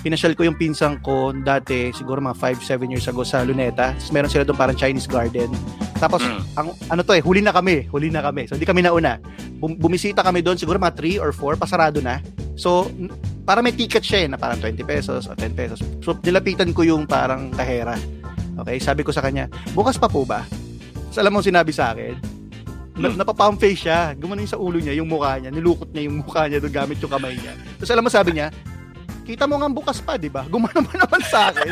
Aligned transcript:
Pinasyal 0.00 0.32
ko 0.32 0.48
yung 0.48 0.56
pinsang 0.56 0.96
ko 0.98 1.30
dati, 1.30 1.92
siguro 1.92 2.18
mga 2.18 2.34
5-7 2.56 2.88
years 2.88 3.06
ago 3.06 3.22
sa 3.22 3.44
Luneta. 3.44 3.92
Tapos 3.92 4.10
meron 4.10 4.30
sila 4.32 4.42
doon 4.42 4.56
parang 4.56 4.74
Chinese 4.74 5.06
garden. 5.06 5.52
Tapos, 6.00 6.24
Mm. 6.24 6.40
ang 6.56 6.68
ano 6.90 7.00
to 7.04 7.14
eh, 7.14 7.22
huli 7.22 7.38
na 7.38 7.52
kami. 7.52 7.86
Huli 7.86 8.10
na 8.10 8.24
kami. 8.24 8.48
So, 8.48 8.56
hindi 8.56 8.66
kami 8.66 8.82
nauna. 8.82 9.20
Bum- 9.60 9.78
bumisita 9.78 10.24
kami 10.24 10.42
doon, 10.42 10.58
siguro 10.58 10.80
mga 10.80 10.96
3 10.98 11.16
or 11.20 11.30
4, 11.30 11.54
pasarado 11.54 12.02
na. 12.02 12.18
So, 12.58 12.90
para 13.44 13.62
may 13.62 13.70
ticket 13.70 14.02
siya 14.02 14.26
eh, 14.26 14.28
na 14.28 14.34
parang 14.34 14.58
20 14.58 14.82
pesos 14.82 15.28
o 15.28 15.36
10 15.36 15.54
pesos. 15.54 15.78
So, 16.02 16.16
nilapitan 16.16 16.74
ko 16.74 16.82
yung 16.82 17.06
parang 17.06 17.52
kahera. 17.52 17.94
Okay, 18.58 18.80
sabi 18.80 19.04
ko 19.04 19.14
sa 19.14 19.22
kanya, 19.22 19.46
bukas 19.70 19.94
pa 19.94 20.08
po 20.08 20.24
ba? 20.24 20.42
Tapos 21.06 21.18
alam 21.18 21.32
mo 21.32 21.40
sinabi 21.40 21.70
sa 21.70 21.92
akin, 21.92 22.16
na, 22.92 23.08
Hmm. 23.08 23.16
napapalm 23.16 23.56
face 23.56 23.84
siya. 23.84 24.12
Gumanon 24.16 24.44
yung 24.44 24.52
sa 24.52 24.60
ulo 24.60 24.76
niya, 24.76 24.92
yung 24.92 25.08
mukha 25.08 25.38
niya. 25.38 25.48
Nilukot 25.48 25.88
niya 25.88 26.02
yung 26.04 26.20
mukha 26.20 26.44
niya 26.44 26.58
doon 26.58 26.72
gamit 26.74 27.00
yung 27.00 27.08
kamay 27.08 27.32
niya. 27.32 27.52
Tapos 27.78 27.88
alam 27.88 28.04
mo 28.04 28.10
sabi 28.10 28.30
niya, 28.36 28.48
kita 29.22 29.46
mo 29.46 29.54
nga 29.58 29.70
bukas 29.70 30.02
pa, 30.02 30.18
di 30.18 30.26
ba? 30.26 30.42
Gumano 30.50 30.82
ba 30.82 30.94
naman 30.98 31.22
sa 31.30 31.54
akin? 31.54 31.70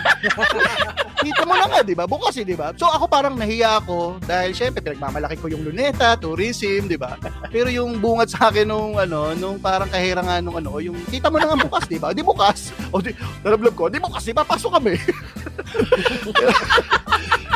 kita 1.26 1.42
mo 1.42 1.58
na 1.58 1.66
nga, 1.66 1.80
di 1.82 1.94
ba? 1.98 2.06
Bukas 2.06 2.38
eh, 2.38 2.46
di 2.46 2.54
ba? 2.54 2.70
So 2.78 2.86
ako 2.86 3.10
parang 3.10 3.34
nahiya 3.34 3.82
ako 3.82 4.22
dahil 4.22 4.54
syempre 4.54 4.80
pinagmamalaki 4.80 5.36
ko 5.36 5.50
yung 5.50 5.66
luneta, 5.66 6.14
tourism, 6.14 6.86
di 6.86 6.94
ba? 6.94 7.18
Pero 7.50 7.68
yung 7.68 7.98
bungad 7.98 8.30
sa 8.30 8.48
akin 8.48 8.70
nung 8.70 8.94
ano, 8.96 9.34
nung 9.34 9.58
parang 9.58 9.90
kahira 9.90 10.22
nga 10.22 10.38
nung 10.38 10.56
ano, 10.56 10.78
yung 10.78 10.96
kita 11.10 11.26
mo 11.26 11.42
na 11.42 11.50
nga 11.50 11.58
bukas, 11.58 11.84
di 11.90 11.98
ba? 11.98 12.14
Di 12.14 12.22
bukas. 12.22 12.70
O 12.94 13.02
di, 13.02 13.10
narablog 13.42 13.74
ko, 13.74 13.90
di 13.90 13.98
bukas, 13.98 14.22
di 14.22 14.32
ba? 14.32 14.46
Pasok 14.46 14.78
kami. 14.78 14.94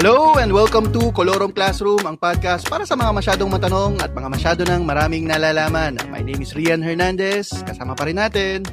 Hello 0.00 0.40
and 0.40 0.48
welcome 0.48 0.88
to 0.96 1.12
Colorum 1.12 1.52
Classroom, 1.52 2.00
ang 2.08 2.16
podcast 2.16 2.64
para 2.72 2.88
sa 2.88 2.96
mga 2.96 3.12
masyadong 3.20 3.52
matanong 3.52 4.00
at 4.00 4.08
mga 4.16 4.28
masyado 4.32 4.62
ng 4.64 4.80
maraming 4.88 5.28
nalalaman. 5.28 6.00
My 6.08 6.24
name 6.24 6.40
is 6.40 6.56
Rian 6.56 6.80
Hernandez. 6.80 7.52
Kasama 7.68 7.92
pa 7.92 8.08
rin 8.08 8.16
natin, 8.16 8.64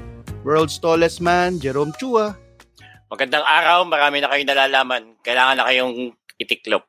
world's 0.48 0.80
tallest 0.80 1.20
man, 1.20 1.60
Jerome 1.60 1.92
Chua. 2.00 2.32
Magandang 3.12 3.44
araw, 3.44 3.84
marami 3.84 4.24
na 4.24 4.32
kayong 4.32 4.48
nalalaman. 4.56 5.04
Kailangan 5.20 5.56
na 5.60 5.68
kayong 5.68 6.16
itiklop. 6.40 6.88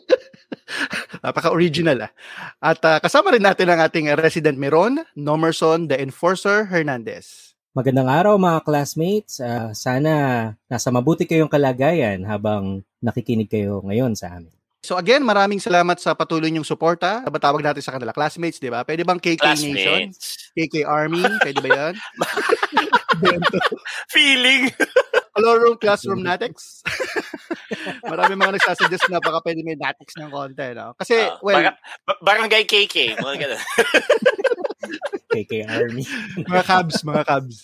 Napaka-original 1.28 2.08
ah. 2.08 2.10
At 2.64 2.80
ah, 2.88 3.04
kasama 3.04 3.36
rin 3.36 3.44
natin 3.44 3.68
ang 3.68 3.84
ating 3.84 4.16
resident 4.16 4.56
Meron, 4.56 5.04
Nomerson, 5.12 5.92
the 5.92 6.00
Enforcer 6.00 6.72
Hernandez. 6.72 7.52
Magandang 7.74 8.06
araw 8.06 8.38
mga 8.38 8.62
classmates. 8.62 9.42
Ah, 9.42 9.74
sana 9.74 10.14
nasa 10.70 10.88
mabuti 10.94 11.26
kayong 11.26 11.50
kalagayan 11.50 12.22
habang 12.22 12.86
nakikinig 13.04 13.46
kayo 13.46 13.84
ngayon 13.84 14.16
sa 14.16 14.32
amin. 14.32 14.48
So 14.80 14.96
again, 14.96 15.24
maraming 15.24 15.60
salamat 15.60 15.96
sa 15.96 16.12
patuloy 16.12 16.48
niyong 16.48 16.64
suporta. 16.64 17.24
Batawag 17.24 17.64
natin 17.64 17.80
sa 17.80 17.92
kanila, 17.92 18.12
classmates, 18.12 18.60
di 18.60 18.68
ba? 18.68 18.84
Pwede 18.84 19.00
bang 19.00 19.16
KK 19.16 19.40
Nation? 19.56 19.72
Classmates. 20.12 20.52
KK 20.52 20.74
Army? 20.84 21.24
Pwede 21.40 21.58
ba 21.60 21.68
yan? 21.72 21.94
Feeling. 24.12 24.68
Colorum 25.32 25.80
Classroom 25.80 26.20
Natics. 26.20 26.84
Marami 28.12 28.36
mga 28.36 28.54
nagsasuggest 28.54 29.08
na 29.08 29.18
baka 29.18 29.40
pwede 29.42 29.64
may 29.64 29.74
Natics 29.74 30.20
ng 30.20 30.28
konti, 30.28 30.76
no? 30.76 30.92
Kasi, 30.94 31.16
Ah, 31.18 31.40
well, 31.40 31.56
bara- 31.58 31.80
ba- 32.04 32.20
barangay 32.20 32.68
KK. 32.68 33.16
Mga 33.18 33.36
ganun. 33.40 33.60
KK 35.34 35.52
Army. 35.66 36.04
mga 36.50 36.62
cabs, 36.62 37.02
mga 37.02 37.22
cabs, 37.26 37.56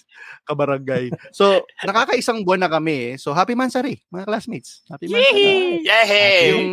kabarangay. 0.42 1.14
So, 1.30 1.62
nakakaisang 1.86 2.42
buwan 2.42 2.66
na 2.66 2.70
kami. 2.70 3.14
eh. 3.14 3.20
So, 3.20 3.30
happy 3.30 3.54
Mansari, 3.54 4.02
mga 4.10 4.26
classmates. 4.26 4.82
Happy 4.90 5.06
Mansari. 5.06 5.80
Yehey! 5.86 6.38
Yung, 6.50 6.66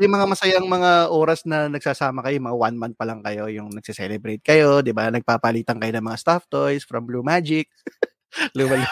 yung 0.00 0.12
mga 0.12 0.26
masayang 0.26 0.66
mga 0.66 1.12
oras 1.12 1.44
na 1.44 1.68
nagsasama 1.68 2.24
kayo, 2.24 2.40
mga 2.40 2.58
one 2.58 2.76
month 2.80 2.96
pa 2.96 3.04
lang 3.04 3.20
kayo, 3.20 3.46
yung 3.52 3.68
nagse-celebrate 3.70 4.40
kayo, 4.40 4.80
di 4.80 4.90
ba? 4.90 5.12
Nagpapalitan 5.12 5.76
kayo 5.78 5.92
ng 5.94 6.06
mga 6.08 6.18
stuffed 6.18 6.48
toys 6.48 6.82
from 6.82 7.04
Blue 7.04 7.22
Magic. 7.22 7.68
Luma 8.56 8.80
Luma. 8.80 8.88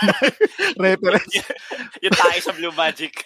Reference. 0.76 1.32
yung 2.04 2.12
tayo 2.12 2.38
sa 2.44 2.52
Blue 2.52 2.76
Magic. 2.76 3.24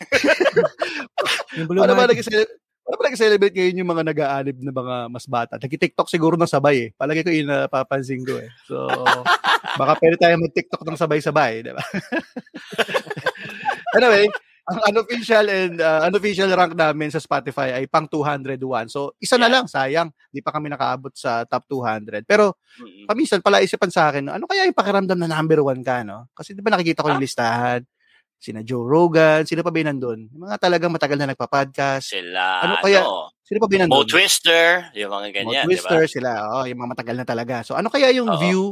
Yung 1.58 1.66
Blue 1.66 1.82
Paano 1.82 1.98
ba 1.98 2.06
Magic. 2.06 2.22
nag-celebrate? 2.22 2.63
Paano 2.84 3.00
ba 3.00 3.08
nag-celebrate 3.08 3.56
ngayon 3.56 3.80
yung 3.80 3.90
mga 3.96 4.04
nag-aanib 4.12 4.60
na 4.60 4.68
mga 4.68 4.96
mas 5.08 5.24
bata? 5.24 5.56
Nag-tiktok 5.56 6.04
siguro 6.04 6.36
ng 6.36 6.44
sabay 6.44 6.76
eh. 6.76 6.88
Palagi 6.92 7.24
ko 7.24 7.32
yun 7.32 7.48
napapansin 7.48 8.20
ko 8.20 8.36
eh. 8.36 8.52
So, 8.68 8.84
baka 9.80 9.96
pwede 10.04 10.20
tayo 10.20 10.36
mag-tiktok 10.36 10.84
ng 10.84 11.00
sabay-sabay, 11.00 11.64
di 11.64 11.72
ba? 11.72 11.80
anyway, 13.96 14.28
ang 14.64 14.78
unofficial 14.92 15.44
and 15.48 15.80
uh, 15.80 16.04
unofficial 16.08 16.48
rank 16.52 16.76
namin 16.76 17.08
sa 17.08 17.20
Spotify 17.20 17.72
ay 17.72 17.88
pang 17.88 18.04
201. 18.08 18.60
So, 18.92 19.16
isa 19.16 19.40
na 19.40 19.48
lang, 19.48 19.64
sayang. 19.64 20.12
Di 20.28 20.44
pa 20.44 20.52
kami 20.52 20.68
nakaabot 20.68 21.12
sa 21.16 21.48
top 21.48 21.64
200. 21.68 22.24
Pero, 22.28 22.60
paminsan 23.08 23.40
pala 23.40 23.64
isipan 23.64 23.92
sa 23.92 24.12
akin, 24.12 24.28
ano 24.28 24.44
kaya 24.44 24.68
yung 24.68 24.76
pakiramdam 24.76 25.16
na 25.20 25.28
number 25.28 25.60
one 25.64 25.80
ka, 25.80 26.04
no? 26.04 26.28
Kasi 26.32 26.52
di 26.52 26.60
ba 26.60 26.72
nakikita 26.72 27.04
ko 27.04 27.12
yung 27.12 27.20
Ah. 27.20 27.26
listahan, 27.28 27.80
sina 28.44 28.60
Joe 28.60 28.84
Rogan, 28.84 29.48
sino 29.48 29.64
pa 29.64 29.72
ba 29.72 29.80
yung 29.80 29.96
nandun? 29.96 30.20
Yung 30.28 30.44
mga 30.44 30.60
talagang 30.60 30.92
matagal 30.92 31.16
na 31.16 31.32
nagpa-podcast. 31.32 32.04
Sila, 32.12 32.44
Ano 32.60 32.76
ano, 32.76 32.84
kaya- 32.84 33.08
Sino 33.44 33.60
pa 33.60 33.66
ba 33.68 33.72
yung 33.76 33.88
Mo 33.88 34.04
nandun? 34.04 34.08
Twister, 34.08 34.68
yung 34.96 35.12
mga 35.12 35.28
ganyan, 35.32 35.64
ba? 35.64 35.68
Twister 35.68 36.02
sila, 36.08 36.30
oh, 36.52 36.64
yung 36.68 36.80
mga 36.80 36.90
matagal 36.96 37.16
na 37.16 37.26
talaga. 37.28 37.54
So 37.64 37.72
ano 37.76 37.88
kaya 37.88 38.12
yung 38.12 38.28
Oo. 38.28 38.40
view 38.40 38.62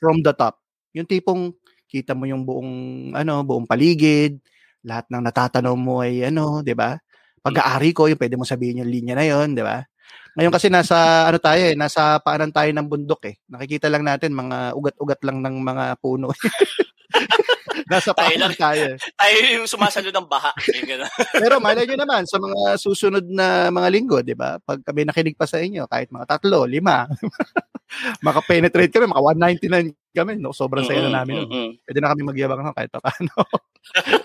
from 0.00 0.24
the 0.24 0.32
top? 0.32 0.56
Yung 0.96 1.04
tipong 1.08 1.52
kita 1.88 2.16
mo 2.16 2.24
yung 2.24 2.44
buong 2.48 2.72
ano, 3.16 3.44
buong 3.44 3.64
paligid, 3.68 4.40
lahat 4.84 5.08
ng 5.12 5.24
natatanaw 5.24 5.74
mo 5.76 6.00
ay 6.04 6.28
ano, 6.28 6.60
'di 6.64 6.72
ba? 6.76 6.96
Pag-aari 7.40 7.90
ko, 7.96 8.08
yung 8.08 8.20
pwede 8.20 8.36
mo 8.36 8.44
sabihin 8.44 8.84
yung 8.84 8.92
linya 8.92 9.16
na 9.16 9.24
'yon, 9.24 9.52
'di 9.56 9.64
ba? 9.64 9.84
Ngayon 10.38 10.52
kasi 10.54 10.70
nasa 10.70 11.26
ano 11.26 11.42
tayo 11.42 11.58
eh, 11.58 11.74
nasa 11.74 12.20
paanan 12.22 12.54
tayo 12.54 12.70
ng 12.70 12.86
bundok 12.86 13.24
eh. 13.26 13.34
Nakikita 13.50 13.90
lang 13.90 14.06
natin 14.06 14.30
mga 14.36 14.78
ugat-ugat 14.78 15.20
lang 15.26 15.42
ng 15.42 15.56
mga 15.58 15.84
puno. 15.98 16.30
nasa 17.90 18.14
Tayo 18.14 18.36
lang. 18.38 18.54
tayo. 18.54 18.94
eh. 18.94 18.96
Tayo 19.18 19.36
yung 19.58 19.66
sumasalo 19.66 20.14
ng 20.14 20.28
baha. 20.30 20.54
Pero 21.42 21.58
malay 21.58 21.84
nyo 21.84 21.98
naman 21.98 22.22
sa 22.24 22.38
mga 22.38 22.78
susunod 22.78 23.26
na 23.26 23.66
mga 23.68 23.88
linggo, 23.90 24.22
di 24.22 24.38
ba? 24.38 24.62
Pag 24.62 24.86
kami 24.86 25.02
nakinig 25.02 25.34
pa 25.34 25.50
sa 25.50 25.58
inyo, 25.58 25.90
kahit 25.90 26.14
mga 26.14 26.38
tatlo, 26.38 26.62
lima, 26.70 27.10
makapenetrate 28.26 28.94
kami, 28.94 29.10
maka 29.10 29.34
199 29.34 29.90
kami, 30.14 30.32
no? 30.38 30.54
Sobrang 30.54 30.86
saya 30.86 31.10
na 31.10 31.22
namin. 31.22 31.42
Mm-mm. 31.42 31.68
Pwede 31.82 31.98
na 31.98 32.10
kami 32.14 32.22
magyabang 32.22 32.62
no? 32.62 32.70
kahit 32.70 32.90
pa 32.94 33.02
paano. 33.02 33.34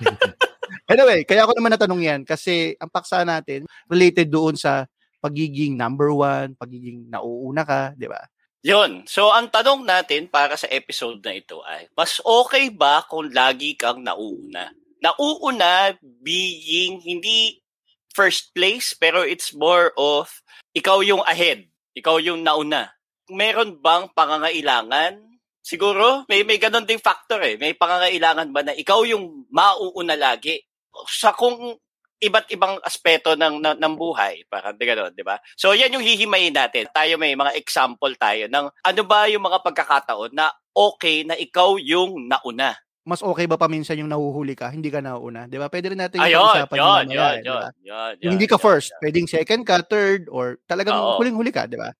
anyway, 0.94 1.26
kaya 1.26 1.46
ako 1.46 1.58
naman 1.58 1.74
natanong 1.74 2.02
yan 2.06 2.22
kasi 2.22 2.78
ang 2.78 2.90
paksa 2.94 3.26
natin 3.26 3.66
related 3.90 4.30
doon 4.30 4.54
sa 4.54 4.86
pagiging 5.18 5.74
number 5.74 6.14
one, 6.14 6.54
pagiging 6.54 7.10
nauuna 7.10 7.66
ka, 7.66 7.98
di 7.98 8.06
ba? 8.06 8.22
Yun. 8.66 9.06
So, 9.06 9.30
ang 9.30 9.54
tanong 9.54 9.86
natin 9.86 10.26
para 10.26 10.58
sa 10.58 10.66
episode 10.74 11.22
na 11.22 11.38
ito 11.38 11.62
ay, 11.62 11.86
mas 11.94 12.18
okay 12.26 12.74
ba 12.74 13.06
kung 13.06 13.30
lagi 13.30 13.78
kang 13.78 14.02
nauuna? 14.02 14.74
Nauuna 15.06 15.94
being 16.02 16.98
hindi 17.06 17.62
first 18.10 18.58
place, 18.58 18.98
pero 18.98 19.22
it's 19.22 19.54
more 19.54 19.94
of 19.94 20.42
ikaw 20.74 21.06
yung 21.06 21.22
ahead. 21.30 21.70
Ikaw 21.94 22.18
yung 22.26 22.42
nauna. 22.42 22.90
Meron 23.30 23.78
bang 23.78 24.10
pangangailangan? 24.18 25.22
Siguro, 25.62 26.26
may, 26.26 26.42
may 26.42 26.58
ganun 26.58 26.90
ding 26.90 26.98
factor 26.98 27.46
eh. 27.46 27.62
May 27.62 27.78
pangangailangan 27.78 28.50
ba 28.50 28.66
na 28.66 28.74
ikaw 28.74 29.06
yung 29.06 29.46
mauuna 29.54 30.18
lagi? 30.18 30.58
Sa 31.06 31.38
kung 31.38 31.78
iba't 32.22 32.48
ibang 32.52 32.80
aspeto 32.84 33.36
ng 33.36 33.60
ng, 33.62 33.76
ng 33.80 33.94
buhay, 34.00 34.48
parang 34.48 34.76
di 34.76 34.86
gano'n, 34.88 35.12
di 35.16 35.24
ba? 35.26 35.38
So 35.60 35.76
yan 35.76 35.94
yung 35.96 36.06
hihimayin 36.06 36.56
natin. 36.56 36.88
Tayo 36.92 37.20
may 37.20 37.36
mga 37.36 37.56
example 37.60 38.14
tayo 38.20 38.48
ng 38.48 38.66
ano 38.72 39.02
ba 39.08 39.28
yung 39.30 39.44
mga 39.46 39.60
pagkakataon 39.66 40.32
na 40.36 40.52
okay 40.76 41.24
na 41.28 41.36
ikaw 41.40 41.76
yung 41.80 42.28
nauna. 42.32 42.76
Mas 43.06 43.22
okay 43.22 43.46
ba 43.46 43.54
paminsan 43.62 44.02
yung 44.02 44.10
nahuhuli 44.10 44.58
ka, 44.58 44.74
hindi 44.74 44.90
ka 44.90 44.98
nauuna, 44.98 45.46
di 45.46 45.62
ba? 45.62 45.70
Pwede 45.70 45.94
rin 45.94 46.02
natin 46.02 46.26
yung 46.26 46.26
Ayun, 46.26 46.34
pag-usapan 46.34 46.82
yun, 46.82 47.06
yun, 47.12 47.38
yun, 47.44 47.62
ba? 47.62 47.70
yun, 47.84 48.16
Yung 48.24 48.34
hindi 48.38 48.48
ka 48.50 48.58
first, 48.58 48.98
pwedeng 49.02 49.30
second 49.30 49.62
ka, 49.66 49.82
third, 49.86 50.26
or 50.34 50.58
talagang 50.66 50.98
Oo. 50.98 51.16
huling-huli 51.18 51.54
ka, 51.54 51.70
di 51.70 51.78
ba? 51.78 51.94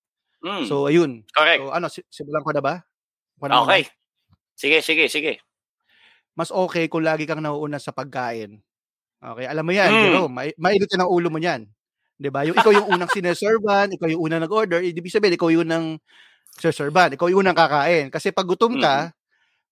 Mm, 0.44 0.68
So, 0.68 0.86
ayun. 0.90 1.24
correct. 1.36 1.66
So, 1.66 1.72
ano, 1.74 1.88
si- 1.92 2.06
simulan 2.10 2.44
ko 2.46 2.52
na 2.56 2.62
ba? 2.64 2.74
Ako 3.40 3.46
na 3.50 3.58
Okay. 3.62 3.82
muna. 3.82 3.88
Sige, 4.56 4.82
sige, 4.82 5.08
sige. 5.08 5.40
Mas 6.36 6.52
okay 6.52 6.84
kung 6.92 7.04
lagi 7.04 7.24
kang 7.24 7.40
nauuna 7.40 7.80
sa 7.80 7.92
pagkain. 7.96 8.60
Okay, 9.26 9.46
alam 9.50 9.64
mo 9.66 9.72
yan, 9.74 9.90
Mm. 9.90 10.02
Jerome, 10.06 10.32
mai 10.32 10.50
mainitin 10.54 11.02
ang 11.02 11.10
ulo 11.10 11.26
mo 11.26 11.42
niyan. 11.42 11.66
'Di 12.16 12.30
ba? 12.30 12.46
Yung 12.46 12.56
ikaw 12.56 12.70
yung 12.70 12.88
unang 12.94 13.10
sineservan, 13.10 13.90
ikaw 13.92 14.06
yung 14.06 14.22
unang 14.22 14.46
nag-order, 14.46 14.80
ibig 14.86 15.10
sabihin 15.10 15.34
ikaw 15.34 15.50
yung 15.50 15.66
unang 15.66 15.86
sineservan, 16.56 17.12
ikaw 17.18 17.26
yung 17.28 17.42
unang 17.42 17.58
kakain. 17.58 18.08
Kasi 18.08 18.30
pag 18.30 18.46
gutom 18.46 18.78
ka, 18.78 19.10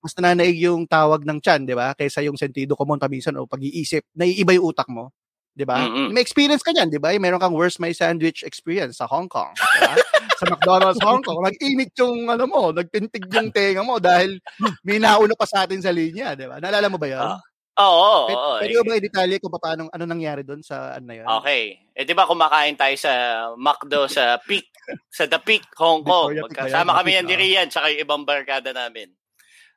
mas 0.05 0.13
nananaig 0.19 0.59
yung 0.61 0.85
tawag 0.85 1.23
ng 1.25 1.39
tiyan, 1.41 1.65
'di 1.65 1.75
ba? 1.79 1.95
Kaysa 1.95 2.21
yung 2.27 2.37
sentido 2.37 2.75
common 2.75 2.99
paminsan 3.01 3.39
o 3.39 3.47
pag-iisip, 3.47 4.05
naiiba 4.19 4.53
yung 4.59 4.75
utak 4.75 4.91
mo. 4.91 5.15
'di 5.55 5.65
ba? 5.65 5.87
Mm-mm. 5.87 6.11
May 6.11 6.21
experience 6.21 6.67
ka 6.67 6.75
niyan, 6.75 6.91
'di 6.91 6.99
ba? 6.99 7.15
Meron 7.15 7.39
kang 7.39 7.55
worst 7.55 7.79
my 7.79 7.95
sandwich 7.95 8.43
experience 8.43 8.99
sa 8.99 9.07
Hong 9.07 9.31
Kong, 9.31 9.55
'di 9.55 9.81
ba? 9.87 9.95
sa 10.35 10.51
McDonald's 10.51 10.99
Hong 10.99 11.23
Kong, 11.23 11.47
nag-init 11.47 11.95
yung 11.95 12.27
ano 12.27 12.45
mo, 12.51 12.75
nagpintig 12.75 13.31
yung 13.31 13.55
tenga 13.55 13.87
mo 13.87 14.03
dahil 14.03 14.43
may 14.83 14.99
nauna 14.99 15.39
pa 15.39 15.47
sa 15.47 15.63
atin 15.63 15.79
sa 15.79 15.95
linya, 15.95 16.35
'di 16.35 16.51
ba? 16.51 16.59
Naalala 16.59 16.91
mo 16.91 16.99
ba 16.99 17.07
'yon? 17.07 17.23
Ah, 17.23 17.39
Oo, 17.75 18.31
Pwede, 18.31 18.39
oo. 18.39 18.55
pwede 18.63 18.75
eh. 18.79 18.87
ba 18.87 18.95
i-detalye 19.03 19.37
kung 19.43 19.51
paano, 19.59 19.91
ano 19.91 20.05
nangyari 20.07 20.47
doon 20.47 20.63
sa 20.63 20.95
ano 20.95 21.11
yun? 21.11 21.27
Okay. 21.43 21.83
Eh, 21.91 22.07
di 22.07 22.15
ba 22.15 22.23
kumakain 22.23 22.79
tayo 22.79 22.95
sa 22.95 23.13
McDo 23.59 24.07
sa 24.07 24.39
Peak, 24.39 24.71
sa 25.11 25.27
The 25.27 25.43
Peak, 25.43 25.67
Hong 25.83 26.07
Kong. 26.07 26.39
Magkasama 26.39 26.95
kami 27.03 27.19
yan 27.19 27.27
ni. 27.27 27.35
Rian, 27.35 27.67
tsaka 27.67 27.91
yung 27.91 28.03
ibang 28.07 28.23
barkada 28.23 28.71
namin. 28.71 29.11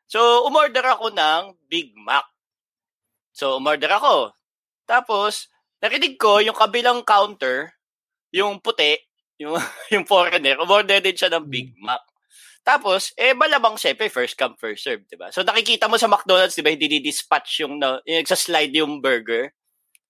So, 0.05 0.45
umorder 0.45 0.85
ako 0.85 1.09
ng 1.09 1.57
Big 1.65 1.91
Mac. 1.97 2.29
So, 3.33 3.57
umorder 3.57 3.89
ako. 3.89 4.31
Tapos, 4.85 5.49
narinig 5.81 6.21
ko 6.21 6.37
yung 6.37 6.55
kabilang 6.55 7.01
counter, 7.01 7.73
yung 8.29 8.61
puti, 8.61 8.93
yung, 9.41 9.57
yung 9.93 10.05
foreigner, 10.05 10.61
umorder 10.61 11.01
din 11.01 11.17
siya 11.17 11.33
ng 11.33 11.49
Big 11.49 11.73
Mac. 11.81 12.05
Tapos, 12.67 13.15
eh, 13.15 13.31
malamang 13.31 13.79
siyempre, 13.79 14.11
first 14.11 14.35
come, 14.35 14.59
first 14.59 14.83
serve, 14.83 15.07
di 15.07 15.15
ba? 15.15 15.31
So, 15.31 15.39
nakikita 15.39 15.87
mo 15.87 15.95
sa 15.95 16.11
McDonald's, 16.11 16.51
di 16.51 16.67
ba, 16.67 16.75
hindi 16.75 16.99
dispatch 16.99 17.63
yung, 17.63 17.79
na, 17.79 18.03
yung 18.03 18.27
slide 18.27 18.75
yung 18.75 18.99
burger. 18.99 19.55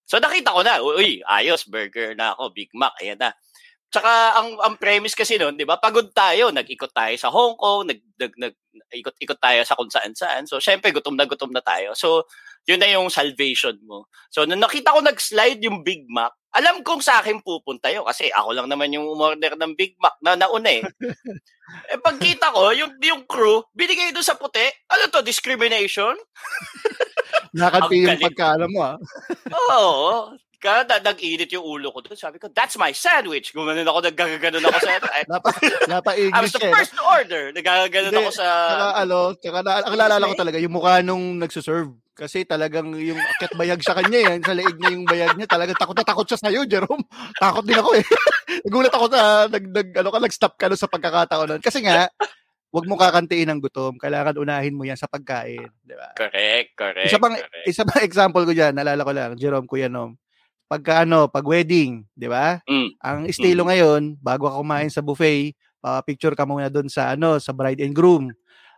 So, 0.10 0.18
nakita 0.18 0.58
ko 0.58 0.66
na, 0.66 0.82
uy, 0.82 1.22
ayos, 1.30 1.70
burger 1.70 2.18
na 2.18 2.34
ako, 2.34 2.58
Big 2.58 2.74
Mac, 2.74 2.98
ayan 2.98 3.22
na. 3.22 3.30
Tsaka, 3.88 4.36
ang, 4.36 4.60
ang 4.60 4.76
premise 4.76 5.16
kasi 5.16 5.40
nun, 5.40 5.56
di 5.56 5.64
ba, 5.64 5.80
pagod 5.80 6.12
tayo, 6.12 6.52
nag-ikot 6.52 6.92
tayo 6.92 7.16
sa 7.16 7.32
Hong 7.32 7.56
Kong, 7.56 7.88
nag, 7.88 8.00
nag, 8.20 8.34
nag, 8.36 8.56
ikot-ikot 8.92 9.40
tayo 9.40 9.64
sa 9.64 9.76
kung 9.80 9.92
saan-saan. 9.92 10.44
So, 10.44 10.60
syempre, 10.60 10.92
gutom 10.92 11.16
na 11.16 11.24
gutom 11.24 11.56
na 11.56 11.64
tayo. 11.64 11.96
So, 11.96 12.28
yun 12.68 12.84
na 12.84 12.92
yung 12.92 13.08
salvation 13.08 13.80
mo. 13.88 14.12
So, 14.28 14.44
nung 14.44 14.60
nakita 14.60 14.92
ko 14.92 15.00
nag-slide 15.00 15.64
yung 15.64 15.88
Big 15.88 16.04
Mac, 16.12 16.36
alam 16.52 16.84
kong 16.84 17.00
sa 17.00 17.22
akin 17.22 17.44
pupunta 17.46 17.92
yun 17.92 18.02
kasi 18.08 18.34
ako 18.34 18.50
lang 18.56 18.66
naman 18.66 18.90
yung 18.90 19.06
umorder 19.06 19.54
ng 19.56 19.78
Big 19.78 19.94
Mac 20.02 20.18
na 20.20 20.36
nauna 20.36 20.68
eh. 20.68 20.84
eh 21.94 22.00
pagkita 22.02 22.52
ko, 22.52 22.76
yung, 22.76 22.92
yung 23.00 23.24
crew, 23.24 23.64
binigay 23.72 24.12
doon 24.12 24.26
sa 24.26 24.36
puti, 24.36 24.64
ano 24.92 25.08
to, 25.08 25.24
discrimination? 25.24 26.16
Nakanti 27.56 28.04
yung 28.04 28.20
pagkaalam 28.20 28.70
mo, 28.72 28.82
ah. 28.84 28.98
Oo. 29.72 30.36
Kaya 30.58 30.90
na, 30.90 30.98
nag-init 31.14 31.54
yung 31.54 31.62
ulo 31.62 31.94
ko 31.94 32.02
doon. 32.02 32.18
Sabi 32.18 32.42
ko, 32.42 32.50
that's 32.50 32.82
my 32.82 32.90
sandwich. 32.90 33.54
Gumanon 33.54 33.86
ako, 33.86 34.10
naggaganon 34.10 34.66
ako 34.66 34.80
sa... 34.82 34.92
Napa, 35.30 35.50
napa 35.86 36.12
I 36.18 36.40
was 36.42 36.50
the 36.50 36.66
eh. 36.66 36.74
first 36.74 36.98
to 36.98 37.04
order. 37.06 37.54
Naggaganon 37.54 38.10
Hindi, 38.10 38.26
ako 38.26 38.32
sa... 38.34 38.48
Tsaka 38.50 38.88
ano, 38.98 39.18
tsaka 39.38 39.60
na, 39.62 39.72
ang 39.86 39.96
naalala 40.02 40.30
ko 40.34 40.36
talaga, 40.36 40.58
yung 40.58 40.74
mukha 40.74 41.06
nung 41.06 41.38
nagsuserve. 41.38 41.94
Kasi 42.18 42.50
talagang 42.50 42.98
yung 42.98 43.22
akit 43.22 43.54
bayag 43.54 43.86
sa 43.86 43.94
kanya 43.94 44.34
yan, 44.34 44.42
sa 44.42 44.58
leeg 44.58 44.74
niya 44.82 44.90
yung 44.98 45.06
bayag 45.06 45.38
niya, 45.38 45.46
talagang 45.46 45.78
takot 45.78 45.94
na 45.94 46.02
takot 46.02 46.26
siya 46.26 46.42
sa'yo, 46.42 46.66
Jerome. 46.66 47.06
Takot 47.38 47.62
din 47.62 47.78
ako 47.78 47.94
eh. 47.94 48.06
Nagulat 48.66 48.94
ako 48.98 49.06
sa, 49.14 49.46
nag, 49.46 49.66
nag, 49.70 49.88
ano 49.94 50.10
ka, 50.10 50.20
nag-stop 50.26 50.54
ka 50.58 50.66
nun 50.66 50.82
sa 50.82 50.90
pagkakataon 50.90 51.48
nun. 51.54 51.62
Kasi 51.62 51.86
nga, 51.86 52.10
wag 52.74 52.86
mo 52.90 52.98
kakantiin 52.98 53.54
ng 53.54 53.62
gutom. 53.62 54.02
Kailangan 54.02 54.42
unahin 54.42 54.74
mo 54.74 54.90
yan 54.90 54.98
sa 54.98 55.06
pagkain. 55.06 55.70
Di 55.86 55.94
ba? 55.94 56.18
Correct, 56.18 56.74
correct. 56.74 57.06
Isa 57.06 57.22
pang, 57.22 57.38
correct. 57.38 57.70
isa 57.70 57.86
pang 57.86 58.02
example 58.02 58.44
ko 58.50 58.54
dyan, 58.58 58.74
naalala 58.74 59.06
ko 59.06 59.14
lang, 59.14 59.32
Jerome 59.38 59.70
Kuya 59.70 59.86
Nom. 59.86 60.18
Pagka 60.68 61.08
ano, 61.08 61.32
pag 61.32 61.48
wedding, 61.48 62.04
di 62.12 62.28
ba? 62.28 62.60
Mm. 62.68 62.90
Ang 63.00 63.20
estilo 63.32 63.64
ngayon, 63.64 64.20
bago 64.20 64.52
ka 64.52 64.60
kumain 64.60 64.92
sa 64.92 65.00
buffet, 65.00 65.56
pa 65.80 66.04
picture 66.04 66.36
ka 66.36 66.44
muna 66.44 66.68
doon 66.68 66.92
sa 66.92 67.16
ano, 67.16 67.40
sa 67.40 67.56
bride 67.56 67.80
and 67.80 67.96
groom. 67.96 68.28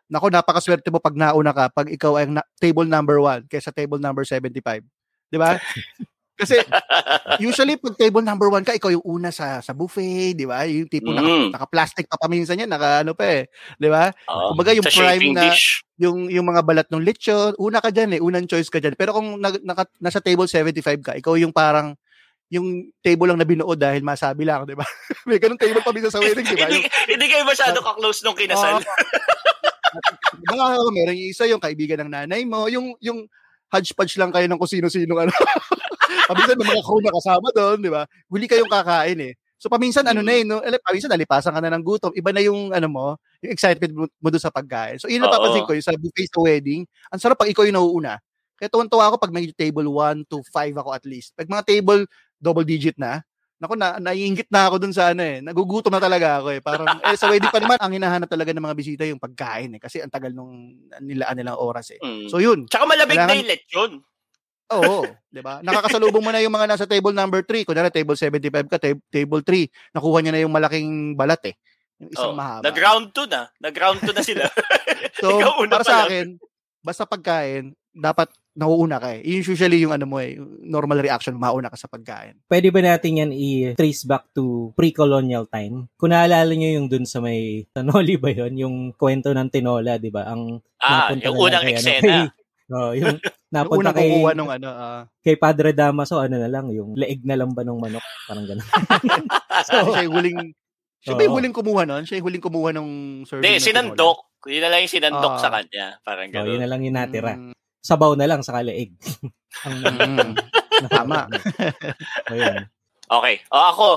Nako, 0.09 0.30
napakaswerte 0.30 0.89
mo 0.94 1.01
pag 1.01 1.18
nauna 1.18 1.50
ka, 1.50 1.69
pag 1.74 1.89
ikaw 1.89 2.21
ay 2.21 2.30
na- 2.30 2.45
table 2.62 2.86
number 2.86 3.18
1 3.18 3.50
kaysa 3.50 3.74
table 3.74 3.97
number 3.97 4.21
75. 4.21 4.86
Di 5.30 5.38
ba? 5.38 5.57
Kasi 6.39 6.56
usually 7.38 7.75
pag 7.75 8.00
table 8.00 8.24
number 8.24 8.47
1 8.47 8.63
ka, 8.63 8.71
ikaw 8.71 8.88
yung 8.88 9.03
una 9.03 9.27
sa 9.27 9.59
sa 9.59 9.75
buffet, 9.75 10.31
di 10.33 10.47
ba? 10.47 10.63
Yung 10.63 10.88
tipo 10.88 11.12
naka, 11.12 11.27
Mm. 11.27 11.50
naka-plastic 11.51 12.07
pa 12.07 12.15
paminsan 12.15 12.56
yan, 12.57 12.71
naka 12.71 13.03
ano 13.03 13.12
pa 13.12 13.27
eh, 13.27 13.51
di 13.75 13.91
ba? 13.91 14.07
Oo. 14.25 14.56
Kumbaga 14.56 14.71
yung 14.71 14.88
prime 14.88 15.36
na- 15.36 15.51
dish. 15.51 15.83
yung 16.00 16.31
yung 16.31 16.47
mga 16.47 16.63
balat 16.63 16.88
ng 16.88 17.03
lechon, 17.03 17.59
una 17.59 17.83
ka 17.83 17.91
diyan 17.91 18.15
eh, 18.15 18.21
unang 18.24 18.47
choice 18.47 18.71
ka 18.71 18.80
diyan. 18.80 18.95
Pero 18.95 19.12
kung 19.12 19.36
nag, 19.36 19.59
naka, 19.62 19.83
nasa 20.00 20.24
table 20.24 20.47
75 20.47 21.03
ka, 21.03 21.12
ikaw 21.13 21.36
yung 21.36 21.51
parang 21.51 21.91
yung 22.50 22.88
table 23.00 23.30
lang 23.30 23.38
na 23.38 23.45
binuo 23.45 23.75
dahil 23.75 24.01
masabi 24.01 24.42
lang, 24.42 24.63
'di 24.63 24.74
ba? 24.74 24.81
May 25.30 25.38
ganung 25.38 25.59
table 25.59 25.83
pa 25.83 25.92
minsan 25.92 26.09
sa 26.09 26.18
wedding, 26.18 26.42
'di 26.42 26.56
ba? 26.56 26.65
hindi, 26.65 26.88
hindi 27.06 27.25
kayo 27.27 27.44
masyado 27.44 27.77
ka-close 27.77 28.24
nung 28.24 28.33
kinasal. 28.33 28.80
mga 30.42 30.65
meron 30.89 31.13
yung 31.15 31.30
isa 31.30 31.45
yung 31.45 31.62
kaibigan 31.62 32.01
ng 32.01 32.12
nanay 32.12 32.42
mo, 32.45 32.65
yung 32.65 32.95
yung 33.00 33.27
hodgepodge 33.69 34.18
lang 34.18 34.33
kayo 34.33 34.50
ng 34.50 34.57
kung 34.57 34.71
sino-sino 34.71 35.13
ano. 35.13 35.30
paminsan 36.30 36.56
may 36.62 36.68
mga 36.70 36.86
crew 36.86 37.02
na 37.02 37.14
kasama 37.18 37.48
doon, 37.52 37.78
'di 37.81 37.92
ba? 37.92 38.04
Huli 38.30 38.46
kayong 38.46 38.70
kakain 38.70 39.20
eh. 39.20 39.34
So 39.60 39.68
paminsan 39.68 40.08
ano 40.08 40.24
na 40.24 40.31
eh, 40.40 40.48
no? 40.48 40.64
Paminsan 40.64 41.12
nalipasan 41.12 41.52
ka 41.52 41.60
na 41.60 41.74
ng 41.76 41.84
gutom. 41.84 42.16
Iba 42.16 42.31
na 42.31 42.40
yung 42.40 42.72
ano 42.72 42.88
mo, 42.88 43.08
yung 43.44 43.52
excitement 43.52 43.92
mo, 43.92 44.04
mo 44.08 44.28
doon 44.31 44.40
sa 44.40 44.54
pagkain. 44.56 45.02
So 45.04 45.12
yun 45.12 45.20
napapansin 45.20 45.68
ko 45.68 45.76
yung 45.76 45.84
sa 45.84 45.98
buffet 46.00 46.31
sa 46.31 46.40
wedding. 46.40 46.88
Ang 47.12 47.20
sarap 47.20 47.36
pag 47.36 47.52
ikaw 47.52 47.68
yung 47.68 47.76
nauuna. 47.76 48.16
Kaya 48.56 48.72
tuwan-tuwa 48.72 49.12
ako 49.12 49.16
pag 49.20 49.36
may 49.36 49.52
table 49.52 49.88
1 49.92 50.31
to 50.31 50.40
5 50.48 50.80
ako 50.80 50.96
at 50.96 51.04
least. 51.04 51.36
Pag 51.36 51.52
mga 51.52 51.68
table 51.68 52.08
double 52.40 52.64
digit 52.64 52.96
na, 52.96 53.20
Naku, 53.60 53.76
na, 53.76 54.00
naiingit 54.00 54.48
na 54.48 54.72
ako 54.72 54.80
dun 54.80 54.96
sa 54.96 55.12
ano 55.12 55.20
eh. 55.20 55.44
Nagugutom 55.44 55.92
na 55.92 56.00
talaga 56.00 56.40
ako 56.40 56.56
eh. 56.56 56.64
Parang, 56.64 56.88
eh, 57.04 57.20
sa 57.20 57.28
wedding 57.28 57.52
pa 57.52 57.60
naman, 57.60 57.76
ang 57.76 57.92
hinahanap 57.92 58.31
talaga 58.31 58.56
ng 58.56 58.64
mga 58.64 58.78
bisita 58.80 59.04
yung 59.04 59.20
pagkain 59.20 59.76
eh. 59.76 59.84
Kasi 59.84 60.00
ang 60.00 60.08
tagal 60.08 60.31
nung 60.31 60.80
nilaan 61.04 61.36
nilang 61.36 61.60
oras 61.60 61.92
eh. 61.92 62.00
Mm. 62.00 62.31
So 62.31 62.40
yun, 62.40 62.72
Tsaka 62.72 62.88
malamig 62.88 63.20
na 63.20 63.28
kailangan- 63.28 63.36
yung 63.44 63.52
lechon. 63.52 63.92
Oo, 64.69 65.01
'di 65.27 65.42
ba? 65.42 65.60
Nakakasalubong 65.66 66.21
mo 66.21 66.30
na 66.30 66.42
yung 66.42 66.54
mga 66.54 66.69
nasa 66.69 66.86
table 66.86 67.13
number 67.13 67.42
3, 67.42 67.66
kunyari 67.66 67.89
table 67.89 68.13
75 68.13 68.69
ka, 68.69 68.77
tab- 68.77 69.06
table 69.10 69.42
3, 69.42 69.66
nakuha 69.94 70.18
niya 70.21 70.33
na 70.33 70.42
yung 70.45 70.54
malaking 70.54 71.18
balat 71.18 71.42
eh. 71.50 71.56
Yung 72.00 72.12
isang 72.13 72.31
Oh, 72.31 72.38
mahaba. 72.38 72.63
Nag-round 72.63 73.12
2 73.12 73.27
na. 73.27 73.42
Nag-round 73.60 74.00
2 74.01 74.13
na 74.13 74.24
sila. 74.24 74.44
So, 75.19 75.36
Ikaw 75.36 75.51
una 75.60 75.71
para 75.74 75.83
pa 75.83 75.88
sa 75.88 75.98
akin, 76.07 76.39
basta 76.80 77.04
pagkain, 77.04 77.75
dapat 77.92 78.31
nauuna 78.56 79.00
ka 79.00 79.16
eh. 79.16 79.24
Yun 79.24 79.44
usually 79.44 79.83
yung 79.83 79.92
ano 79.92 80.07
mo 80.07 80.19
eh, 80.19 80.36
normal 80.63 81.00
reaction, 81.00 81.36
mauna 81.36 81.68
ka 81.68 81.75
sa 81.75 81.92
pagkain. 81.92 82.39
Pwede 82.48 82.71
ba 82.71 82.80
natin 82.80 83.19
yan 83.19 83.31
i-trace 83.31 84.04
back 84.04 84.31
to 84.31 84.71
pre-colonial 84.75 85.48
time? 85.48 85.92
Kung 85.95 86.12
naalala 86.12 86.51
nyo 86.51 86.71
yung 86.71 86.88
dun 86.88 87.04
sa 87.04 87.19
may 87.19 87.68
Tanoli 87.71 88.16
ba 88.16 88.31
yun? 88.31 88.56
Yung 88.56 88.75
kwento 88.95 89.31
ng 89.31 89.51
tinola, 89.51 90.00
di 90.00 90.07
ba? 90.07 90.27
Ang 90.31 90.63
ah, 90.80 91.12
napunta 91.12 91.27
yung 91.27 91.38
unang 91.39 91.63
ano, 91.63 91.71
eksena. 91.71 92.04
kay- 92.04 92.31
oh, 92.71 92.92
yung 93.00 93.18
napunta 93.50 93.92
kay, 93.92 94.10
nung 94.33 94.50
ano, 94.50 94.69
ah, 94.69 95.01
kay 95.21 95.36
Padre 95.36 95.74
Damaso, 95.74 96.21
ano 96.21 96.38
na 96.38 96.50
lang, 96.50 96.69
yung 96.69 96.94
leeg 96.94 97.25
na 97.25 97.38
lang 97.38 97.54
ba 97.54 97.66
ng 97.66 97.80
manok? 97.81 98.06
Parang 98.30 98.45
gano'n. 98.45 98.68
so, 99.68 99.94
siya 99.94 100.06
yung 100.06 100.16
huling, 100.16 100.39
siya 101.01 101.13
ba 101.18 101.21
yung 101.25 101.36
huling 101.36 101.56
kumuha 101.56 101.83
nun? 101.86 102.04
Siya 102.06 102.21
yung 102.21 102.27
huling 102.30 102.45
kumuha 102.45 102.69
nung 102.74 102.92
serving 103.25 103.57
Hindi, 103.57 103.63
sinandok. 103.63 104.18
Yun 104.48 104.62
na 104.63 104.69
lang 104.71 104.80
yung 104.86 104.94
sinandok 104.94 105.33
Ah. 105.36 105.42
sa 105.42 105.50
kanya. 105.51 105.86
Parang 106.06 106.30
So, 106.31 106.48
yun 106.48 106.62
na 106.63 106.69
lang 106.69 106.81
yung 106.86 106.95
natira. 106.95 107.33
Mm, 107.36 107.51
Sabaw 107.80 108.12
na 108.16 108.27
lang 108.27 108.42
sa 108.44 108.60
leeg. 108.60 108.92
Ang 109.68 110.36
tama. 110.88 111.27
So, 112.28 112.35
yun. 112.35 112.68
Okay. 113.09 113.35
O 113.49 113.57
ako, 113.57 113.88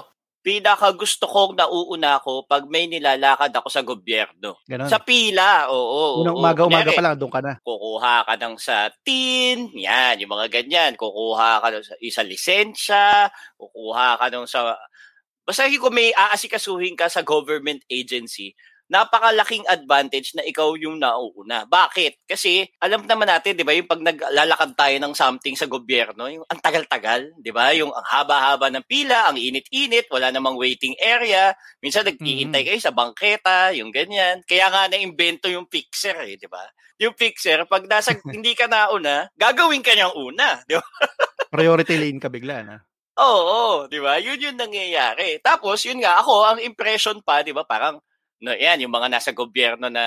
pinaka 0.42 0.90
gusto 0.90 1.30
kong 1.30 1.54
nauuna 1.54 2.18
ako 2.18 2.50
pag 2.50 2.66
may 2.66 2.90
nilalakad 2.90 3.54
ako 3.54 3.68
sa 3.70 3.86
gobyerno. 3.86 4.58
Ganon. 4.66 4.90
Sa 4.90 4.98
pila, 4.98 5.70
oo. 5.70 6.26
Unang 6.26 6.34
oo. 6.34 6.42
umaga-umaga 6.42 6.90
pa 6.90 7.02
lang, 7.02 7.14
doon 7.14 7.32
ka 7.32 7.40
na. 7.40 7.54
kukuha 7.62 8.26
ka 8.26 8.34
ng 8.34 8.58
sa 8.58 8.90
tin, 9.06 9.70
yan, 9.70 10.18
yung 10.18 10.34
mga 10.34 10.50
ganyan. 10.50 10.92
Kukuha 10.98 11.62
ka 11.62 11.70
ng 11.70 11.86
sa 11.86 11.94
isa 12.02 12.22
lisensya, 12.26 13.30
kukuha 13.54 14.18
ka 14.18 14.26
ng 14.34 14.44
sa... 14.50 14.74
Basta 15.42 15.66
kung 15.70 15.94
may 15.94 16.10
aasikasuhin 16.14 16.98
ka 16.98 17.06
sa 17.06 17.22
government 17.22 17.82
agency, 17.90 18.54
napakalaking 18.92 19.64
advantage 19.64 20.36
na 20.36 20.44
ikaw 20.44 20.76
yung 20.76 21.00
nauuna. 21.00 21.64
Bakit? 21.64 22.28
Kasi 22.28 22.68
alam 22.76 23.08
naman 23.08 23.24
natin, 23.24 23.56
'di 23.56 23.64
ba, 23.64 23.72
yung 23.72 23.88
pag 23.88 24.04
naglalakad 24.04 24.76
tayo 24.76 24.96
ng 25.00 25.16
something 25.16 25.56
sa 25.56 25.64
gobyerno, 25.64 26.28
yung 26.28 26.44
ang 26.44 26.60
tagal-tagal, 26.60 27.32
'di 27.40 27.48
ba? 27.56 27.72
Yung 27.72 27.88
ang 27.88 28.04
haba-haba 28.04 28.68
ng 28.68 28.84
pila, 28.84 29.32
ang 29.32 29.40
init-init, 29.40 30.12
wala 30.12 30.28
namang 30.28 30.60
waiting 30.60 30.92
area. 31.00 31.56
Minsan 31.80 32.04
nag-iintay 32.04 32.68
kayo 32.68 32.80
sa 32.84 32.92
bangketa, 32.92 33.72
yung 33.72 33.88
ganyan. 33.88 34.44
Kaya 34.44 34.68
nga 34.68 34.92
na-imbento 34.92 35.48
yung 35.48 35.64
fixer, 35.72 36.20
eh, 36.28 36.36
'di 36.36 36.52
ba? 36.52 36.60
Yung 37.00 37.16
fixer, 37.16 37.64
pag 37.64 37.88
nasa 37.88 38.12
hindi 38.36 38.52
ka 38.52 38.68
nauna, 38.68 39.32
gagawin 39.40 39.80
ka 39.80 39.96
niyang 39.96 40.12
una, 40.12 40.60
'di 40.68 40.76
ba? 40.76 40.86
Priority 41.48 41.96
lane 41.96 42.20
ka 42.20 42.28
bigla 42.28 42.60
na. 42.60 42.76
Oo, 43.16 43.40
oo, 43.40 43.76
'di 43.88 44.04
ba? 44.04 44.20
Yun 44.20 44.52
yung 44.52 44.58
nangyayari. 44.60 45.40
Tapos 45.40 45.80
yun 45.88 46.04
nga 46.04 46.20
ako, 46.20 46.44
ang 46.44 46.60
impression 46.60 47.24
pa, 47.24 47.40
'di 47.40 47.56
ba, 47.56 47.64
parang 47.64 47.96
no, 48.42 48.52
yan, 48.52 48.82
yung 48.82 48.90
mga 48.92 49.08
nasa 49.08 49.30
gobyerno 49.30 49.86
na 49.86 50.04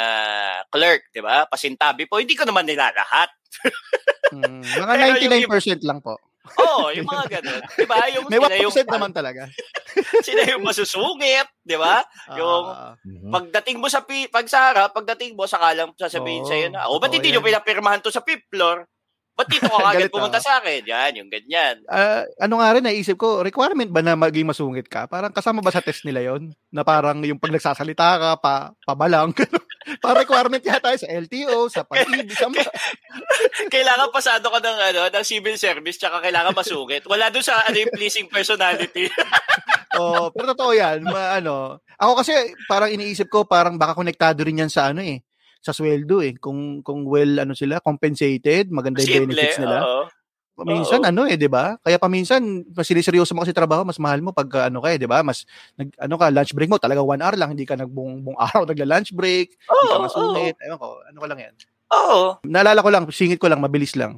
clerk, 0.67 1.07
'di 1.09 1.23
ba? 1.23 1.47
Pasintabi 1.47 2.05
po, 2.05 2.19
hindi 2.19 2.35
ko 2.35 2.43
naman 2.43 2.67
nila 2.67 2.91
lahat. 2.91 3.31
Mm, 4.25 4.65
mga 4.65 4.93
Pero 4.97 5.05
yung 5.21 5.45
99% 5.47 5.85
lang 5.85 5.99
po. 6.01 6.17
Oo, 6.57 6.89
yung 6.91 7.05
mga 7.05 7.39
ganun. 7.39 7.61
'Di 7.61 7.85
ba? 7.85 7.97
Yung 8.09 8.25
May 8.27 8.41
sila 8.41 8.57
1% 8.57 8.57
yung 8.65 8.73
naman 8.89 9.11
talaga. 9.13 9.41
sila 10.27 10.41
yung 10.49 10.65
masusungit, 10.65 11.47
'di 11.61 11.77
ba? 11.77 12.01
Yung- 12.33 12.73
Mhm. 13.05 13.29
Pagdating 13.31 13.77
mo 13.77 13.85
sa 13.85 14.01
pi, 14.01 14.25
pag 14.27 14.49
sa 14.49 14.73
harap, 14.73 14.91
pagdating 14.91 15.37
mo 15.37 15.45
saka 15.45 15.77
lang 15.77 15.93
sasabihin 15.93 16.41
Oo, 16.41 16.49
sa 16.49 16.57
iyo 16.57 16.67
na, 16.73 16.89
"Oh, 16.89 16.97
ba't 16.97 17.13
hindi 17.13 17.29
niyo 17.31 17.39
yan. 17.39 17.47
pinapirmahan 17.53 18.01
to 18.01 18.09
sa 18.09 18.25
fifth 18.25 18.49
floor?" 18.49 18.89
Ba't 19.35 19.51
dito 19.51 19.67
ka 19.67 19.83
agad 19.91 20.07
pumunta 20.07 20.39
sa 20.39 20.63
akin? 20.63 20.87
Yan, 20.87 21.19
yung 21.19 21.27
ganyan. 21.27 21.83
Ah, 21.91 22.23
ano 22.39 22.63
nga 22.63 22.71
rin, 22.71 22.83
naisip 22.87 23.19
ko, 23.19 23.43
requirement 23.43 23.91
ba 23.91 23.99
na 23.99 24.15
maging 24.15 24.47
masungit 24.47 24.87
ka? 24.87 25.11
Parang 25.11 25.35
kasama 25.35 25.59
ba 25.59 25.75
sa 25.75 25.83
test 25.83 26.07
nila 26.07 26.23
yon 26.23 26.55
Na 26.71 26.87
parang 26.87 27.19
yung 27.27 27.35
pag 27.35 27.51
nagsasalita 27.51 28.07
ka, 28.15 28.29
pa, 28.39 28.71
pabalang. 28.87 29.35
parang 30.03 30.23
requirement 30.23 30.63
yata 30.63 30.95
sa 30.95 31.11
LTO, 31.11 31.67
sa 31.67 31.83
pag-ibig, 31.83 32.31
sa 32.31 32.47
kailangan 33.75 34.07
pasado 34.15 34.47
ka 34.47 34.59
ng, 34.63 34.79
ano, 34.95 35.01
ng 35.11 35.25
civil 35.27 35.59
service 35.59 35.99
tsaka 35.99 36.23
kailangan 36.23 36.55
masungit. 36.55 37.03
Wala 37.03 37.27
doon 37.27 37.43
sa 37.43 37.59
ano, 37.67 37.75
yung 37.75 37.91
pleasing 37.91 38.31
personality. 38.31 39.11
oh, 39.99 40.31
pero 40.31 40.55
totoo 40.55 40.71
yan. 40.71 41.03
Ma, 41.03 41.35
ano, 41.43 41.83
ako 41.99 42.23
kasi 42.23 42.55
parang 42.71 42.87
iniisip 42.87 43.27
ko, 43.27 43.43
parang 43.43 43.75
baka 43.75 43.99
konektado 43.99 44.47
rin 44.47 44.63
yan 44.63 44.71
sa 44.71 44.95
ano 44.95 45.03
eh, 45.03 45.19
sa 45.65 45.73
sweldo 45.73 46.21
eh. 46.21 46.37
Kung, 46.37 46.85
kung 46.85 47.03
well, 47.09 47.41
ano 47.41 47.57
sila, 47.57 47.81
compensated, 47.81 48.69
maganda 48.69 49.01
yung 49.01 49.13
Simple. 49.17 49.25
benefits 49.25 49.57
nila. 49.57 49.89
oo. 49.89 50.03
Paminsan 50.55 51.03
Oo. 51.03 51.09
ano 51.11 51.27
eh, 51.27 51.35
'di 51.35 51.51
ba? 51.51 51.75
Kaya 51.83 51.99
paminsan 51.99 52.63
mas 52.71 52.87
seryoso 52.87 53.35
mo 53.35 53.43
kasi 53.43 53.51
trabaho, 53.51 53.83
mas 53.83 53.99
mahal 53.99 54.23
mo 54.23 54.31
pag 54.31 54.47
ano 54.71 54.79
ka 54.79 54.87
eh, 54.95 54.99
'di 55.01 55.03
ba? 55.09 55.19
Mas 55.19 55.43
nag 55.75 55.91
ano 55.99 56.15
ka, 56.15 56.31
lunch 56.31 56.55
break 56.55 56.71
mo 56.71 56.79
talaga 56.79 57.03
one 57.03 57.19
hour 57.19 57.35
lang, 57.35 57.51
hindi 57.51 57.67
ka 57.67 57.75
nagbuong 57.75 58.23
buong 58.23 58.39
araw 58.45 58.63
nagla-lunch 58.63 59.11
break, 59.11 59.51
hindi 59.51 59.89
ka 59.91 59.99
Oo, 59.99 60.07
oo. 60.07 60.07
masungit. 60.07 60.55
Ewan 60.63 60.79
ko, 60.79 60.87
ano 61.03 61.17
ko 61.19 61.27
lang 61.27 61.39
'yan. 61.43 61.55
Oo. 61.93 62.41
Naalala 62.49 62.81
ko 62.81 62.89
lang, 62.89 63.03
singit 63.13 63.37
ko 63.37 63.45
lang, 63.45 63.61
mabilis 63.61 63.93
lang. 63.93 64.17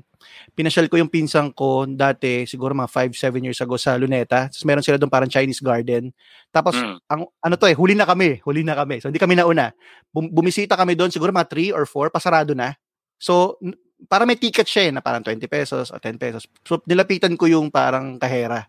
Pinasyal 0.56 0.88
ko 0.88 0.96
yung 0.98 1.12
pinsang 1.12 1.52
ko 1.52 1.84
dati, 1.84 2.48
siguro 2.48 2.72
mga 2.72 2.90
5, 2.90 3.12
7 3.14 3.44
years 3.44 3.60
ago 3.60 3.76
sa 3.76 4.00
Luneta. 4.00 4.48
Tapos 4.48 4.64
meron 4.64 4.84
sila 4.84 4.96
doon 4.96 5.12
parang 5.12 5.28
Chinese 5.30 5.60
garden. 5.60 6.10
Tapos, 6.50 6.74
Mm. 6.80 6.98
ang, 7.12 7.22
ano 7.28 7.54
to 7.60 7.68
eh, 7.68 7.76
huli 7.76 7.94
na 7.94 8.08
kami. 8.08 8.40
Huli 8.48 8.64
na 8.64 8.74
kami. 8.74 9.04
So, 9.04 9.12
hindi 9.12 9.20
kami 9.20 9.36
nauna. 9.36 9.76
Bum- 10.10 10.32
bumisita 10.32 10.80
kami 10.80 10.96
doon, 10.96 11.12
siguro 11.12 11.30
mga 11.36 11.52
3 11.52 11.70
or 11.76 11.84
4, 11.84 12.08
pasarado 12.10 12.56
na. 12.56 12.74
So, 13.20 13.60
n- 13.60 13.76
para 14.08 14.24
may 14.24 14.40
ticket 14.40 14.66
siya 14.66 14.90
eh, 14.90 14.92
na 14.96 15.02
parang 15.04 15.22
20 15.22 15.46
pesos 15.46 15.92
o 15.92 16.00
10 16.00 16.16
pesos. 16.18 16.48
So, 16.64 16.80
nilapitan 16.88 17.36
ko 17.36 17.46
yung 17.52 17.68
parang 17.70 18.16
kahera. 18.18 18.66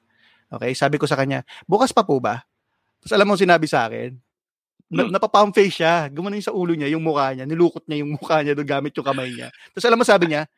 Okay, 0.48 0.72
sabi 0.72 0.96
ko 0.96 1.04
sa 1.04 1.16
kanya, 1.16 1.44
bukas 1.68 1.92
pa 1.92 2.02
po 2.02 2.16
ba? 2.18 2.40
Tapos 2.98 3.12
alam 3.14 3.28
mo 3.28 3.36
sinabi 3.36 3.68
sa 3.68 3.84
akin, 3.86 4.16
na, 4.88 5.04
Hmm. 5.04 5.12
napapalm 5.12 5.52
face 5.52 5.84
siya. 5.84 6.08
Gumanon 6.08 6.40
sa 6.40 6.52
ulo 6.56 6.72
niya, 6.72 6.88
yung 6.92 7.04
mukha 7.04 7.36
niya. 7.36 7.44
Nilukot 7.44 7.84
niya 7.84 8.00
yung 8.04 8.16
mukha 8.16 8.40
niya 8.40 8.56
doon 8.56 8.68
gamit 8.68 8.96
yung 8.96 9.04
kamay 9.04 9.28
niya. 9.28 9.52
Tapos 9.76 9.84
alam 9.84 10.00
mo 10.00 10.04
sabi 10.08 10.32
niya, 10.32 10.48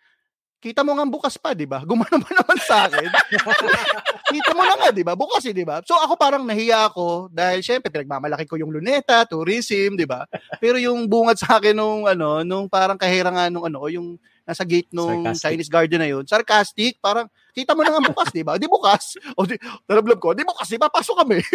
kita 0.61 0.85
mo 0.85 0.93
nga 0.93 1.09
bukas 1.09 1.41
pa, 1.41 1.57
di 1.57 1.65
ba? 1.65 1.81
Gumano 1.89 2.21
ba 2.21 2.31
naman 2.37 2.59
sa 2.61 2.85
akin? 2.85 3.09
kita 4.37 4.53
mo 4.53 4.61
na 4.61 4.77
nga, 4.77 4.93
di 4.93 5.01
ba? 5.01 5.17
Bukas 5.17 5.41
eh, 5.49 5.57
di 5.57 5.65
ba? 5.65 5.81
So 5.89 5.97
ako 5.97 6.21
parang 6.21 6.45
nahiya 6.45 6.93
ako 6.93 7.33
dahil 7.33 7.65
syempre 7.65 7.89
pinagmamalaki 7.89 8.45
ko 8.45 8.61
yung 8.61 8.69
luneta, 8.69 9.25
tourism, 9.25 9.97
di 9.97 10.05
ba? 10.05 10.29
Pero 10.61 10.77
yung 10.77 11.09
bungad 11.09 11.41
sa 11.41 11.57
akin 11.57 11.73
nung 11.73 12.05
ano, 12.05 12.45
nung 12.45 12.69
parang 12.69 13.01
kahera 13.01 13.33
nga 13.33 13.49
nung 13.49 13.65
ano, 13.65 13.89
yung 13.89 14.21
nasa 14.45 14.69
gate 14.69 14.93
nung 14.93 15.25
Sarcastic. 15.25 15.43
Chinese 15.49 15.71
garden 15.73 16.01
na 16.05 16.09
yun, 16.13 16.25
sarcastic, 16.29 17.01
parang 17.01 17.25
kita 17.57 17.73
mo 17.73 17.81
na 17.81 17.97
nga 17.97 18.05
bukas, 18.05 18.29
di 18.29 18.45
ba? 18.45 18.61
Di 18.61 18.69
bukas. 18.69 19.17
O 19.41 19.49
di, 19.49 19.57
ko, 20.21 20.37
di 20.37 20.45
bukas, 20.45 20.69
di 20.69 20.77
ba? 20.77 20.93
Pasok 20.93 21.25
kami. 21.25 21.41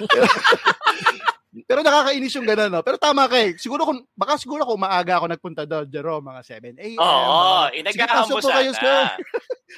Pero 1.70 1.86
nakakainis 1.86 2.34
yung 2.34 2.50
gano'n, 2.50 2.66
no? 2.66 2.82
Pero 2.82 2.98
tama 2.98 3.30
ka 3.30 3.38
eh. 3.38 3.54
Siguro 3.54 3.86
kung, 3.86 4.02
baka 4.18 4.34
siguro 4.42 4.66
kung 4.66 4.82
maaga 4.82 5.22
ako 5.22 5.30
nagpunta 5.30 5.62
doon, 5.70 5.86
Jerome, 5.86 6.26
mga 6.26 6.42
7 6.42 6.74
a.m. 6.74 6.98
Oo, 6.98 7.70
pasok 8.10 8.42
po 8.42 8.48
kayo, 8.50 8.74
sir. 8.74 9.06
sana. 9.06 9.14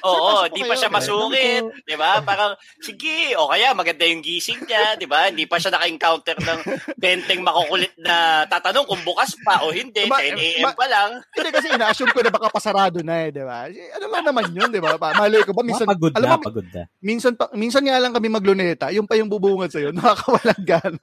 Oo, 0.01 0.49
di 0.49 0.65
pa 0.65 0.73
siya 0.73 0.89
masungit, 0.89 1.63
'di 1.85 1.95
ba? 1.95 2.17
Parang 2.25 2.57
sige, 2.81 3.37
o 3.37 3.45
kaya 3.45 3.77
maganda 3.77 4.09
yung 4.09 4.25
gising 4.25 4.65
niya, 4.65 4.97
'di 4.97 5.05
ba? 5.05 5.29
Hindi 5.29 5.45
pa 5.45 5.61
siya 5.61 5.69
naka-encounter 5.69 6.33
ng 6.41 6.59
benteng 6.97 7.45
makukulit 7.45 7.93
na 8.01 8.49
tatanong 8.49 8.89
kung 8.89 9.05
bukas 9.05 9.37
pa 9.45 9.61
o 9.61 9.69
hindi, 9.69 10.09
Ma- 10.09 10.17
10 10.17 10.33
a.m. 10.33 10.65
ma- 10.65 10.73
pa 10.73 10.89
lang. 10.89 11.21
Hindi 11.37 11.49
kasi 11.53 11.67
ina-assume 11.69 12.09
ko 12.09 12.19
na 12.25 12.33
baka 12.33 12.49
pasarado 12.49 13.05
na 13.05 13.21
eh, 13.21 13.29
di 13.29 13.43
ba? 13.45 13.69
Ano 13.69 14.05
lang 14.09 14.25
naman 14.25 14.49
yun, 14.49 14.69
di 14.73 14.81
ba? 14.81 14.97
Malay 14.97 15.45
ko 15.45 15.53
ba, 15.53 15.61
minsan, 15.61 15.85
pagod 15.85 16.11
alam 16.17 16.25
na, 16.25 16.37
mo, 16.41 16.45
pagod 16.49 16.67
na. 16.73 16.83
minsan, 16.97 17.37
pa, 17.37 17.53
minsan 17.53 17.85
nga 17.85 18.01
lang 18.01 18.17
kami 18.17 18.33
magluneta, 18.33 18.89
yung 18.89 19.05
pa 19.05 19.13
yung 19.13 19.29
bubungad 19.29 19.69
sa'yo, 19.69 19.93
nakakawalang 19.95 20.63
gana. 20.65 20.97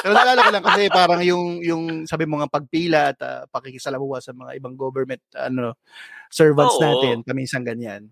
Pero 0.00 0.12
naalala 0.16 0.40
ko 0.42 0.50
lang 0.52 0.64
kasi 0.64 0.82
parang 0.88 1.20
yung, 1.22 1.60
yung 1.60 1.84
sabi 2.08 2.24
mo 2.24 2.40
nga 2.40 2.48
pagpila 2.50 3.12
at 3.12 3.18
uh, 3.20 3.42
pakikisalamuha 3.52 4.18
sa 4.20 4.32
mga 4.32 4.56
ibang 4.56 4.74
government 4.74 5.22
ano 5.36 5.76
servants 6.32 6.76
Oo. 6.76 6.84
natin, 6.84 7.22
paminsan 7.22 7.62
ganyan. 7.62 8.10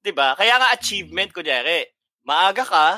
'Di 0.00 0.12
ba? 0.16 0.32
Kaya 0.38 0.56
nga 0.56 0.72
achievement 0.72 1.30
kunyari, 1.30 1.84
maaga 2.24 2.64
ka, 2.64 2.88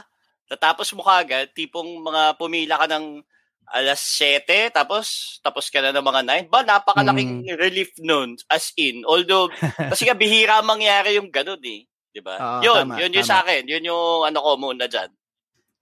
tatapos 0.47 0.93
mo 0.95 1.03
kagad, 1.03 1.51
tipong 1.57 2.03
mga 2.03 2.39
pumila 2.39 2.79
ka 2.79 2.87
ng 2.87 3.25
alas 3.73 4.01
7, 4.21 4.69
tapos 4.75 5.39
tapos 5.41 5.73
ka 5.73 5.81
na 5.81 5.95
ng 5.97 6.05
mga 6.05 6.47
9. 6.47 6.53
Ba, 6.53 6.61
napakalaking 6.63 7.49
relief 7.57 7.91
nun, 7.99 8.37
as 8.53 8.71
in. 8.77 9.01
Although, 9.09 9.49
kasi 9.91 10.05
nga 10.07 10.19
bihira 10.19 10.61
mangyari 10.61 11.17
yung 11.17 11.33
ganun 11.33 11.63
eh. 11.65 11.89
'Di 12.13 12.21
ba? 12.21 12.37
Oo, 12.37 12.61
yun, 12.61 12.85
tama, 12.85 12.95
yun 13.01 13.17
yung 13.17 13.27
tama. 13.27 13.33
sa 13.33 13.41
akin. 13.43 13.63
Yun 13.65 13.89
yung 13.89 14.07
ano 14.29 14.39
ko 14.45 14.51
muna 14.61 14.85
dyan. 14.85 15.11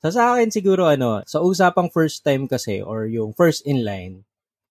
So 0.01 0.09
sa 0.09 0.33
akin 0.33 0.49
siguro 0.49 0.89
ano, 0.89 1.21
sa 1.29 1.45
usapang 1.45 1.93
first 1.93 2.25
time 2.25 2.49
kasi 2.49 2.81
or 2.81 3.05
yung 3.05 3.37
first 3.37 3.69
in 3.69 3.85
line, 3.85 4.25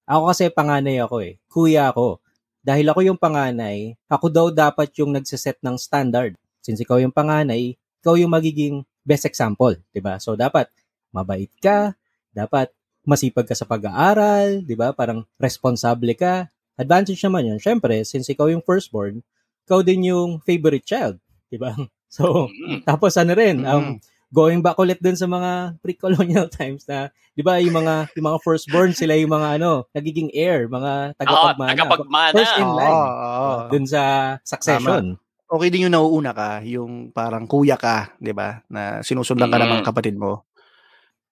ako 0.10 0.34
kasi 0.34 0.50
panganay 0.50 0.98
ako 0.98 1.22
eh. 1.22 1.38
Kuya 1.46 1.94
ako. 1.94 2.18
Dahil 2.66 2.90
ako 2.90 3.02
yung 3.06 3.20
panganay, 3.22 3.94
ako 4.10 4.26
daw 4.34 4.48
dapat 4.50 4.90
yung 4.98 5.14
nagsiset 5.14 5.62
ng 5.62 5.78
standard. 5.78 6.34
Since 6.66 6.82
ikaw 6.82 6.98
yung 6.98 7.14
panganay, 7.14 7.78
ikaw 8.02 8.18
yung 8.18 8.34
magiging 8.34 8.82
best 9.06 9.30
example, 9.30 9.78
'di 9.94 10.02
ba? 10.02 10.18
So 10.18 10.34
dapat 10.34 10.70
mabait 11.14 11.54
ka, 11.62 11.94
dapat 12.34 12.74
masipag 13.06 13.46
ka 13.46 13.54
sa 13.54 13.70
pag-aaral, 13.70 14.66
'di 14.66 14.74
ba? 14.74 14.98
Parang 14.98 15.30
responsable 15.38 16.18
ka. 16.18 16.50
Advantage 16.74 17.22
naman 17.22 17.54
'yun. 17.54 17.60
Syempre, 17.62 18.02
since 18.02 18.34
ikaw 18.34 18.50
yung 18.50 18.66
firstborn, 18.66 19.22
ikaw 19.70 19.86
din 19.86 20.10
yung 20.10 20.42
favorite 20.42 20.90
child, 20.90 21.22
'di 21.54 21.62
ba? 21.62 21.78
So, 22.10 22.50
tapos 22.90 23.22
ano 23.22 23.38
rin, 23.38 23.62
um. 23.70 24.02
Going 24.30 24.62
back 24.62 24.78
ulit 24.78 25.02
dun 25.02 25.18
sa 25.18 25.26
mga 25.26 25.82
pre-colonial 25.82 26.48
times 26.58 26.86
na, 26.86 27.10
di 27.34 27.42
ba, 27.42 27.58
yung 27.58 27.74
mga, 27.76 28.14
yung 28.14 28.26
mga 28.30 28.40
firstborn, 28.42 28.94
sila 28.94 29.18
yung 29.18 29.32
mga 29.32 29.58
ano, 29.58 29.90
nagiging 29.92 30.30
heir, 30.32 30.66
mga 30.66 31.18
tagapagmana. 31.18 31.70
tagapagmana. 31.74 32.36
First 32.36 32.56
in 32.58 32.70
line. 32.70 32.94
Oo, 32.94 33.10
oo. 33.10 33.54
Dun 33.70 33.86
sa 33.86 34.02
succession. 34.44 35.18
okay 35.50 35.70
din 35.74 35.90
yung 35.90 35.96
nauuna 35.98 36.30
ka, 36.30 36.62
yung 36.62 37.10
parang 37.10 37.50
kuya 37.50 37.74
ka, 37.74 38.14
'di 38.22 38.38
ba? 38.38 38.62
Na 38.70 39.02
sinusundan 39.02 39.50
ka 39.50 39.58
ng 39.58 39.66
mga 39.68 39.82
Mm. 39.82 39.90
kapatid 39.90 40.14
mo. 40.14 40.46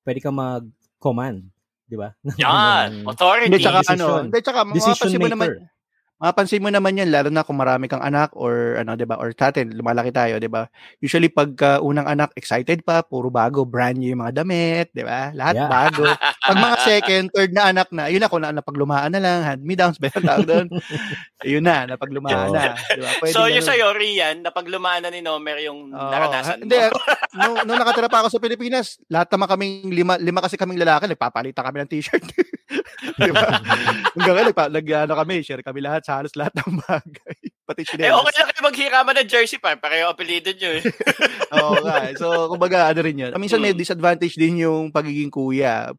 Pwede 0.01 0.17
ka 0.17 0.33
mag-command, 0.33 1.45
di 1.85 1.93
ba? 1.93 2.17
Yan, 2.41 3.05
authority. 3.05 3.45
Hindi 3.45 3.61
tsaka 3.61 3.85
decision. 3.85 4.01
ano, 4.01 4.25
hindi 4.25 4.41
tsaka 4.41 4.59
Decision 4.73 4.89
mapapansin 5.13 5.19
mo 5.21 5.27
naman, 5.29 5.49
maker. 6.17 6.25
mapapansin 6.25 6.63
mo 6.63 6.73
naman 6.73 6.97
yan 6.97 7.13
lalo 7.13 7.29
na 7.29 7.45
kung 7.45 7.57
marami 7.61 7.85
kang 7.85 8.01
anak 8.01 8.33
or 8.33 8.77
ano 8.81 8.97
'di 8.97 9.05
ba 9.05 9.17
or 9.21 9.31
tatin 9.33 9.69
lumalaki 9.73 10.09
tayo 10.09 10.41
'di 10.41 10.49
ba 10.49 10.65
usually 10.99 11.29
pagka 11.29 11.77
unang 11.81 12.09
anak 12.09 12.33
excited 12.33 12.81
pa 12.81 13.05
puro 13.05 13.29
bago 13.29 13.63
brand 13.63 13.97
new 13.97 14.11
yung 14.11 14.21
mga 14.25 14.41
damit 14.41 14.89
'di 14.93 15.05
ba 15.05 15.29
lahat 15.33 15.57
Yeah. 15.57 15.69
bago 15.69 16.03
pag 16.47 16.57
mga 16.57 16.77
second 16.81 17.25
third 17.33 17.51
na 17.53 17.69
anak 17.69 17.87
na 17.93 18.09
yun 18.09 18.21
na 18.21 18.29
kung 18.29 18.41
na 18.41 18.53
napaglumaan 18.53 19.09
na 19.13 19.21
lang 19.21 19.41
hand 19.45 19.61
me 19.65 19.77
downs 19.77 19.97
ba 20.01 20.09
tawag 20.13 20.45
doon 20.47 20.67
yun 21.45 21.61
na 21.65 21.85
napaglumaan 21.85 22.49
na 22.53 22.81
'di 22.89 23.01
ba 23.03 23.11
Pwede 23.17 23.33
so, 23.33 23.49
yung 23.49 23.65
sa'yo, 23.65 23.97
Rian, 23.97 24.45
na 24.45 24.53
paglumaan 24.53 25.01
na 25.01 25.09
ni 25.09 25.25
Nomer 25.25 25.57
yung 25.65 25.89
Oo. 25.89 26.11
naranasan 26.11 26.61
mo. 26.61 26.63
Hindi, 26.69 26.79
nung, 27.41 27.57
nung 27.65 27.79
nakatira 27.81 28.09
pa 28.09 28.21
ako 28.21 28.29
sa 28.37 28.41
Pilipinas, 28.41 29.01
lahat 29.09 29.27
naman 29.33 29.47
kaming 29.49 29.89
lima, 29.89 30.13
lima 30.21 30.39
kasi 30.45 30.53
kaming 30.53 30.77
lalaki, 30.77 31.09
nagpapalitan 31.09 31.65
kami 31.65 31.77
ng 31.81 31.89
t-shirt. 31.89 32.23
Di 33.17 33.31
ba? 33.33 33.57
Hanggang 34.13 34.35
ngayon, 34.37 34.47
nagpa, 34.53 34.65
nag, 34.69 34.85
ano 35.09 35.13
kami, 35.17 35.35
share 35.41 35.65
kami 35.65 35.79
lahat 35.81 36.05
sa 36.07 36.23
halos 36.23 36.31
lahat 36.39 36.55
ng 36.55 36.79
bagay. 36.87 37.37
Pati 37.67 37.83
eh, 37.83 37.85
chinelas. 37.85 38.15
okay 38.15 38.33
lang 38.33 38.47
kayo 38.47 38.63
maghiraman 38.63 39.15
ng 39.19 39.27
jersey 39.27 39.59
pa. 39.59 39.75
Pareho 39.75 40.07
apelido 40.07 40.55
nyo 40.55 40.71
eh. 40.79 40.83
Oo 41.59 41.83
nga. 41.83 41.95
eh. 42.07 42.15
So, 42.15 42.47
kumbaga, 42.47 42.87
ano 42.87 42.99
rin 43.03 43.19
yun. 43.19 43.31
Minsan 43.35 43.59
may 43.59 43.75
Mm. 43.75 43.81
disadvantage 43.83 44.39
din 44.39 44.63
yung 44.63 44.87
pagiging 44.87 45.27
kuya 45.27 45.91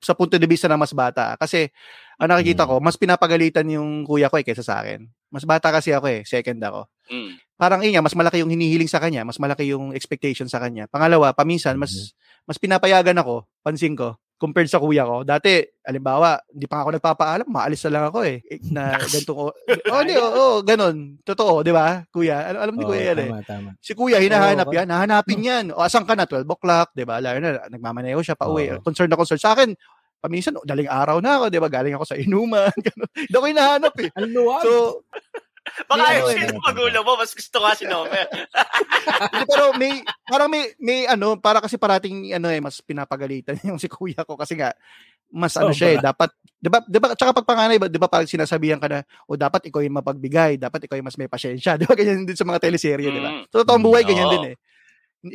sa 0.00 0.16
punto 0.16 0.40
de 0.40 0.48
vista 0.48 0.64
ng 0.64 0.80
mas 0.80 0.96
bata. 0.96 1.36
Kasi, 1.36 1.68
ang 2.16 2.32
nakikita 2.32 2.64
Mm. 2.64 2.70
ko, 2.72 2.74
mas 2.80 2.96
pinapagalitan 2.96 3.68
yung 3.68 4.08
kuya 4.08 4.32
ko 4.32 4.40
eh 4.40 4.46
kaysa 4.48 4.64
sa 4.64 4.80
akin. 4.80 5.04
Mas 5.28 5.44
bata 5.44 5.68
kasi 5.68 5.92
ako 5.92 6.08
eh, 6.08 6.24
second 6.24 6.56
ako. 6.58 6.88
Mm. 7.12 7.36
parang 7.60 7.84
nga, 7.84 8.00
mas 8.00 8.16
malaki 8.16 8.40
yung 8.40 8.48
hinihiling 8.48 8.88
sa 8.88 8.96
kanya, 8.96 9.20
mas 9.20 9.36
malaki 9.36 9.68
yung 9.68 9.92
expectation 9.92 10.48
sa 10.48 10.56
kanya. 10.56 10.88
Pangalawa, 10.88 11.36
paminsan, 11.36 11.76
mas 11.76 12.16
mas 12.48 12.56
pinapayagan 12.56 13.20
ako, 13.20 13.44
pansin 13.60 13.92
ko, 13.92 14.16
compared 14.40 14.72
sa 14.72 14.80
kuya 14.80 15.04
ko. 15.04 15.20
Dati, 15.20 15.60
alimbawa, 15.84 16.40
hindi 16.48 16.64
pa 16.64 16.80
ako 16.80 16.96
nagpapaalam, 16.96 17.44
maalis 17.44 17.84
na 17.84 17.92
lang 17.92 18.04
ako 18.08 18.24
eh. 18.24 18.40
Eh, 18.48 18.56
Na 18.72 18.96
ganito 19.04 19.32
ko. 19.36 19.44
Oh, 19.92 20.00
hindi, 20.00 20.16
oo, 20.16 20.32
oh, 20.32 20.56
ganun. 20.64 21.20
Totoo, 21.20 21.60
di 21.60 21.68
ba? 21.76 22.00
Kuya, 22.08 22.48
alam, 22.48 22.60
alam 22.64 22.74
ni 22.80 22.84
Oo, 22.88 22.90
kuya 22.90 23.12
yan 23.12 23.18
eh. 23.20 23.28
tama, 23.28 23.44
tama. 23.44 23.70
Si 23.84 23.92
kuya, 23.92 24.16
hinahanap 24.16 24.72
Oo, 24.72 24.74
yan. 24.74 24.88
Hahanapin 24.88 25.40
yan. 25.44 25.64
O, 25.76 25.84
asan 25.84 26.08
ka 26.08 26.16
na? 26.16 26.24
12 26.24 26.48
o'clock, 26.48 26.96
di 26.96 27.04
ba? 27.04 27.20
Lalo 27.20 27.36
na, 27.36 27.68
nagmamaneho 27.68 28.24
siya 28.24 28.32
pa 28.32 28.48
uwi. 28.48 28.72
Oo. 28.72 28.80
Concerned 28.80 29.12
na 29.12 29.20
concerned. 29.20 29.44
Sa 29.44 29.52
akin, 29.52 29.76
paminsan, 30.24 30.56
oh, 30.56 30.64
daling 30.64 30.88
araw 30.88 31.20
na 31.20 31.36
ako, 31.36 31.44
di 31.52 31.60
ba? 31.60 31.68
Galing 31.68 31.94
ako 32.00 32.04
sa 32.08 32.16
inuman. 32.16 32.72
Hindi 33.28 33.36
ako 33.36 33.46
hinahanap 33.46 33.94
eh. 34.00 34.08
So, 34.64 35.04
Baka 35.88 36.16
yung 36.16 36.26
ano, 36.26 36.34
sino 36.34 36.52
eh. 36.56 36.60
magulo 36.64 36.98
mo, 37.04 37.12
mas 37.20 37.32
gusto 37.36 37.56
nga 37.60 37.72
si 37.76 37.84
Nomer. 37.84 38.26
Hindi, 39.30 39.44
pero 39.46 39.64
may 39.76 39.92
parang 40.26 40.48
may 40.50 40.64
may 40.80 41.00
ano 41.06 41.36
para 41.36 41.60
kasi 41.60 41.76
parating 41.76 42.32
ano 42.34 42.48
eh 42.48 42.58
mas 42.62 42.80
pinapagalitan 42.80 43.58
yung 43.68 43.78
si 43.78 43.86
kuya 43.90 44.24
ko 44.24 44.34
kasi 44.40 44.56
nga 44.56 44.72
mas 45.30 45.54
ano 45.54 45.70
siya 45.70 45.94
eh, 45.94 45.98
dapat 46.02 46.30
'di 46.58 46.68
ba 46.72 46.78
'di 46.82 46.98
ba 46.98 47.14
tsaka 47.14 47.30
pag 47.36 47.46
panganay 47.46 47.78
ba 47.78 47.86
'di 47.86 48.00
ba 48.02 48.10
parang 48.10 48.26
sinasabihan 48.26 48.80
ka 48.82 48.88
na 48.90 49.00
o 49.30 49.38
dapat 49.38 49.70
ikaw 49.70 49.78
yung 49.84 50.00
mapagbigay, 50.02 50.58
dapat 50.58 50.90
ikaw 50.90 50.98
yung 50.98 51.06
mas 51.06 51.18
may 51.20 51.30
pasyensya, 51.30 51.74
'di 51.78 51.86
ba 51.86 51.94
ganyan 51.94 52.26
din 52.26 52.34
sa 52.34 52.46
mga 52.48 52.58
teleserye, 52.62 53.08
'di 53.14 53.20
ba? 53.22 53.30
Mm. 53.30 53.44
Sa 53.52 53.56
totoong 53.62 53.84
buhay 53.84 54.02
Mm, 54.02 54.10
ganyan 54.10 54.26
oo. 54.28 54.34
din 54.34 54.44
eh. 54.50 54.56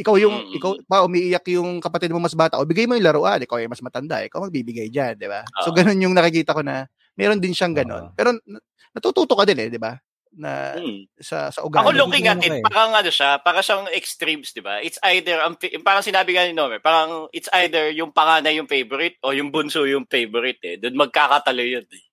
Ikaw 0.02 0.16
yung 0.18 0.36
Mm. 0.50 0.56
ikaw 0.58 0.72
pa 0.90 0.98
umiiyak 1.06 1.46
yung 1.54 1.80
kapatid 1.80 2.10
mo 2.12 2.20
mas 2.20 2.34
bata, 2.36 2.58
o 2.60 2.66
bigay 2.68 2.90
mo 2.90 2.98
yung 2.98 3.06
laruan, 3.08 3.40
ikaw 3.40 3.62
yung 3.62 3.72
mas 3.72 3.84
matanda, 3.86 4.20
ikaw 4.26 4.44
magbibigay 4.44 4.90
diyan, 4.92 5.16
'di 5.16 5.28
ba? 5.30 5.46
So 5.64 5.72
ganun 5.72 6.02
yung 6.02 6.16
nakikita 6.18 6.52
ko 6.58 6.66
na 6.66 6.90
meron 7.16 7.40
din 7.40 7.54
siyang 7.56 7.72
ganun. 7.78 8.12
Oo. 8.12 8.16
Pero 8.18 8.36
na- 8.50 8.64
natututo 8.98 9.38
ka 9.38 9.46
din 9.48 9.62
eh, 9.64 9.70
'di 9.72 9.80
ba? 9.80 9.96
Na 10.36 10.76
Mm. 10.76 11.08
sa 11.24 11.48
sa 11.48 11.64
Ako 11.64 11.72
ugali. 11.72 11.96
looking 11.96 12.28
at 12.28 12.44
it, 12.44 12.60
eh. 12.60 12.64
parang 12.68 12.92
ano 12.92 13.08
siya, 13.08 13.40
parang 13.40 13.64
siyang 13.64 13.88
extremes, 13.96 14.52
di 14.52 14.60
ba? 14.60 14.84
It's 14.84 15.00
either, 15.08 15.40
ang 15.40 15.56
parang 15.80 16.04
sinabi 16.04 16.36
nga 16.36 16.44
ni 16.44 16.52
Nomer, 16.52 16.84
parang 16.84 17.32
it's 17.32 17.48
either 17.56 17.88
yung 17.96 18.12
panganay 18.12 18.60
yung 18.60 18.68
favorite 18.68 19.16
o 19.24 19.32
yung 19.32 19.48
bunso 19.50 19.88
yung 19.88 20.04
favorite 20.12 20.60
eh. 20.68 20.76
Doon 20.76 21.00
magkakatalo 21.00 21.64
yun 21.64 21.88
eh. 21.88 22.04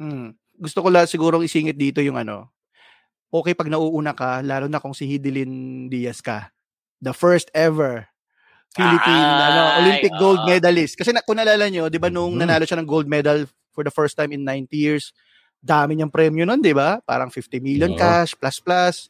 Mm. 0.00 0.34
Gusto 0.58 0.80
ko 0.82 0.88
lang 0.90 1.06
sigurong 1.06 1.44
isingit 1.46 1.76
dito 1.78 2.00
yung 2.02 2.16
ano. 2.18 2.50
Okay 3.32 3.52
pag 3.54 3.68
nauuna 3.70 4.14
ka, 4.16 4.40
lalo 4.42 4.66
na 4.70 4.80
kung 4.82 4.94
si 4.96 5.04
Hidilyn 5.06 5.86
Diaz 5.90 6.20
ka. 6.24 6.50
The 7.04 7.12
first 7.14 7.50
ever 7.54 8.08
Philippine 8.74 9.22
Ay, 9.22 9.46
ano, 9.50 9.62
Olympic 9.84 10.12
gold 10.18 10.40
oo. 10.42 10.48
medalist. 10.48 10.94
Kasi 10.98 11.10
na, 11.14 11.22
kung 11.24 11.38
nalala 11.38 11.66
nyo, 11.70 11.88
'di 11.90 11.98
ba 12.00 12.10
nung 12.10 12.34
Mhm. 12.36 12.40
nanalo 12.42 12.64
siya 12.66 12.78
ng 12.82 12.88
gold 12.90 13.06
medal 13.08 13.46
for 13.74 13.82
the 13.86 13.92
first 13.94 14.14
time 14.18 14.30
in 14.34 14.42
90 14.46 14.76
years, 14.78 15.12
dami 15.64 15.96
niyang 15.96 16.12
premyo 16.12 16.44
nun, 16.44 16.60
'di 16.60 16.76
ba? 16.76 17.00
Parang 17.00 17.32
50 17.32 17.56
million 17.58 17.88
Oo. 17.88 17.96
cash 17.96 18.36
plus 18.36 18.60
plus 18.60 19.08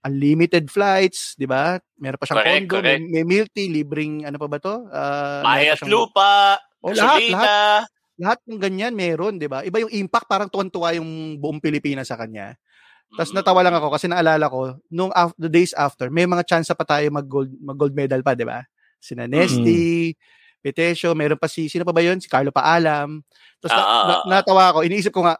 unlimited 0.00 0.68
flights, 0.68 1.36
'di 1.36 1.44
ba? 1.44 1.76
Meron 1.96 2.16
pa 2.16 2.24
siyang 2.24 2.40
Correct, 2.40 2.60
condo, 2.62 2.76
may, 2.76 2.84
correct. 2.96 3.04
may 3.10 3.24
milk 3.24 3.48
tea, 3.50 3.68
libreng 3.68 4.24
ano 4.24 4.36
pa 4.36 4.46
ba 4.46 4.58
'to? 4.58 4.74
Ah, 4.88 5.40
meron 5.40 5.40
pa 5.40 5.48
Bayat 5.50 5.76
siyang- 5.76 5.90
lupa, 5.90 6.32
Oh, 6.80 6.96
lahat, 6.96 7.20
lahat 7.28 7.48
lahat 8.16 8.38
ng 8.44 8.60
ganyan 8.60 8.92
meron, 8.92 9.36
'di 9.36 9.48
ba? 9.48 9.60
Iba 9.60 9.80
yung 9.80 9.92
impact, 9.94 10.24
parang 10.26 10.48
tuwan-tuwa 10.48 10.92
yung 10.92 11.08
buong 11.36 11.56
Pilipinas 11.58 12.08
sa 12.08 12.16
kanya. 12.16 12.56
Tapos 13.10 13.32
Mm. 13.32 13.36
natawa 13.36 13.60
lang 13.60 13.74
ako 13.74 13.88
kasi 13.90 14.06
naalala 14.06 14.46
ko 14.46 14.76
nung 14.86 15.10
af- 15.10 15.34
the 15.36 15.48
days 15.48 15.74
after, 15.74 16.08
may 16.08 16.24
mga 16.24 16.46
chance 16.46 16.68
pa 16.70 16.84
tayo 16.86 17.04
mag-gold 17.10 17.50
mag-gold 17.58 17.92
medal 17.92 18.20
pa, 18.20 18.32
'di 18.32 18.44
ba? 18.44 18.64
Sina 18.96 19.24
Nesty, 19.26 20.12
Petesio, 20.60 21.12
meron 21.12 21.36
pa 21.36 21.44
si 21.44 21.66
sino 21.66 21.82
pa 21.82 21.92
ba 21.92 22.00
'yun? 22.00 22.16
Si 22.16 22.28
Carlo 22.28 22.48
Paalam. 22.48 23.20
Tapos 23.58 23.72
na, 23.72 23.76
Ah, 23.76 23.84
ah, 23.84 24.04
na- 24.06 24.16
ah. 24.16 24.24
natawa 24.30 24.62
ako, 24.70 24.78
iniisip 24.84 25.10
ko 25.10 25.24
nga 25.24 25.36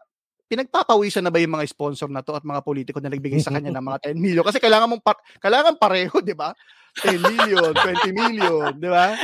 pinagpapawisan 0.50 1.22
na 1.22 1.30
ba 1.30 1.38
yung 1.38 1.54
mga 1.54 1.70
sponsor 1.70 2.10
na 2.10 2.26
to 2.26 2.34
at 2.34 2.42
mga 2.42 2.66
politiko 2.66 2.98
na 2.98 3.06
nagbigay 3.06 3.38
sa 3.38 3.54
kanya 3.54 3.70
ng 3.70 3.86
mga 3.86 3.98
10 4.10 4.18
million 4.18 4.42
kasi 4.42 4.58
kailangan 4.58 4.90
mong 4.90 5.04
pa- 5.06 5.22
kailangan 5.38 5.78
pareho, 5.78 6.18
'di 6.18 6.34
ba? 6.34 6.50
10 6.98 7.22
million, 7.22 7.70
20 7.70 8.10
million, 8.10 8.74
'di 8.74 8.90
ba? 8.90 9.14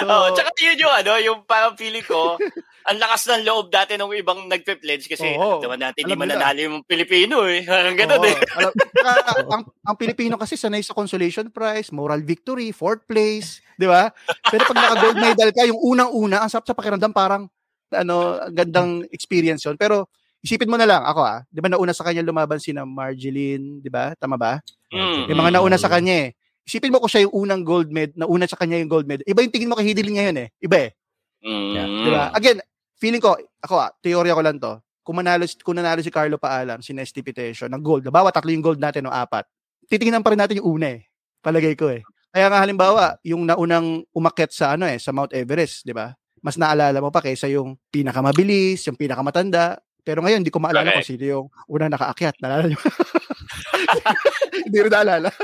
So, 0.00 0.08
Oo, 0.08 0.32
tsaka 0.32 0.50
yun 0.64 0.80
yung 0.80 0.94
ano, 0.96 1.12
yung 1.20 1.38
parang 1.44 1.76
feeling 1.76 2.02
ko, 2.02 2.40
ang 2.88 2.98
lakas 2.98 3.28
ng 3.30 3.44
loob 3.46 3.70
dati 3.70 3.94
nung 3.94 4.10
ibang 4.10 4.48
nagpe-pledge 4.50 5.06
kasi 5.06 5.36
Oo. 5.38 5.62
naman 5.62 5.78
natin 5.78 6.02
hindi 6.02 6.16
mananalo 6.18 6.58
yung 6.58 6.78
Pilipino 6.82 7.46
eh. 7.46 7.62
Parang 7.62 7.94
ganun 7.94 8.18
Oo. 8.18 8.26
eh. 8.26 8.40
Alam, 8.58 8.72
ang, 9.54 9.62
ang 9.86 9.96
Pilipino 10.00 10.34
kasi 10.34 10.58
sanay 10.58 10.82
sa 10.82 10.96
consolation 10.96 11.46
prize, 11.52 11.94
moral 11.94 12.24
victory, 12.24 12.74
fourth 12.74 13.06
place, 13.06 13.62
di 13.78 13.86
ba? 13.86 14.10
Pero 14.50 14.66
pag 14.66 14.78
naka-gold 14.80 15.18
medal 15.20 15.50
ka, 15.54 15.62
yung 15.68 15.78
unang-una, 15.78 16.42
ang 16.42 16.50
sarap 16.50 16.66
sa 16.66 16.74
pakiramdam, 16.74 17.14
parang, 17.14 17.46
ano, 17.92 18.40
ang 18.42 18.54
gandang 18.56 18.90
experience 19.14 19.62
yon 19.68 19.78
Pero, 19.78 20.10
isipin 20.42 20.68
mo 20.68 20.76
na 20.76 20.84
lang, 20.84 21.02
ako 21.06 21.22
ah, 21.22 21.46
di 21.48 21.62
ba 21.62 21.70
nauna 21.70 21.94
sa 21.94 22.02
kanya 22.02 22.26
lumaban 22.26 22.58
si 22.58 22.74
na 22.74 22.82
Marjeline, 22.82 23.78
di 23.78 23.88
ba? 23.88 24.12
Tama 24.18 24.34
ba? 24.34 24.58
Mm, 24.90 25.30
Yung 25.30 25.38
mga 25.38 25.52
nauna 25.54 25.78
sa 25.78 25.88
kanya 25.88 26.28
eh. 26.28 26.36
Isipin 26.66 26.90
mo 26.90 26.98
kung 26.98 27.10
siya 27.10 27.26
yung 27.26 27.34
unang 27.46 27.62
gold 27.62 27.90
medal, 27.90 28.26
nauna 28.26 28.46
sa 28.50 28.58
kanya 28.58 28.78
yung 28.82 28.90
gold 28.90 29.06
medal. 29.06 29.22
Iba 29.26 29.42
yung 29.42 29.54
tingin 29.54 29.70
mo 29.70 29.78
kay 29.78 29.86
Hidilyn 29.94 30.14
ngayon 30.18 30.36
eh. 30.46 30.48
Iba 30.58 30.76
eh. 30.86 30.90
Mm. 31.42 32.06
Di 32.06 32.10
ba? 32.10 32.22
Again, 32.34 32.58
feeling 32.98 33.22
ko, 33.22 33.38
ako 33.62 33.74
ah, 33.78 33.90
teorya 34.02 34.34
ko 34.34 34.42
lang 34.42 34.58
to. 34.58 34.78
Kung 35.02 35.18
manalo, 35.18 35.42
kung 35.66 35.74
nanalo 35.74 35.98
si 36.02 36.10
Carlo 36.14 36.38
Paalam, 36.38 36.78
si 36.78 36.94
Nesty 36.94 37.22
Petesio, 37.26 37.66
ng 37.66 37.82
gold, 37.82 38.06
bawa 38.06 38.30
tatlo 38.30 38.54
yung 38.54 38.62
gold 38.62 38.78
natin 38.78 39.06
o 39.06 39.10
apat, 39.10 39.42
titingnan 39.90 40.22
pa 40.22 40.30
rin 40.30 40.38
natin 40.38 40.62
yung 40.62 40.78
una 40.78 40.94
eh. 40.94 41.06
Palagay 41.42 41.74
ko 41.74 41.90
eh. 41.90 42.06
Kaya 42.30 42.46
nga 42.46 42.62
halimbawa, 42.62 43.18
yung 43.26 43.42
naunang 43.44 44.06
umakyat 44.14 44.54
sa 44.54 44.66
ano 44.78 44.86
eh, 44.86 44.96
sa 45.02 45.10
Mount 45.10 45.34
Everest, 45.34 45.82
di 45.82 45.90
ba? 45.90 46.14
Mas 46.38 46.54
naalala 46.54 47.02
mo 47.02 47.10
pa 47.10 47.18
kaysa 47.20 47.50
yung 47.50 47.74
pinakamabilis, 47.90 48.86
yung 48.86 48.96
pinakamatanda. 48.98 49.82
Pero 50.02 50.18
ngayon, 50.22 50.42
hindi 50.42 50.50
ko 50.50 50.58
maalala 50.58 50.90
Correct. 50.90 51.06
kung 51.06 51.10
sino 51.14 51.24
yung 51.24 51.46
unang 51.70 51.94
nakaakyat. 51.94 52.34
Naalala 52.42 52.66
nyo? 52.66 52.78
hindi 54.66 54.78
rin 54.82 54.92
naalala. 54.92 55.30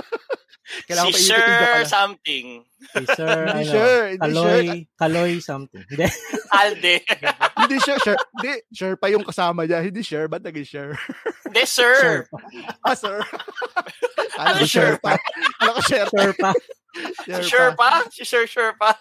Kailangan 0.68 1.08
Si 1.08 1.14
pa 1.16 1.20
Sir 1.24 1.40
Japan. 1.48 1.84
something. 1.88 2.46
Si 2.92 3.04
Sir, 3.16 3.36
Hindi 3.48 3.64
ano, 3.64 3.72
sure, 3.72 4.02
hindi 4.04 4.20
Kaloy, 4.20 4.64
sure. 4.68 4.80
Kaloy 5.00 5.33
something. 5.40 5.85
Hindi. 5.88 6.06
Alde. 6.52 6.94
Hindi 7.56 7.76
sure, 7.80 7.98
sure. 8.04 8.18
Hindi, 8.37 8.52
sure 8.76 8.96
pa 9.00 9.06
yung 9.09 9.24
kasama 9.24 9.64
niya. 9.64 9.80
Hindi 9.80 10.04
sure, 10.04 10.28
ba't 10.28 10.44
naging 10.44 10.68
sure? 10.68 10.92
Hindi, 11.48 11.62
sir. 11.64 11.96
Sir. 11.96 12.16
Ah, 12.85 12.92
sir. 12.92 13.16
Ano 14.37 14.61
sure 14.68 15.00
pa? 15.00 15.16
Ano 15.64 15.70
ko 15.72 15.80
sure? 15.80 16.04
Sir 16.12 16.30
pa. 16.37 16.50
Si 16.98 17.30
Sure 17.46 17.72
pa? 17.72 17.90
Si 18.11 18.22
Sir 18.26 18.44
Sure 18.44 18.74
pa? 18.76 18.92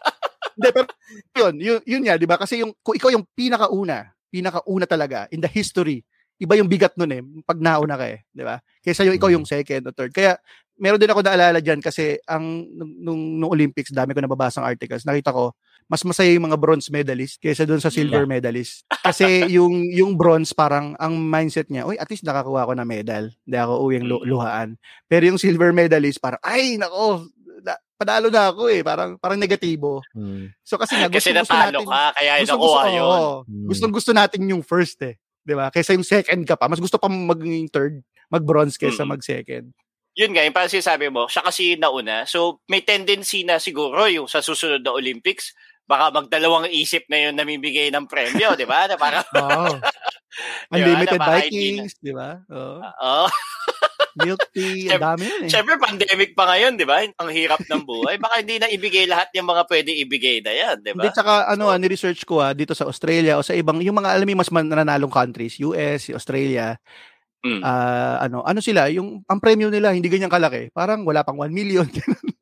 Hindi, 0.56 0.70
pero 0.72 0.88
yun, 1.36 1.54
yun, 1.60 1.80
yun 1.84 2.02
nga, 2.08 2.16
di 2.16 2.30
ba? 2.30 2.38
Kasi 2.40 2.62
yung, 2.64 2.72
kung 2.80 2.96
ikaw 2.96 3.12
yung 3.12 3.26
pinakauna, 3.36 4.08
pinakauna 4.38 4.86
talaga 4.86 5.26
in 5.34 5.42
the 5.42 5.50
history, 5.50 6.06
iba 6.38 6.54
yung 6.54 6.70
bigat 6.70 6.94
nun 6.94 7.10
eh, 7.10 7.22
pag 7.42 7.58
nauna 7.58 7.98
ka 7.98 8.06
eh, 8.06 8.22
di 8.30 8.46
ba? 8.46 8.62
Kaysa 8.86 9.02
yung 9.10 9.18
ikaw 9.18 9.34
yung 9.34 9.46
second 9.50 9.90
o 9.90 9.94
third. 9.94 10.14
Kaya, 10.14 10.38
meron 10.78 11.02
din 11.02 11.10
ako 11.10 11.26
naalala 11.26 11.58
dyan 11.58 11.82
kasi 11.82 12.22
ang 12.30 12.70
nung, 12.70 12.94
nung, 13.02 13.22
nung 13.42 13.52
Olympics, 13.52 13.90
dami 13.90 14.14
ko 14.14 14.22
nababasang 14.22 14.62
articles, 14.62 15.04
nakita 15.04 15.34
ko, 15.34 15.58
mas 15.90 16.04
masaya 16.04 16.36
yung 16.36 16.52
mga 16.52 16.60
bronze 16.60 16.92
medalist 16.92 17.40
kaysa 17.40 17.64
doon 17.64 17.80
sa 17.80 17.88
silver 17.88 18.28
medalist. 18.28 18.84
Kasi 19.08 19.48
yung 19.56 19.88
yung 19.88 20.20
bronze 20.20 20.52
parang 20.52 20.94
ang 21.00 21.16
mindset 21.16 21.72
niya, 21.72 21.88
oy, 21.88 21.96
at 21.96 22.12
least 22.12 22.28
nakakuha 22.28 22.68
ako 22.68 22.76
ng 22.76 22.88
medal. 22.88 23.32
Hindi 23.48 23.58
ako 23.58 23.74
uwing 23.88 24.06
lu- 24.06 24.26
luhaan. 24.28 24.76
Pero 25.08 25.32
yung 25.32 25.40
silver 25.40 25.72
medalist 25.72 26.20
parang 26.20 26.44
ay 26.44 26.76
nako, 26.76 27.32
na, 27.64 27.80
panalo 27.98 28.30
na 28.30 28.54
ako 28.54 28.70
eh, 28.70 28.82
parang 28.86 29.18
parang 29.18 29.42
negatibo. 29.42 30.00
Hmm. 30.14 30.54
So 30.64 30.78
kasi 30.78 30.96
nga 30.96 31.10
gusto, 31.10 31.18
Kasi 31.20 31.34
gusto 31.34 31.42
natalo 31.52 31.82
natin, 31.82 31.90
ka, 31.90 32.02
kaya 32.16 32.32
gusto, 32.40 32.54
nakuha 32.56 32.82
gusto, 32.86 32.90
yun. 32.94 33.32
Hmm. 33.50 33.68
gustong 33.68 33.94
gusto 33.94 34.12
natin 34.14 34.42
yung 34.48 34.64
first 34.64 35.02
eh. 35.04 35.18
'Di 35.44 35.54
ba? 35.58 35.68
Kaysa 35.74 35.98
yung 35.98 36.06
second 36.08 36.42
ka 36.46 36.56
pa, 36.56 36.70
mas 36.70 36.80
gusto 36.80 36.96
pa 36.96 37.10
maging 37.10 37.68
third, 37.68 38.00
mag-bronze 38.30 38.76
kaysa 38.78 39.04
Mm. 39.04 39.12
mag-second. 39.18 39.66
Yun 40.18 40.32
nga, 40.34 40.44
yung 40.44 40.56
parang 40.56 40.74
sinasabi 40.74 41.08
mo, 41.14 41.30
siya 41.30 41.46
kasi 41.46 41.78
nauna. 41.78 42.26
So, 42.26 42.60
may 42.68 42.82
tendency 42.82 43.46
na 43.46 43.62
siguro 43.62 44.10
yung 44.10 44.26
sa 44.26 44.42
susunod 44.42 44.82
na 44.82 44.92
Olympics, 44.92 45.54
baka 45.88 46.10
magdalawang 46.12 46.68
isip 46.68 47.06
na 47.08 47.30
yun 47.30 47.38
namimigay 47.38 47.94
ng 47.94 48.10
premyo, 48.10 48.58
di 48.58 48.66
ba? 48.68 48.90
Na 48.92 48.98
parang, 49.00 49.24
Oo. 49.24 49.78
Unlimited 50.76 51.18
Diba? 51.18 51.30
Vikings, 51.40 51.94
'di 52.02 52.14
ba? 52.14 52.42
Oo. 52.52 52.78
oh, 52.84 53.30
Milk 54.18 54.42
tea, 54.50 54.90
ang 54.90 55.04
dami 55.14 55.24
yun 55.30 55.42
eh. 55.46 55.50
syempre 55.50 55.78
pandemic 55.78 56.34
pa 56.34 56.50
ngayon, 56.50 56.74
di 56.74 56.86
ba? 56.86 57.06
Ang 57.06 57.30
hirap 57.30 57.62
ng 57.62 57.84
buhay. 57.84 58.18
Baka 58.18 58.42
hindi 58.42 58.58
na 58.58 58.68
ibigay 58.68 59.06
lahat 59.06 59.30
yung 59.38 59.48
mga 59.48 59.64
pwede 59.70 59.92
ibigay 59.94 60.38
na 60.42 60.52
yan, 60.52 60.76
di 60.82 60.92
Hindi, 60.92 61.10
ba? 61.10 61.14
tsaka 61.14 61.34
ano, 61.48 61.70
So- 61.70 61.72
ah, 61.72 61.80
ni-research 61.80 62.22
ko 62.26 62.36
ah, 62.40 62.54
dito 62.54 62.74
sa 62.74 62.90
Australia 62.90 63.38
o 63.38 63.46
sa 63.46 63.54
ibang, 63.54 63.78
yung 63.80 63.98
mga 63.98 64.18
alam 64.18 64.28
mas 64.34 64.50
mananalong 64.50 65.14
countries, 65.14 65.62
US, 65.62 66.10
Australia, 66.10 66.76
Mm. 67.46 67.62
ah, 67.62 68.18
ano, 68.20 68.42
ano 68.42 68.60
sila, 68.60 68.90
yung, 68.90 69.22
ang 69.24 69.38
premium 69.38 69.70
nila, 69.70 69.94
hindi 69.94 70.10
ganyan 70.10 70.28
kalaki. 70.28 70.74
Parang 70.74 71.06
wala 71.06 71.22
pang 71.22 71.38
1 71.38 71.54
million. 71.54 71.86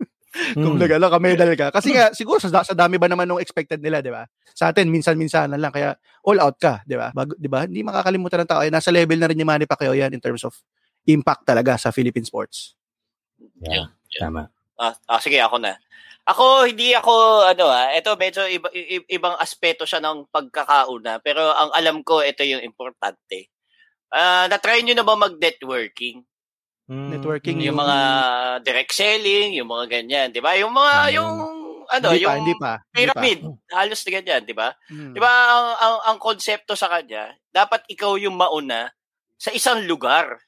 Kung 0.56 0.76
Hmm. 0.76 0.82
nagala 0.84 1.08
ka, 1.08 1.16
medal 1.16 1.48
ka. 1.56 1.72
Kasi 1.72 1.96
nga, 1.96 2.12
siguro 2.12 2.44
sa, 2.44 2.52
sa 2.60 2.76
dami 2.76 3.00
ba 3.00 3.08
naman 3.08 3.24
ng 3.24 3.40
expected 3.40 3.80
nila, 3.80 4.04
di 4.04 4.12
ba? 4.12 4.28
Sa 4.52 4.68
atin, 4.68 4.92
minsan-minsan 4.92 5.48
lang, 5.56 5.72
kaya 5.72 5.96
all 6.28 6.40
out 6.44 6.60
ka, 6.60 6.84
di 6.84 7.00
ba? 7.00 7.12
Di 7.40 7.48
ba? 7.48 7.64
Hindi 7.64 7.84
makakalimutan 7.88 8.44
ng 8.44 8.50
tao. 8.50 8.60
Eh, 8.60 8.72
nasa 8.72 8.92
level 8.92 9.16
na 9.16 9.32
rin 9.32 9.40
ni 9.40 9.48
Manny 9.48 9.64
Pacquiao 9.64 9.96
yan 9.96 10.12
in 10.12 10.20
terms 10.20 10.44
of 10.44 10.52
impact 11.06 11.46
talaga 11.46 11.78
sa 11.78 11.90
Philippine 11.90 12.26
sports. 12.26 12.74
Yeah. 13.62 13.94
Tama. 14.16 14.50
Ah, 14.76 14.96
ah, 15.08 15.22
sige, 15.22 15.40
ako 15.40 15.60
na. 15.60 15.78
Ako, 16.26 16.66
hindi 16.66 16.92
ako, 16.92 17.14
ano 17.46 17.70
ah, 17.70 17.94
ito 17.94 18.10
medyo 18.18 18.42
iba, 18.50 18.66
i- 18.74 19.06
ibang 19.08 19.38
aspeto 19.38 19.86
siya 19.86 20.02
ng 20.02 20.26
pagkakauna. 20.28 21.22
Pero 21.22 21.54
ang 21.54 21.70
alam 21.72 22.02
ko, 22.02 22.20
ito 22.20 22.42
yung 22.42 22.60
importante. 22.60 23.54
Ah, 24.10 24.50
na-try 24.50 24.82
nyo 24.82 24.98
na 24.98 25.06
ba 25.06 25.14
mag-networking? 25.14 26.26
Hmm. 26.86 27.10
Networking, 27.10 27.62
Yung 27.62 27.74
Yung- 27.74 27.82
mga 27.82 27.98
direct 28.62 28.94
selling, 28.94 29.58
yung 29.58 29.70
mga 29.70 29.86
ganyan, 29.90 30.28
di 30.30 30.42
ba? 30.42 30.54
Yung 30.58 30.70
mga, 30.70 30.92
Ah, 30.92 31.10
yung, 31.10 31.32
ano, 31.86 32.08
hindi 32.10 32.22
yung 32.22 32.30
pa, 32.30 32.38
hindi 32.38 32.54
pa. 32.56 32.74
hindi 32.74 33.06
pa. 33.06 33.14
pyramid, 33.16 33.40
halos 33.70 34.00
na 34.02 34.12
ganyan, 34.12 34.42
di 34.42 34.56
ba? 34.56 34.70
Hmm. 34.90 35.14
Di 35.14 35.20
ba, 35.20 35.30
ang, 35.30 35.68
ang, 35.78 35.96
ang 36.06 36.18
konsepto 36.18 36.74
sa 36.74 36.90
kanya, 36.90 37.34
dapat 37.50 37.86
ikaw 37.86 38.18
yung 38.18 38.34
mauna 38.34 38.90
sa 39.36 39.50
isang 39.50 39.86
lugar. 39.86 40.42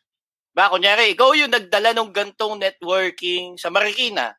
Ba, 0.57 0.73
kunyari, 0.73 1.13
ikaw 1.13 1.37
yung 1.37 1.53
nagdala 1.53 1.93
ng 1.93 2.09
gantong 2.09 2.57
networking 2.57 3.61
sa 3.61 3.69
Marikina. 3.69 4.33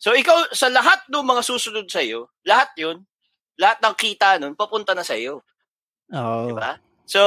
So, 0.00 0.16
ikaw, 0.16 0.48
sa 0.56 0.72
lahat 0.72 1.04
ng 1.12 1.20
mga 1.20 1.42
susunod 1.44 1.84
sa'yo, 1.84 2.32
lahat 2.48 2.72
yun, 2.80 3.04
lahat 3.60 3.76
ng 3.84 3.92
kita 3.92 4.40
nun, 4.40 4.56
papunta 4.56 4.96
na 4.96 5.04
sa'yo. 5.04 5.44
Oo. 6.16 6.48
Di 6.48 6.56
ba? 6.56 6.80
So, 7.04 7.20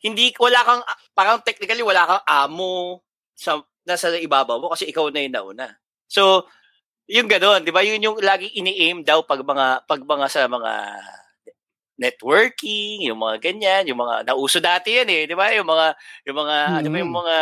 hindi, 0.00 0.32
wala 0.40 0.64
kang, 0.64 0.82
parang 1.12 1.44
technically, 1.44 1.84
wala 1.84 2.08
kang 2.08 2.24
amo 2.24 3.04
sa, 3.36 3.60
nasa 3.84 4.16
ibabaw 4.16 4.56
mo 4.56 4.72
kasi 4.72 4.88
ikaw 4.88 5.12
na 5.12 5.28
yung 5.28 5.36
nauna. 5.36 5.68
So, 6.08 6.48
yung 7.04 7.28
gano'n, 7.28 7.68
di 7.68 7.72
ba? 7.72 7.84
Yun 7.84 8.00
yung 8.00 8.16
laging 8.16 8.64
ini-aim 8.64 9.04
daw 9.04 9.20
pag 9.28 9.44
mga, 9.44 9.84
pag 9.84 10.00
mga 10.00 10.26
sa 10.32 10.48
mga 10.48 10.72
networking, 11.98 13.04
yung 13.04 13.18
mga 13.18 13.36
ganyan, 13.42 13.82
yung 13.90 13.98
mga 13.98 14.24
nauso 14.24 14.58
dati 14.58 14.96
yan 14.96 15.08
eh, 15.10 15.26
di 15.26 15.34
ba? 15.34 15.50
Yung 15.52 15.66
mga, 15.66 15.86
yung 16.24 16.38
mga, 16.38 16.56
Mm. 16.56 16.80
di 16.80 16.88
ba 16.88 16.98
yung 17.02 17.14
mga 17.14 17.34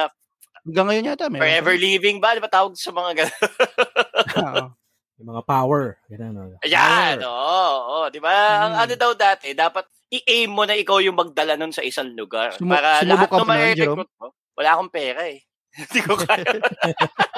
Hanggang 0.67 0.87
ngayon 0.91 1.09
yata, 1.15 1.25
meron. 1.31 1.43
forever 1.47 1.75
living 1.79 2.17
ba? 2.19 2.35
Di 2.35 2.43
ba 2.43 2.51
tawag 2.51 2.75
sa 2.75 2.91
mga 2.91 3.11
ganun? 3.15 3.39
Yung 5.17 5.29
mga 5.33 5.43
power. 5.49 5.97
Ganun, 6.13 6.33
no? 6.35 6.61
Ayan, 6.61 7.25
oo, 7.25 7.65
oo, 7.89 8.07
di 8.13 8.21
ba? 8.21 8.35
Ang 8.67 8.73
Mm. 8.77 8.83
ano 8.85 8.95
daw 8.99 9.13
dati, 9.17 9.57
dapat 9.57 9.87
i-aim 10.13 10.51
mo 10.53 10.69
na 10.69 10.77
ikaw 10.77 11.01
yung 11.01 11.17
magdala 11.17 11.57
nun 11.57 11.73
sa 11.73 11.81
isang 11.81 12.13
lugar. 12.13 12.53
Sumu- 12.53 12.69
para 12.69 13.01
lahat 13.01 13.25
ka 13.27 13.41
ng 13.41 13.49
ba 13.49 13.55
nun, 13.57 13.73
ma-recruit 13.73 14.11
mo. 14.21 14.27
Wala 14.53 14.69
akong 14.75 14.93
pera 14.93 15.25
eh. 15.25 15.41
Hindi 15.81 16.01
ko 16.01 16.17
kaya. 16.17 16.45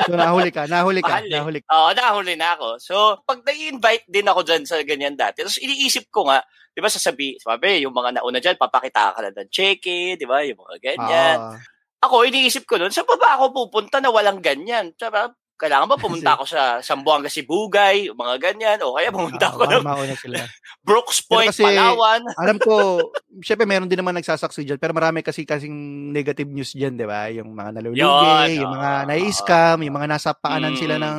So, 0.08 0.16
nahuli 0.16 0.48
ka, 0.48 0.64
nahuli 0.64 1.04
ka, 1.04 1.20
Mahal 1.20 1.26
eh. 1.28 1.32
nahuli 1.36 1.58
ka. 1.60 1.68
Oo, 1.68 1.90
nakahuli 1.92 2.32
na 2.38 2.56
ako. 2.56 2.68
So, 2.80 3.20
pag 3.28 3.44
nai-invite 3.44 4.08
din 4.08 4.24
ako 4.24 4.40
dyan 4.40 4.64
sa 4.64 4.80
ganyan 4.80 5.18
dati, 5.18 5.44
tapos 5.44 5.60
iniisip 5.60 6.08
ko 6.08 6.24
nga, 6.30 6.40
di 6.72 6.80
ba 6.80 6.88
sasabi, 6.88 7.36
sabi, 7.36 7.84
yung 7.84 7.92
mga 7.92 8.16
nauna 8.16 8.40
dyan, 8.40 8.56
papakita 8.56 9.12
ka 9.12 9.20
lang 9.20 9.36
ng 9.36 9.52
cheque, 9.52 10.16
di 10.16 10.24
ba, 10.24 10.40
yung 10.46 10.64
mga 10.64 10.76
ganyan. 10.80 11.36
Ah. 11.36 11.60
Ako, 12.08 12.24
iniisip 12.24 12.64
ko 12.64 12.80
nun, 12.80 12.94
sa 12.94 13.04
baba 13.04 13.36
ako 13.36 13.68
pupunta 13.68 14.00
na 14.00 14.08
walang 14.08 14.40
ganyan. 14.40 14.96
Diba? 14.96 15.28
Kailangan 15.58 15.90
ba 15.90 15.98
pumunta 16.06 16.38
ako 16.38 16.44
sa 16.46 16.78
Sambuanga 16.78 17.26
Sibugay, 17.26 18.08
mga 18.08 18.34
ganyan, 18.38 18.78
o 18.80 18.94
kaya 18.94 19.10
pumunta 19.10 19.44
Ah, 19.44 19.50
ako 19.50 19.58
baka 19.60 19.74
ng 19.74 19.84
mauna 19.84 20.14
sila. 20.14 20.38
Brooks 20.86 21.18
Point, 21.26 21.50
kasi- 21.50 21.66
Palawan. 21.66 22.22
Alam 22.42 22.56
ko, 22.56 23.02
syempre 23.42 23.66
meron 23.66 23.90
din 23.90 23.98
naman 23.98 24.14
nagsasaksi 24.14 24.62
dyan, 24.62 24.78
pero 24.78 24.94
marami 24.94 25.20
kasi 25.20 25.42
kasing 25.42 25.74
negative 26.08 26.46
news 26.46 26.70
dyan, 26.70 26.94
di 26.94 27.04
ba? 27.04 27.26
Yung 27.28 27.50
mga 27.50 27.70
nalulugi, 27.74 27.98
Yun, 27.98 28.48
yung 28.56 28.72
mga 28.72 28.90
oo. 28.96 29.06
nai-scam, 29.10 29.78
yung 29.82 29.96
mga 29.98 30.08
nasa 30.08 30.30
paanan 30.32 30.72
Mm. 30.72 30.80
sila 30.80 30.96
ng 30.96 31.18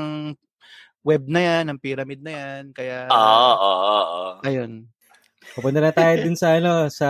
web 1.02 1.24
na 1.28 1.40
yan, 1.42 1.64
ng 1.68 1.80
pyramid 1.80 2.20
na 2.20 2.32
yan. 2.32 2.64
Kaya, 2.72 3.08
Oo, 3.08 3.20
oo, 3.52 3.72
oo. 3.92 4.24
ayun. 4.42 4.88
Pupunta 5.50 5.80
na 5.80 5.92
tayo 5.92 6.16
dun 6.22 6.36
sa 6.36 6.56
ano, 6.56 6.88
sa 6.88 7.08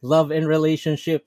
love 0.00 0.30
and 0.30 0.46
relationship. 0.46 1.24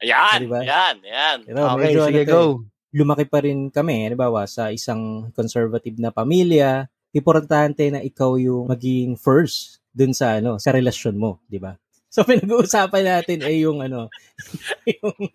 Ayan, 0.00 0.48
Diba? 0.48 0.64
ayan, 0.64 0.96
ayan. 1.00 1.38
Pero 1.44 1.58
Okay, 1.68 1.82
medyo 1.84 2.00
sige, 2.00 2.08
ano 2.08 2.16
to 2.16 2.22
eh, 2.22 2.26
go. 2.26 2.42
Lumaki 2.90 3.24
pa 3.26 3.42
rin 3.42 3.70
kami, 3.70 4.06
halimbawa, 4.10 4.46
sa 4.50 4.74
isang 4.74 5.30
conservative 5.34 5.96
na 5.98 6.10
pamilya, 6.10 6.90
importante 7.14 7.86
na 7.90 8.02
ikaw 8.02 8.38
yung 8.38 8.70
maging 8.70 9.18
first 9.18 9.82
dun 9.90 10.14
sa 10.14 10.38
ano, 10.38 10.58
sa 10.58 10.70
relasyon 10.74 11.18
mo, 11.18 11.42
di 11.50 11.58
ba? 11.58 11.74
So 12.10 12.22
pinag-uusapan 12.28 13.04
natin 13.06 13.38
ay 13.46 13.62
yung 13.62 13.78
ano, 13.82 14.10
yung 14.98 15.16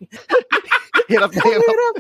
Hirap 1.06 1.30
na 1.38 1.44
hirap. 1.46 1.96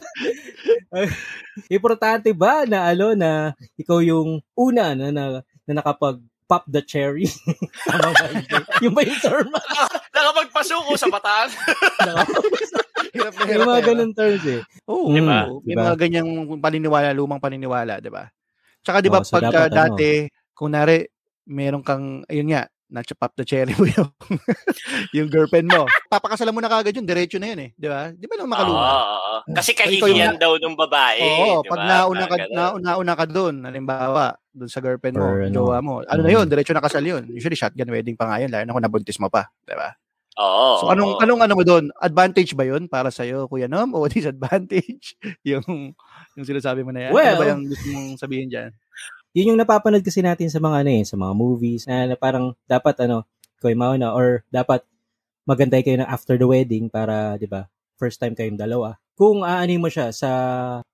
importante 1.69 2.33
ba 2.33 2.65
na 2.65 2.89
ano 2.89 3.13
na 3.13 3.53
ikaw 3.77 4.01
yung 4.01 4.41
una 4.57 4.97
na 4.97 5.13
na, 5.13 5.23
na 5.69 5.71
nakapag 5.77 6.17
pop 6.45 6.63
the 6.69 6.81
cherry? 6.81 7.25
Tama 7.89 8.13
ba? 8.13 8.25
Yung 8.81 8.93
ba 8.93 9.01
yung 9.01 9.21
term? 9.21 9.49
Nakapagpasuko 10.15 10.93
sa 10.95 11.09
bataan. 11.09 11.49
hirap 13.15 13.33
na 13.35 13.43
hirap. 13.45 13.55
yung 13.57 13.69
mga 13.69 13.81
ganun 13.93 14.11
terms 14.13 14.45
eh. 14.45 14.61
Oo, 14.87 15.09
Diba? 15.09 15.39
oo. 15.49 15.59
May 15.65 15.75
Diba? 15.75 15.81
mga 15.81 15.95
ganyang 15.97 16.29
paniniwala, 16.61 17.09
lumang 17.17 17.41
paniniwala, 17.41 17.97
di 17.99 18.09
ba? 18.13 18.29
Tsaka 18.85 19.01
di 19.01 19.09
ba 19.09 19.19
Oo, 19.21 19.25
so 19.25 19.35
pagka 19.37 19.65
dapat 19.67 19.71
ano? 19.73 19.77
dati, 19.97 20.09
kung 20.53 20.71
nari, 20.73 21.01
meron 21.49 21.81
kang, 21.81 22.21
ayun 22.29 22.49
nga, 22.53 22.63
na-chop 22.87 23.21
up 23.21 23.33
the 23.33 23.43
cherry 23.43 23.73
mo 23.73 23.85
yung, 23.87 24.09
yung 25.17 25.27
girlfriend 25.27 25.67
mo. 25.67 25.89
Papakasalan 26.07 26.53
mo 26.53 26.61
na 26.61 26.69
kagad 26.69 26.93
yun, 26.93 27.03
diretso 27.03 27.37
na 27.37 27.49
yun 27.49 27.61
eh. 27.65 27.69
Di 27.73 27.87
ba? 27.87 28.13
Di 28.13 28.25
ba 28.25 28.35
nung 28.35 28.45
Oo, 28.45 28.53
makaluma? 28.53 28.81
oo. 28.85 29.33
Kasi 29.51 29.71
kahihiyan 29.73 30.37
daw 30.37 30.53
ng 30.55 30.77
babae. 30.77 31.19
Oo, 31.19 31.61
di 31.61 31.67
pag 31.67 31.81
nauna 31.83 32.25
ka, 32.25 32.35
Parang 32.35 32.49
ganun. 32.51 32.77
na, 32.79 32.93
nauna 32.93 33.13
ka 33.13 33.25
doon, 33.25 33.55
halimbawa, 33.65 34.23
doon 34.51 34.69
sa 34.69 34.79
girlfriend 34.79 35.17
mo, 35.17 35.25
Or 35.25 35.41
ano. 35.43 35.51
jowa 35.51 35.77
mo, 35.81 35.93
ano 36.01 36.21
na 36.21 36.29
Mm. 36.29 36.35
yun, 36.37 36.45
diretso 36.45 36.73
na 36.73 36.85
kasal 36.85 37.03
yun. 37.03 37.23
Usually 37.27 37.57
shotgun 37.57 37.89
wedding 37.89 38.15
pa 38.15 38.29
nga 38.29 38.37
yun, 38.37 38.53
lalo 38.53 38.63
na 38.63 38.73
kung 38.73 38.85
nabuntis 38.85 39.17
mo 39.17 39.27
pa. 39.27 39.49
Di 39.63 39.73
ba? 39.73 39.89
Oo. 40.35 40.83
So 40.83 40.91
anong 40.91 41.15
oo. 41.15 41.21
anong 41.23 41.41
ano 41.41 41.53
mo 41.55 41.63
doon? 41.63 41.87
Advantage 41.95 42.53
ba 42.53 42.67
'yun 42.67 42.91
para 42.91 43.07
sa 43.07 43.23
iyo, 43.23 43.47
Kuya 43.47 43.71
Nom, 43.71 43.87
o 43.95 44.03
disadvantage? 44.11 45.15
yung 45.47 45.95
yung 46.35 46.45
sinasabi 46.45 46.83
mo 46.83 46.91
na 46.91 47.07
yan. 47.07 47.11
ano 47.11 47.15
Well- 47.15 47.39
ba 47.39 47.45
yung 47.49 47.63
gusto 47.65 47.87
mong 47.87 48.19
sabihin 48.19 48.51
diyan? 48.51 48.69
Yun 49.35 49.51
yung 49.51 49.59
napapanood 49.59 49.99
kasi 49.99 50.23
natin 50.23 50.47
sa 50.47 50.63
mga 50.63 50.87
ano 50.87 50.89
eh, 50.95 51.03
sa 51.03 51.19
mga 51.19 51.33
movies 51.35 51.83
na, 51.83 52.07
na 52.07 52.15
parang 52.15 52.55
dapat 52.63 52.95
ano, 53.03 53.27
yung 53.59 53.81
mauna 53.81 54.15
or 54.15 54.47
dapat 54.47 54.87
magantay 55.43 55.83
kayo 55.83 55.99
na 55.99 56.07
after 56.07 56.39
the 56.39 56.47
wedding 56.47 56.87
para, 56.87 57.35
di 57.35 57.43
ba, 57.43 57.67
first 57.99 58.15
time 58.15 58.31
kayong 58.31 58.55
dalawa. 58.55 58.95
Kung 59.19 59.43
aanin 59.43 59.83
mo 59.83 59.91
siya 59.91 60.15
sa 60.15 60.29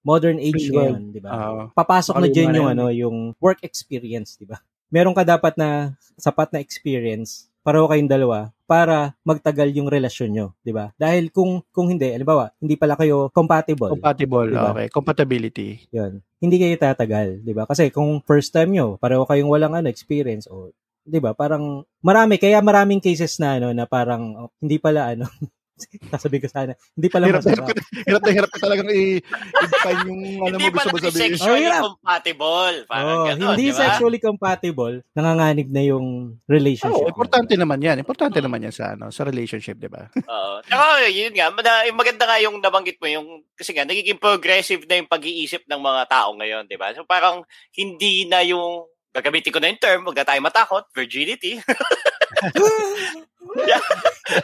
modern 0.02 0.42
age 0.42 0.74
ngayon, 0.74 1.14
di 1.14 1.22
ba? 1.22 1.30
Oo. 1.30 1.62
papasok 1.78 2.18
na 2.18 2.26
na 2.26 2.34
yung 2.34 2.54
yun 2.58 2.72
ano, 2.74 2.86
yung 2.90 3.18
work 3.38 3.62
experience, 3.62 4.42
di 4.42 4.50
ba? 4.50 4.58
Meron 4.90 5.14
ka 5.14 5.22
dapat 5.22 5.54
na 5.54 5.94
sapat 6.18 6.50
na 6.50 6.60
experience 6.64 7.51
pareho 7.62 7.86
kayong 7.90 8.10
dalawa 8.10 8.50
para 8.66 9.14
magtagal 9.28 9.68
yung 9.76 9.92
relasyon 9.92 10.30
nyo, 10.32 10.48
di 10.64 10.72
ba? 10.72 10.96
Dahil 10.96 11.28
kung 11.30 11.60
kung 11.76 11.92
hindi, 11.92 12.08
halimbawa, 12.08 12.56
hindi 12.58 12.80
pala 12.80 12.96
kayo 12.96 13.28
compatible, 13.36 13.92
compatible. 13.92 14.48
Diba? 14.48 14.72
Okay, 14.72 14.88
compatibility. 14.88 15.70
yun. 15.92 16.24
Hindi 16.42 16.58
kayo 16.58 16.76
tatagal, 16.80 17.44
di 17.44 17.54
ba? 17.54 17.68
Kasi 17.68 17.92
kung 17.92 18.24
first 18.24 18.56
time 18.56 18.74
nyo, 18.74 18.96
pareho 18.96 19.28
kayong 19.28 19.52
walang 19.52 19.76
ano, 19.76 19.92
experience 19.92 20.48
o 20.48 20.72
'di 21.06 21.20
ba? 21.20 21.34
Parang 21.34 21.84
marami 22.02 22.38
kaya 22.38 22.62
maraming 22.62 23.02
cases 23.02 23.38
na 23.42 23.58
ano 23.58 23.74
na 23.74 23.86
parang 23.90 24.48
oh, 24.48 24.52
hindi 24.62 24.78
pala 24.78 25.14
ano 25.14 25.26
sasabihin 26.10 26.42
ko 26.44 26.50
sana, 26.50 26.72
hindi 26.94 27.08
pala 27.08 27.26
Hirap 27.28 27.42
na 27.42 27.52
hirap, 27.52 27.68
hirap 28.04 28.22
na 28.22 28.32
hirap 28.32 28.50
ka 28.50 28.60
talagang 28.60 28.90
i- 28.90 29.22
i-define 29.22 30.02
yung 30.06 30.22
ano 30.46 30.56
Hindi 30.56 30.66
mo 30.66 30.74
gusto 30.74 30.88
pala 30.88 30.94
mo 30.94 31.00
sabihin. 31.02 31.22
sexually 31.34 31.68
Oh, 31.68 31.82
compatible. 31.94 32.76
Parang 32.86 33.08
Oh, 33.08 33.26
ganun, 33.28 33.48
hindi 33.54 33.64
di 33.64 33.72
ba? 33.72 33.80
sexually 33.80 34.20
compatible, 34.20 34.96
nanganganib 35.12 35.68
na 35.70 35.82
yung 35.84 36.08
relationship. 36.46 37.06
Oo, 37.06 37.10
importante 37.10 37.54
naman 37.56 37.80
'yan. 37.80 37.98
Importante 37.98 38.38
naman 38.38 38.62
'yan 38.62 38.74
sa 38.74 38.94
ano, 38.94 39.10
sa 39.10 39.24
relationship, 39.24 39.78
'di 39.78 39.90
ba? 39.90 40.08
Oo. 40.32 40.60
Tsaka 40.62 41.08
yun 41.08 41.34
nga, 41.34 41.50
maganda 41.92 42.24
nga 42.26 42.38
yung 42.38 42.60
nabanggit 42.60 42.98
mo, 42.98 43.08
yung, 43.08 43.28
kasi 43.54 43.72
nga, 43.72 43.84
nagiging 43.84 44.18
progressive 44.18 44.84
na 44.86 45.00
yung 45.00 45.10
pag-iisip 45.10 45.64
ng 45.66 45.82
mga 45.82 46.04
tao 46.08 46.36
ngayon, 46.36 46.68
di 46.68 46.78
ba? 46.78 46.92
So 46.94 47.04
parang 47.04 47.42
hindi 47.74 48.26
na 48.26 48.42
yung, 48.44 48.86
gagamitin 49.12 49.52
ko 49.52 49.60
na 49.60 49.68
yung 49.68 49.82
term, 49.82 50.02
huwag 50.06 50.16
na 50.16 50.28
tayo 50.28 50.40
matakot, 50.40 50.84
virginity. 50.96 51.60
Yeah. 53.60 53.84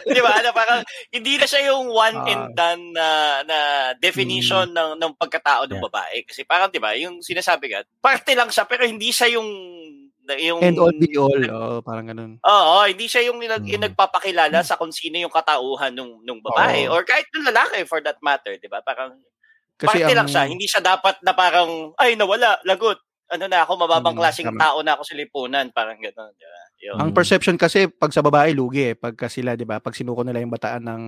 di 0.04 0.20
ba? 0.20 0.40
Na 0.44 0.52
parang, 0.52 0.80
hindi 1.10 1.40
na 1.40 1.46
siya 1.48 1.72
yung 1.72 1.88
one 1.88 2.16
Ah. 2.18 2.28
and 2.28 2.44
done 2.52 2.82
na, 2.92 3.08
na 3.44 3.58
definition 3.96 4.68
ng, 4.70 5.00
ng 5.00 5.12
pagkatao 5.16 5.64
ng 5.66 5.80
Yeah. 5.80 5.86
babae. 5.88 6.16
Kasi 6.28 6.44
parang, 6.44 6.68
di 6.68 6.80
ba, 6.82 6.92
yung 6.98 7.20
sinasabi 7.24 7.72
nga, 7.72 7.82
parte 8.02 8.36
lang 8.36 8.52
siya, 8.52 8.68
pero 8.68 8.84
hindi 8.84 9.08
siya 9.10 9.32
yung, 9.32 9.48
yung 10.28 10.60
And 10.60 10.76
all 10.76 10.92
be 10.92 11.16
all. 11.16 11.40
Oo, 11.40 11.80
parang 11.80 12.04
ganun. 12.12 12.36
Oo, 12.44 12.84
hindi 12.84 13.08
siya 13.08 13.24
yung, 13.32 13.40
Mm. 13.40 13.64
yung 13.64 13.84
nagpapakilala 13.88 14.60
sa 14.60 14.76
kung 14.76 14.92
sino 14.92 15.16
yung 15.16 15.32
katauhan 15.32 15.88
nung 15.96 16.20
nung 16.28 16.44
babae 16.44 16.84
Oo. 16.84 17.00
or 17.00 17.02
kahit 17.08 17.24
ng 17.32 17.48
lalaki 17.48 17.88
for 17.88 18.04
that 18.04 18.20
matter, 18.20 18.52
'di 18.60 18.68
ba? 18.68 18.84
Parang 18.84 19.16
Kasi 19.80 20.04
parte 20.04 20.12
ang, 20.12 20.16
lang 20.24 20.28
siya, 20.28 20.44
hindi 20.44 20.68
siya 20.68 20.84
dapat 20.84 21.16
na 21.24 21.32
parang 21.32 21.96
ay 21.96 22.12
nawala, 22.18 22.60
lagot. 22.68 23.00
Ano 23.32 23.44
na 23.48 23.64
ako, 23.64 23.72
mababang 23.80 24.16
Mm, 24.16 24.20
klaseng 24.20 24.50
tama. 24.52 24.60
tao 24.60 24.78
na 24.84 24.92
ako 25.00 25.02
sa 25.08 25.16
lipunan, 25.16 25.66
parang 25.72 25.96
gano'n, 25.96 26.32
'di 26.36 26.44
ba? 26.48 26.62
Yun. 26.78 26.94
ang 26.94 27.10
perception 27.10 27.58
kasi 27.58 27.90
pag 27.90 28.14
sa 28.14 28.22
babae 28.22 28.54
lugi 28.54 28.90
eh, 28.90 28.94
pagka 28.94 29.26
sila 29.26 29.52
'di 29.52 29.66
ba, 29.66 29.82
pag 29.82 29.92
sinuko 29.92 30.22
nila 30.22 30.38
yung 30.38 30.54
bataan 30.54 30.86
ng 30.86 31.02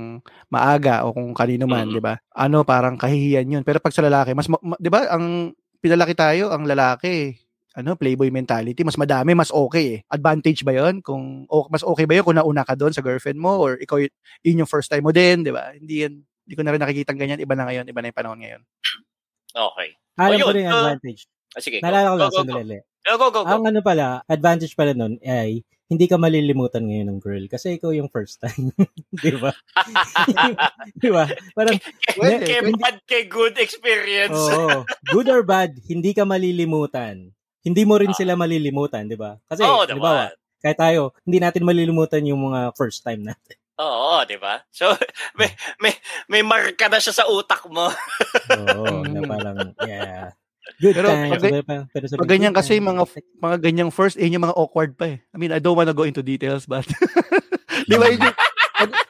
maaga 0.48 1.06
o 1.06 1.14
kung 1.14 1.30
kanino 1.30 1.64
man, 1.64 1.87
Mm. 1.87 1.92
'di 1.94 2.02
ba? 2.02 2.18
Ano 2.35 2.66
parang 2.66 2.98
kahihiyan 2.98 3.46
'yun. 3.46 3.62
Pero 3.62 3.78
pag 3.78 3.94
sa 3.94 4.02
lalaki, 4.02 4.35
mas 4.35 4.50
ma- 4.50 4.59
ma- 4.61 4.74
'di 4.76 4.90
ba, 4.90 5.06
ang 5.09 5.54
pinalaki 5.78 6.12
tayo, 6.12 6.50
ang 6.50 6.66
lalaki 6.66 7.38
ano, 7.70 7.94
playboy 7.94 8.35
mentality, 8.35 8.83
mas 8.83 8.98
madami, 8.98 9.30
mas 9.30 9.54
okay 9.54 9.87
eh. 9.87 9.98
Advantage 10.11 10.66
ba 10.66 10.74
'yon? 10.74 10.98
Kung 11.06 11.46
o, 11.46 11.70
mas 11.70 11.87
okay 11.87 12.02
ba 12.02 12.18
'yon 12.18 12.26
kung 12.26 12.35
nauna 12.35 12.66
ka 12.66 12.74
doon 12.74 12.90
sa 12.90 12.98
girlfriend 12.98 13.38
mo 13.38 13.62
or 13.62 13.78
ikaw 13.78 13.96
y- 13.96 14.11
yun 14.42 14.66
yung 14.66 14.70
first 14.70 14.90
time 14.90 15.06
mo 15.06 15.14
din, 15.14 15.46
'di 15.46 15.54
ba? 15.54 15.70
Hindi 15.72 16.02
yan 16.02 16.14
hindi 16.18 16.54
ko 16.59 16.62
na 16.66 16.74
rin 16.74 16.83
nakikita 16.83 17.14
ganyan, 17.14 17.38
iba 17.38 17.54
na 17.54 17.62
ngayon, 17.62 17.87
iba 17.87 18.00
na 18.02 18.11
yung 18.11 18.18
panahon 18.18 18.40
ngayon. 18.42 18.62
Okay. 19.50 19.88
Alam 20.16 20.35
Oh, 20.37 20.46
ko 20.46 20.50
rin 20.50 20.66
yung 20.66 20.74
So, 20.74 20.78
advantage. 20.83 21.22
Ah, 21.50 21.62
sige. 21.62 21.76
go. 21.78 21.83
Naalala 21.87 22.06
ko 22.06 22.16
lang, 22.16 22.18
Go, 22.20 22.26
go, 22.26 22.35
go. 22.35 22.42
sandali. 22.59 22.78
Go, 23.11 23.18
go, 23.18 23.29
go, 23.35 23.42
go. 23.42 23.51
Ang 23.51 23.66
ano 23.66 23.83
pala, 23.83 24.23
advantage 24.31 24.79
pala 24.79 24.94
nun 24.94 25.18
ay 25.27 25.66
hindi 25.90 26.07
ka 26.07 26.14
malilimutan 26.14 26.87
ngayon 26.87 27.11
ng 27.11 27.18
girl 27.18 27.42
kasi 27.51 27.75
ikaw 27.75 27.90
yung 27.90 28.07
first 28.07 28.38
time. 28.38 28.70
Di 29.18 29.35
ba? 29.35 29.51
Di 31.03 31.11
ba? 31.11 31.27
Parang, 31.51 31.75
Pwede, 32.14 32.46
kay 32.46 32.62
pwede. 32.62 32.79
bad, 32.79 32.96
kay 33.03 33.27
good 33.27 33.59
experience. 33.59 34.31
oo, 34.31 34.87
good 35.14 35.27
or 35.27 35.42
bad, 35.42 35.75
hindi 35.90 36.14
ka 36.14 36.23
malilimutan. 36.23 37.35
Hindi 37.66 37.83
mo 37.83 37.99
rin 37.99 38.14
Ah. 38.14 38.18
sila 38.23 38.38
malilimutan, 38.38 39.11
di 39.11 39.18
ba? 39.18 39.42
Kasi, 39.51 39.66
Oo, 39.66 39.83
di 39.83 39.99
ba, 39.99 40.31
kahit 40.62 40.79
tayo, 40.79 41.11
hindi 41.27 41.42
natin 41.42 41.66
malilimutan 41.66 42.23
yung 42.23 42.38
mga 42.46 42.70
first 42.79 43.03
time 43.03 43.27
natin. 43.27 43.59
Oo, 43.81 44.20
'di 44.29 44.37
ba? 44.37 44.61
So 44.68 44.92
may 45.40 45.49
may 45.81 45.96
may 46.29 46.42
marka 46.44 46.92
na 46.92 47.01
siya 47.01 47.16
sa 47.16 47.25
utak 47.33 47.64
mo. 47.64 47.88
Oo, 48.53 49.09
na 49.09 49.25
parang, 49.25 49.73
yeah. 49.81 50.37
Good 50.81 50.94
Pero 50.94 51.09
times. 51.09 51.31
pag- 51.33 51.42
Pero, 51.42 51.85
pero, 51.88 52.05
Pag 52.20 52.29
ganyan 52.29 52.53
kasi 52.53 52.77
times. 52.79 52.88
mga 52.92 53.03
mga 53.40 53.57
ganyang 53.61 53.90
first, 53.90 54.20
eh 54.20 54.29
yung 54.29 54.44
mga 54.44 54.57
awkward 54.57 54.92
pa 54.94 55.16
eh. 55.16 55.18
I 55.33 55.37
mean, 55.40 55.53
I 55.53 55.59
don't 55.59 55.77
wanna 55.77 55.96
go 55.96 56.05
into 56.05 56.20
details, 56.20 56.68
but 56.68 56.85
di 57.90 57.96
ba 57.96 58.07
yun 58.07 58.20
yung, 58.20 58.37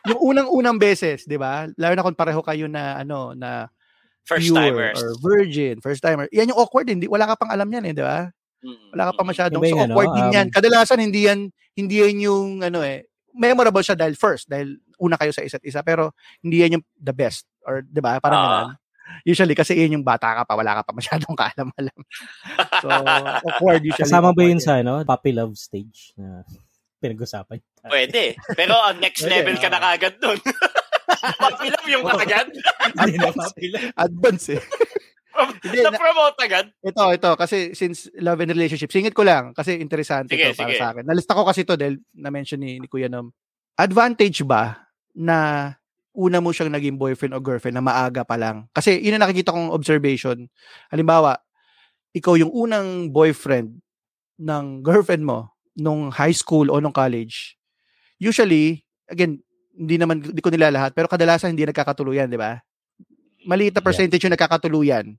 yung 0.07 0.21
unang-unang 0.33 0.79
beses, 0.79 1.27
di 1.27 1.35
ba? 1.35 1.67
Lalo 1.75 1.93
na 1.95 2.05
kung 2.07 2.17
pareho 2.19 2.41
kayo 2.41 2.71
na 2.71 2.99
ano, 2.99 3.35
na 3.35 3.67
First 4.25 4.53
timers. 4.55 5.01
or 5.03 5.17
virgin, 5.19 5.83
first 5.83 5.99
timer. 6.05 6.31
Yan 6.31 6.55
yung 6.55 6.61
awkward, 6.61 6.87
hindi 6.87 7.11
wala 7.11 7.27
ka 7.27 7.35
pang 7.35 7.51
alam 7.51 7.67
yan 7.67 7.83
eh, 7.91 7.95
di 7.97 8.05
ba? 8.05 8.31
Wala 8.95 9.11
ka 9.11 9.13
pa 9.19 9.25
masyadong 9.27 9.63
so 9.65 9.75
ano, 9.75 9.91
awkward 9.91 10.13
din 10.15 10.29
um, 10.31 10.35
yan. 10.37 10.47
Kadalasan 10.53 11.03
hindi 11.03 11.27
yan 11.27 11.51
hindi 11.75 11.97
yan 11.99 12.17
yung 12.31 12.47
ano 12.63 12.85
eh, 12.85 13.11
memorable 13.35 13.83
siya 13.83 13.99
dahil 13.99 14.15
first, 14.15 14.47
dahil 14.47 14.79
una 15.01 15.17
kayo 15.17 15.33
sa 15.33 15.43
isa't 15.43 15.65
isa, 15.65 15.81
pero 15.83 16.13
hindi 16.45 16.63
yan 16.63 16.79
yung 16.79 16.85
the 16.95 17.15
best. 17.15 17.49
Or, 17.65 17.81
di 17.81 17.99
ba? 17.99 18.21
Parang 18.21 18.39
ganun. 18.39 18.71
Usually, 19.23 19.53
kasi 19.53 19.77
yun 19.77 20.01
yung 20.01 20.07
bata 20.07 20.33
ka 20.33 20.43
pa, 20.45 20.55
wala 20.55 20.81
ka 20.81 20.83
pa 20.83 20.93
masyadong 20.93 21.37
kaalam-alam. 21.41 21.99
So, 22.81 22.89
awkward 23.45 23.83
usually. 23.83 24.05
Kasama 24.05 24.33
ba 24.33 24.43
yun 24.43 24.59
sa 24.59 24.79
ano, 24.79 25.05
puppy 25.05 25.33
love 25.33 25.55
stage 25.55 26.15
na 26.17 26.43
pinag-usapan? 27.03 27.61
Pwede. 27.83 28.37
Pero 28.53 28.77
ang 28.77 29.01
next 29.01 29.25
Pwede, 29.25 29.41
level 29.41 29.57
ka 29.57 29.69
na 29.69 29.81
kagad 29.81 30.15
dun. 30.19 30.37
Papilam 31.43 31.85
yung 31.89 32.05
kagad. 32.07 32.49
Hindi 32.97 33.17
na 33.17 33.33
puppy 33.33 33.67
love. 33.69 33.89
Advance 33.97 34.47
eh. 34.55 34.63
Hindi, 35.65 35.79
na- 35.81 35.95
Na-promote 35.95 36.37
agad. 36.43 36.67
ito, 36.81 37.05
ito, 37.17 37.31
kasi 37.35 37.73
since 37.73 38.13
love 38.21 38.41
and 38.41 38.53
relationship, 38.53 38.93
singit 38.93 39.17
ko 39.17 39.25
lang, 39.25 39.57
kasi 39.57 39.79
interesante 39.79 40.37
Sige, 40.37 40.53
ito 40.53 40.59
para 40.59 40.69
sige. 40.69 40.77
sa 40.77 40.89
akin. 40.93 41.05
Nalista 41.07 41.33
ko 41.33 41.43
kasi 41.47 41.65
ito 41.65 41.81
dahil 41.81 41.97
na-mention 42.13 42.61
ni, 42.61 42.77
ni 42.77 42.87
Kuya 42.87 43.09
Nom. 43.09 43.33
Advantage 43.75 44.45
ba 44.45 44.85
na 45.17 45.73
una 46.15 46.43
mo 46.43 46.51
siyang 46.51 46.75
naging 46.75 46.99
boyfriend 46.99 47.35
o 47.35 47.43
girlfriend 47.43 47.79
na 47.79 47.85
maaga 47.85 48.27
pa 48.27 48.35
lang? 48.35 48.67
Kasi 48.75 48.99
yun 48.99 49.17
ang 49.17 49.25
nakikita 49.27 49.55
kong 49.55 49.71
observation. 49.71 50.51
Halimbawa, 50.91 51.39
ikaw 52.13 52.35
yung 52.35 52.51
unang 52.51 53.15
boyfriend 53.15 53.79
ng 54.41 54.83
girlfriend 54.83 55.23
mo 55.23 55.55
nung 55.79 56.11
high 56.11 56.35
school 56.35 56.69
o 56.73 56.83
nung 56.83 56.95
college. 56.95 57.55
Usually, 58.19 58.83
again, 59.07 59.41
hindi 59.73 59.97
naman, 59.97 60.21
hindi 60.21 60.43
ko 60.43 60.51
nila 60.51 60.69
lahat, 60.69 60.93
pero 60.93 61.07
kadalasan 61.07 61.55
hindi 61.55 61.65
nagkakatuluyan, 61.65 62.29
di 62.29 62.37
ba? 62.37 62.59
Maliit 63.47 63.73
na 63.73 63.81
Yeah. 63.81 63.87
percentage 63.87 64.23
yung 64.27 64.35
nagkakatuluyan. 64.35 65.17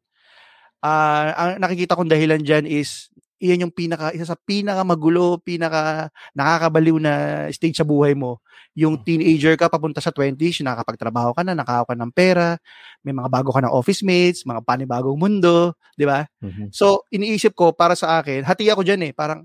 Ah, 0.81 1.33
ang 1.33 1.51
nakikita 1.61 1.97
kong 1.97 2.09
dahilan 2.09 2.41
diyan 2.41 2.65
is 2.69 3.09
iyan 3.41 3.67
yung 3.67 3.73
pinaka 3.73 4.13
isa 4.13 4.23
sa 4.29 4.37
pinaka 4.37 4.85
magulo, 4.85 5.41
pinaka 5.41 6.13
nakakabaliw 6.37 7.01
na 7.01 7.13
stage 7.49 7.75
sa 7.75 7.83
buhay 7.87 8.13
mo. 8.13 8.37
Yung 8.77 9.01
teenager 9.01 9.57
ka 9.57 9.67
papunta 9.67 9.99
sa 9.99 10.13
20s, 10.13 10.61
nakakapagtrabaho 10.63 11.33
ka 11.35 11.41
na, 11.43 11.57
nakahawak 11.57 11.91
ka 11.91 11.95
ng 11.97 12.13
pera, 12.13 12.55
may 13.01 13.11
mga 13.11 13.27
bago 13.27 13.49
ka 13.51 13.59
ng 13.65 13.73
office 13.73 14.05
mates, 14.05 14.45
mga 14.45 14.61
panibagong 14.63 15.17
mundo, 15.17 15.73
di 15.97 16.05
ba? 16.05 16.23
Mhm. 16.39 16.69
So, 16.71 17.03
iniisip 17.09 17.57
ko 17.57 17.73
para 17.73 17.97
sa 17.97 18.21
akin, 18.21 18.45
hati 18.45 18.69
ako 18.69 18.85
diyan 18.85 19.09
eh, 19.09 19.13
parang 19.17 19.43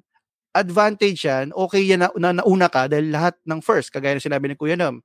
advantage 0.56 1.24
yan, 1.28 1.52
okay 1.52 1.84
yan 1.84 2.04
na, 2.06 2.08
na 2.16 2.40
nauna 2.40 2.68
ka 2.72 2.88
dahil 2.88 3.12
lahat 3.12 3.36
ng 3.44 3.60
first, 3.60 3.92
kagaya 3.92 4.16
ng 4.16 4.24
sinabi 4.24 4.52
ni 4.52 4.56
Kuya 4.56 4.76
Nam, 4.78 5.04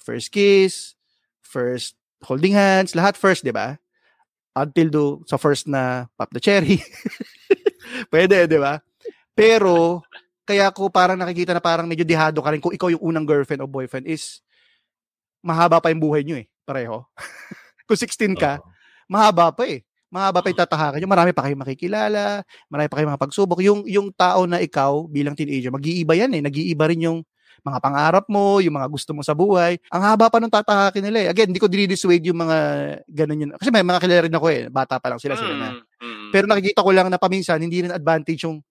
first 0.00 0.32
kiss, 0.32 0.96
first 1.44 1.96
holding 2.24 2.56
hands, 2.56 2.96
lahat 2.96 3.16
first, 3.16 3.44
di 3.44 3.52
ba? 3.52 3.76
Until 4.58 4.88
do 4.90 5.04
sa 5.28 5.38
first 5.38 5.68
na 5.70 6.10
pop 6.18 6.32
the 6.34 6.42
cherry. 6.42 6.82
Pwede, 8.12 8.48
di 8.48 8.58
ba? 8.58 8.80
Pero, 9.32 10.02
kaya 10.48 10.72
ko 10.72 10.88
parang 10.88 11.20
nakikita 11.20 11.52
na 11.52 11.60
parang 11.60 11.84
medyo 11.84 12.08
dihado 12.08 12.40
ka 12.40 12.48
rin 12.48 12.60
kung 12.64 12.72
ikaw 12.72 12.88
yung 12.88 13.04
unang 13.04 13.28
girlfriend 13.28 13.60
o 13.60 13.68
boyfriend 13.68 14.08
is 14.08 14.40
mahaba 15.44 15.76
pa 15.78 15.92
yung 15.92 16.00
buhay 16.00 16.24
nyo 16.24 16.40
eh, 16.40 16.48
pareho. 16.64 17.04
kung 17.88 17.98
16 18.00 18.32
ka, 18.34 18.56
Oo. 18.58 18.66
mahaba 19.12 19.52
pa 19.52 19.68
eh. 19.68 19.84
Mahaba 20.08 20.40
pa 20.40 20.48
yung 20.48 20.56
tatahakan 20.56 20.98
nyo. 21.04 21.08
Marami 21.08 21.30
pa 21.36 21.44
kayong 21.44 21.60
makikilala, 21.60 22.40
marami 22.72 22.88
pa 22.88 22.96
kayong 22.96 23.12
mga 23.12 23.22
pagsubok. 23.28 23.60
Yung, 23.60 23.84
yung 23.84 24.08
tao 24.08 24.48
na 24.48 24.56
ikaw 24.56 25.04
bilang 25.04 25.36
teenager, 25.36 25.68
mag-iiba 25.68 26.16
yan 26.16 26.32
eh. 26.32 26.42
Nag-iiba 26.42 26.84
rin 26.88 27.04
yung 27.04 27.18
mga 27.62 27.78
pangarap 27.82 28.24
mo, 28.30 28.58
yung 28.62 28.76
mga 28.78 28.88
gusto 28.88 29.10
mo 29.12 29.22
sa 29.22 29.34
buhay. 29.34 29.78
Ang 29.90 30.02
haba 30.02 30.30
pa 30.30 30.38
nung 30.38 30.52
tatahakin 30.52 31.02
nila 31.04 31.18
eh. 31.24 31.28
Again, 31.32 31.50
hindi 31.52 31.62
ko 31.62 31.68
dinidissuade 31.70 32.24
yung 32.28 32.40
mga 32.40 32.58
ganun 33.06 33.42
yun. 33.46 33.50
Kasi 33.54 33.68
may 33.70 33.84
mga 33.84 34.00
kilala 34.02 34.22
rin 34.26 34.34
ako 34.34 34.46
eh. 34.50 34.62
Bata 34.70 34.98
pa 34.98 35.12
lang 35.12 35.20
sila 35.20 35.34
sila 35.34 35.54
na. 35.54 35.68
Mm, 35.74 35.82
mm. 36.02 36.30
Pero 36.34 36.44
nakikita 36.50 36.80
ko 36.82 36.90
lang 36.90 37.08
na 37.10 37.20
paminsan, 37.20 37.60
hindi 37.62 37.84
rin 37.84 37.92
advantage 37.92 38.44
yung 38.46 38.62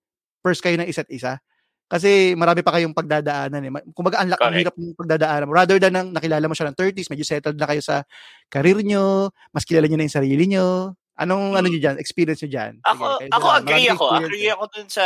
first 0.42 0.60
kayo 0.60 0.76
ng 0.78 0.88
isa't 0.88 1.08
isa. 1.10 1.40
Kasi 1.88 2.36
marami 2.36 2.60
pa 2.60 2.76
kayong 2.76 2.92
pagdadaanan 2.92 3.64
eh. 3.64 3.70
Kumbaga, 3.96 4.20
ang, 4.20 4.28
lak- 4.28 4.44
ang 4.44 4.52
Correct. 4.52 4.60
hirap 4.60 4.74
ng 4.76 4.92
pagdadaanan 4.92 5.46
mo. 5.48 5.52
Rather 5.56 5.80
than 5.80 5.92
nang 5.96 6.08
nakilala 6.12 6.44
mo 6.44 6.52
siya 6.52 6.68
ng 6.68 6.76
30s, 6.76 7.08
medyo 7.08 7.24
settled 7.24 7.56
na 7.56 7.64
kayo 7.64 7.80
sa 7.80 8.04
career 8.52 8.76
nyo, 8.84 9.32
mas 9.56 9.64
kilala 9.64 9.88
nyo 9.88 9.96
na 9.96 10.04
yung 10.04 10.18
sarili 10.20 10.44
nyo. 10.52 10.97
Anong 11.18 11.50
Hmm. 11.50 11.58
ano 11.58 11.66
nyo 11.66 11.80
dyan? 11.82 11.98
Experience 11.98 12.46
nyo 12.46 12.50
dyan? 12.54 12.72
Ako, 12.86 13.04
Sige, 13.18 13.26
ako 13.34 13.46
dyan. 13.50 13.58
agree 13.58 13.86
ako. 13.90 14.06
Agree 14.14 14.46
eh. 14.46 14.54
ako 14.54 14.64
dun 14.70 14.86
sa 14.86 15.04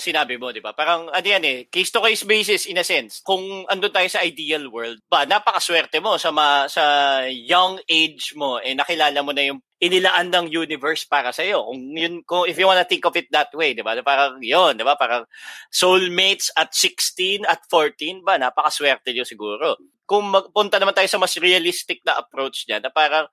sinabi 0.00 0.40
mo, 0.40 0.56
di 0.56 0.64
ba? 0.64 0.72
Parang, 0.72 1.12
ano 1.12 1.26
yan 1.28 1.44
eh, 1.44 1.68
case 1.68 1.92
to 1.92 2.00
case 2.00 2.24
basis 2.24 2.64
in 2.64 2.80
a 2.80 2.84
sense. 2.84 3.20
Kung 3.20 3.68
andun 3.68 3.92
tayo 3.92 4.08
sa 4.08 4.24
ideal 4.24 4.72
world, 4.72 5.04
ba, 5.06 5.28
napakaswerte 5.28 6.00
mo 6.00 6.16
sa 6.16 6.32
ma, 6.32 6.64
sa 6.64 6.82
young 7.28 7.76
age 7.84 8.32
mo, 8.40 8.56
eh, 8.56 8.72
nakilala 8.72 9.20
mo 9.20 9.36
na 9.36 9.52
yung 9.52 9.60
inilaan 9.76 10.32
ng 10.32 10.46
universe 10.48 11.04
para 11.04 11.28
sa 11.28 11.44
iyo. 11.44 11.60
Kung 11.68 11.92
yun, 11.92 12.14
kung 12.24 12.48
if 12.48 12.56
you 12.56 12.64
wanna 12.64 12.88
think 12.88 13.04
of 13.04 13.12
it 13.12 13.28
that 13.28 13.52
way, 13.52 13.76
di 13.76 13.84
ba? 13.84 13.92
Parang 14.00 14.40
yun, 14.40 14.80
di 14.80 14.84
ba? 14.84 14.96
Parang 14.96 15.28
soulmates 15.68 16.48
at 16.56 16.72
16, 16.72 17.44
at 17.44 17.60
14, 17.68 18.24
ba, 18.24 18.40
napakaswerte 18.40 19.12
nyo 19.12 19.28
siguro. 19.28 19.76
Kung 20.08 20.32
magpunta 20.32 20.80
naman 20.80 20.96
tayo 20.96 21.06
sa 21.06 21.20
mas 21.20 21.36
realistic 21.36 22.00
na 22.02 22.16
approach 22.16 22.64
niya, 22.64 22.80
na 22.80 22.88
parang 22.88 23.28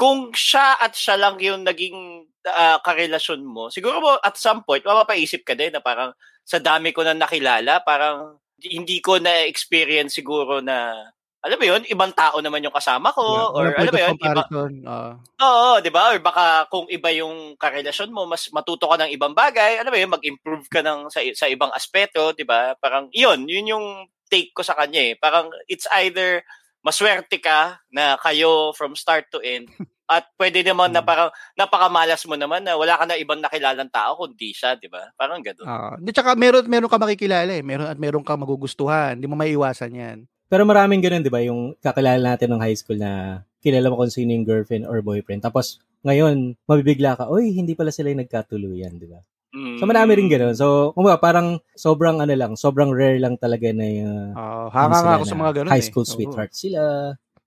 kung 0.00 0.32
siya 0.32 0.80
at 0.80 0.96
siya 0.96 1.20
lang 1.20 1.36
yung 1.44 1.60
naging 1.68 2.24
ah, 2.48 2.80
karelasyon 2.80 3.44
mo, 3.44 3.68
siguro 3.68 4.00
mo 4.00 4.16
at 4.24 4.36
some 4.40 4.64
point, 4.64 4.80
mapapaisip 4.84 5.44
ka 5.44 5.52
din 5.52 5.76
na 5.76 5.84
parang 5.84 6.16
sa 6.48 6.56
dami 6.56 6.96
ko 6.96 7.04
na 7.04 7.12
nakilala, 7.12 7.84
parang 7.84 8.40
hindi 8.64 9.04
ko 9.04 9.20
na-experience 9.20 10.16
siguro 10.16 10.64
na, 10.64 10.96
alam 11.44 11.56
mo 11.60 11.64
yun, 11.68 11.82
ibang 11.88 12.12
tao 12.16 12.40
naman 12.40 12.64
yung 12.64 12.72
kasama 12.76 13.12
ko, 13.12 13.24
Yeah, 13.24 13.48
or 13.56 13.66
alam 13.76 13.92
mo 13.92 14.00
yun, 14.00 14.16
iba, 14.20 14.42
ah. 14.88 15.12
Oo, 15.40 15.80
'di 15.80 15.88
ba? 15.92 16.12
Or 16.12 16.18
baka 16.20 16.68
kung 16.68 16.84
iba 16.92 17.08
yung 17.16 17.56
karelasyon 17.56 18.12
mo, 18.12 18.28
mas 18.28 18.52
matuto 18.52 18.84
ka 18.88 18.96
ng 19.00 19.12
ibang 19.16 19.32
bagay, 19.32 19.80
alam 19.80 19.88
mo 19.92 19.98
yun, 20.00 20.12
mag-improve 20.12 20.68
ka 20.68 20.80
ng 20.84 21.08
sa 21.08 21.24
sa 21.32 21.48
ibang 21.48 21.72
aspeto, 21.72 22.32
'di 22.36 22.44
ba? 22.44 22.76
Parang 22.76 23.08
'yun, 23.12 23.48
'yun 23.48 23.72
yung 23.72 23.86
take 24.28 24.52
ko 24.52 24.60
sa 24.62 24.76
kanya 24.76 25.12
eh. 25.12 25.14
Parang 25.16 25.48
it's 25.66 25.88
either 26.04 26.44
maswerte 26.80 27.36
ka 27.40 27.78
na 27.92 28.16
kayo 28.20 28.72
from 28.76 28.96
start 28.96 29.28
to 29.28 29.40
end 29.40 29.68
at 30.10 30.26
pwede 30.34 30.66
naman 30.66 30.90
na 30.90 31.00
Hmm. 31.00 31.08
parang 31.08 31.30
napakamalas 31.54 32.26
mo 32.26 32.34
naman 32.34 32.66
na 32.66 32.74
wala 32.74 32.98
ka 32.98 33.06
na 33.06 33.14
ibang 33.14 33.38
nakilalang 33.38 33.92
tao 33.94 34.18
kundi 34.18 34.50
siya, 34.50 34.74
'di 34.74 34.90
ba? 34.90 35.06
Parang 35.14 35.38
gano'n. 35.38 35.66
Ah, 35.68 35.94
di 36.02 36.10
tsaka 36.10 36.34
meron 36.34 36.66
meron 36.66 36.90
ka 36.90 36.98
makikilala 36.98 37.54
eh. 37.54 37.62
Meron 37.62 37.86
at 37.86 37.94
meron 37.94 38.26
ka 38.26 38.34
magugustuhan. 38.34 39.14
Hindi 39.14 39.30
mo 39.30 39.38
maiiwasan 39.38 39.94
'yan. 39.94 40.18
Pero 40.50 40.66
maraming 40.66 40.98
ganun, 40.98 41.22
di 41.22 41.30
ba? 41.30 41.38
Yung 41.46 41.78
kakilala 41.78 42.34
natin 42.34 42.50
ng 42.50 42.58
high 42.58 42.74
school 42.74 42.98
na 42.98 43.46
kilala 43.62 43.86
mo 43.86 44.02
kung 44.02 44.10
sino 44.10 44.34
yung 44.34 44.42
girlfriend 44.42 44.82
or 44.82 44.98
boyfriend. 44.98 45.46
Tapos, 45.46 45.78
ngayon, 46.02 46.58
mabibigla 46.66 47.14
ka, 47.14 47.30
oy, 47.30 47.54
hindi 47.54 47.78
pala 47.78 47.94
sila 47.94 48.10
yung 48.10 48.26
nagkatuluyan, 48.26 48.98
di 48.98 49.06
ba? 49.06 49.22
Mm. 49.54 49.82
So, 49.82 49.84
marami 49.90 50.14
rin 50.14 50.30
ganun. 50.30 50.54
So, 50.54 50.94
kumbaga, 50.94 51.18
parang 51.18 51.58
sobrang 51.74 52.22
ano 52.22 52.30
lang, 52.38 52.52
sobrang 52.54 52.94
rare 52.94 53.18
lang 53.18 53.34
talaga 53.34 53.74
na 53.74 53.86
yung 53.86 54.18
Ah, 54.38 54.70
ano 54.70 54.94
hanga 54.94 54.98
sila 55.02 55.06
nga 55.10 55.14
ako 55.18 55.24
sa 55.26 55.36
mga 55.42 55.52
ganun 55.58 55.70
high 55.74 55.82
eh. 55.82 55.86
school 55.90 56.06
Oo. 56.06 56.12
sweetheart 56.14 56.52
sila, 56.54 56.80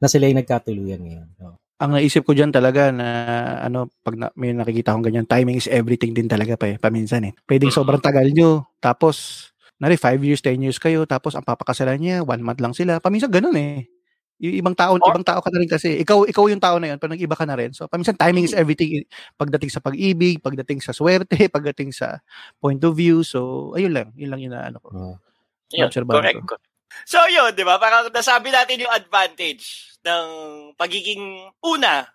na 0.04 0.08
sila 0.12 0.28
yung 0.28 0.40
nagkatuluyan 0.44 1.00
ngayon. 1.00 1.28
So, 1.40 1.56
Ang 1.80 1.92
naisip 2.00 2.24
ko 2.24 2.32
diyan 2.36 2.52
talaga 2.52 2.92
na 2.92 3.08
ano, 3.64 3.88
pag 4.04 4.16
na, 4.20 4.28
may 4.36 4.52
nakikita 4.52 4.92
akong 4.92 5.04
ganyan, 5.08 5.28
timing 5.28 5.60
is 5.60 5.68
everything 5.72 6.12
din 6.12 6.28
talaga 6.28 6.56
pa 6.60 6.70
eh, 6.70 6.76
paminsan 6.80 7.28
eh. 7.28 7.34
Pwedeng 7.48 7.72
Mm. 7.72 7.78
sobrang 7.80 8.04
tagal 8.04 8.28
nyo, 8.32 8.68
tapos, 8.84 9.48
nari, 9.80 9.96
5 9.96 10.20
years, 10.24 10.40
10 10.44 10.60
years 10.60 10.80
kayo, 10.80 11.04
tapos 11.08 11.36
ang 11.36 11.44
papakasalan 11.44 12.00
niya, 12.00 12.18
one 12.24 12.44
month 12.44 12.60
lang 12.60 12.76
sila. 12.76 13.00
Paminsan 13.00 13.32
ganun 13.32 13.56
eh. 13.56 13.88
Yung 14.42 14.56
ibang 14.60 14.76
tao, 14.76 14.98
Or- 14.98 15.12
ibang 15.14 15.26
tao 15.26 15.40
ka 15.40 15.50
na 15.54 15.60
rin 15.62 15.70
kasi. 15.70 16.02
Ikaw, 16.02 16.26
ikaw 16.30 16.46
yung 16.50 16.60
tao 16.64 16.78
na 16.82 16.94
yun, 16.94 17.00
pag 17.00 17.12
nag-iba 17.14 17.36
ka 17.38 17.46
na 17.46 17.56
rin. 17.56 17.72
So, 17.76 17.86
paminsan 17.88 18.18
timing 18.18 18.50
is 18.50 18.56
everything. 18.58 19.02
eh, 19.02 19.06
Pagdating 19.38 19.72
sa 19.72 19.80
pag-ibig, 19.80 20.42
pagdating 20.42 20.82
sa 20.82 20.92
swerte, 20.92 21.36
pagdating 21.56 21.94
sa 21.94 22.20
point 22.58 22.82
of 22.84 22.98
view. 22.98 23.22
So, 23.24 23.72
ayun 23.78 23.94
lang. 23.94 24.10
Yun 24.18 24.30
lang 24.34 24.42
yun 24.42 24.54
na 24.56 24.68
ano 24.70 24.78
ko. 24.82 24.90
oh. 24.94 25.16
Yun, 25.74 25.90
correct. 25.90 26.38
So 27.10 27.18
yun, 27.26 27.58
di 27.58 27.66
ba? 27.66 27.82
Parang 27.82 28.06
nasabi 28.14 28.54
natin 28.54 28.86
yung 28.86 28.94
advantage 28.94 29.98
ng 30.06 30.26
pagiging 30.78 31.50
una, 31.66 32.06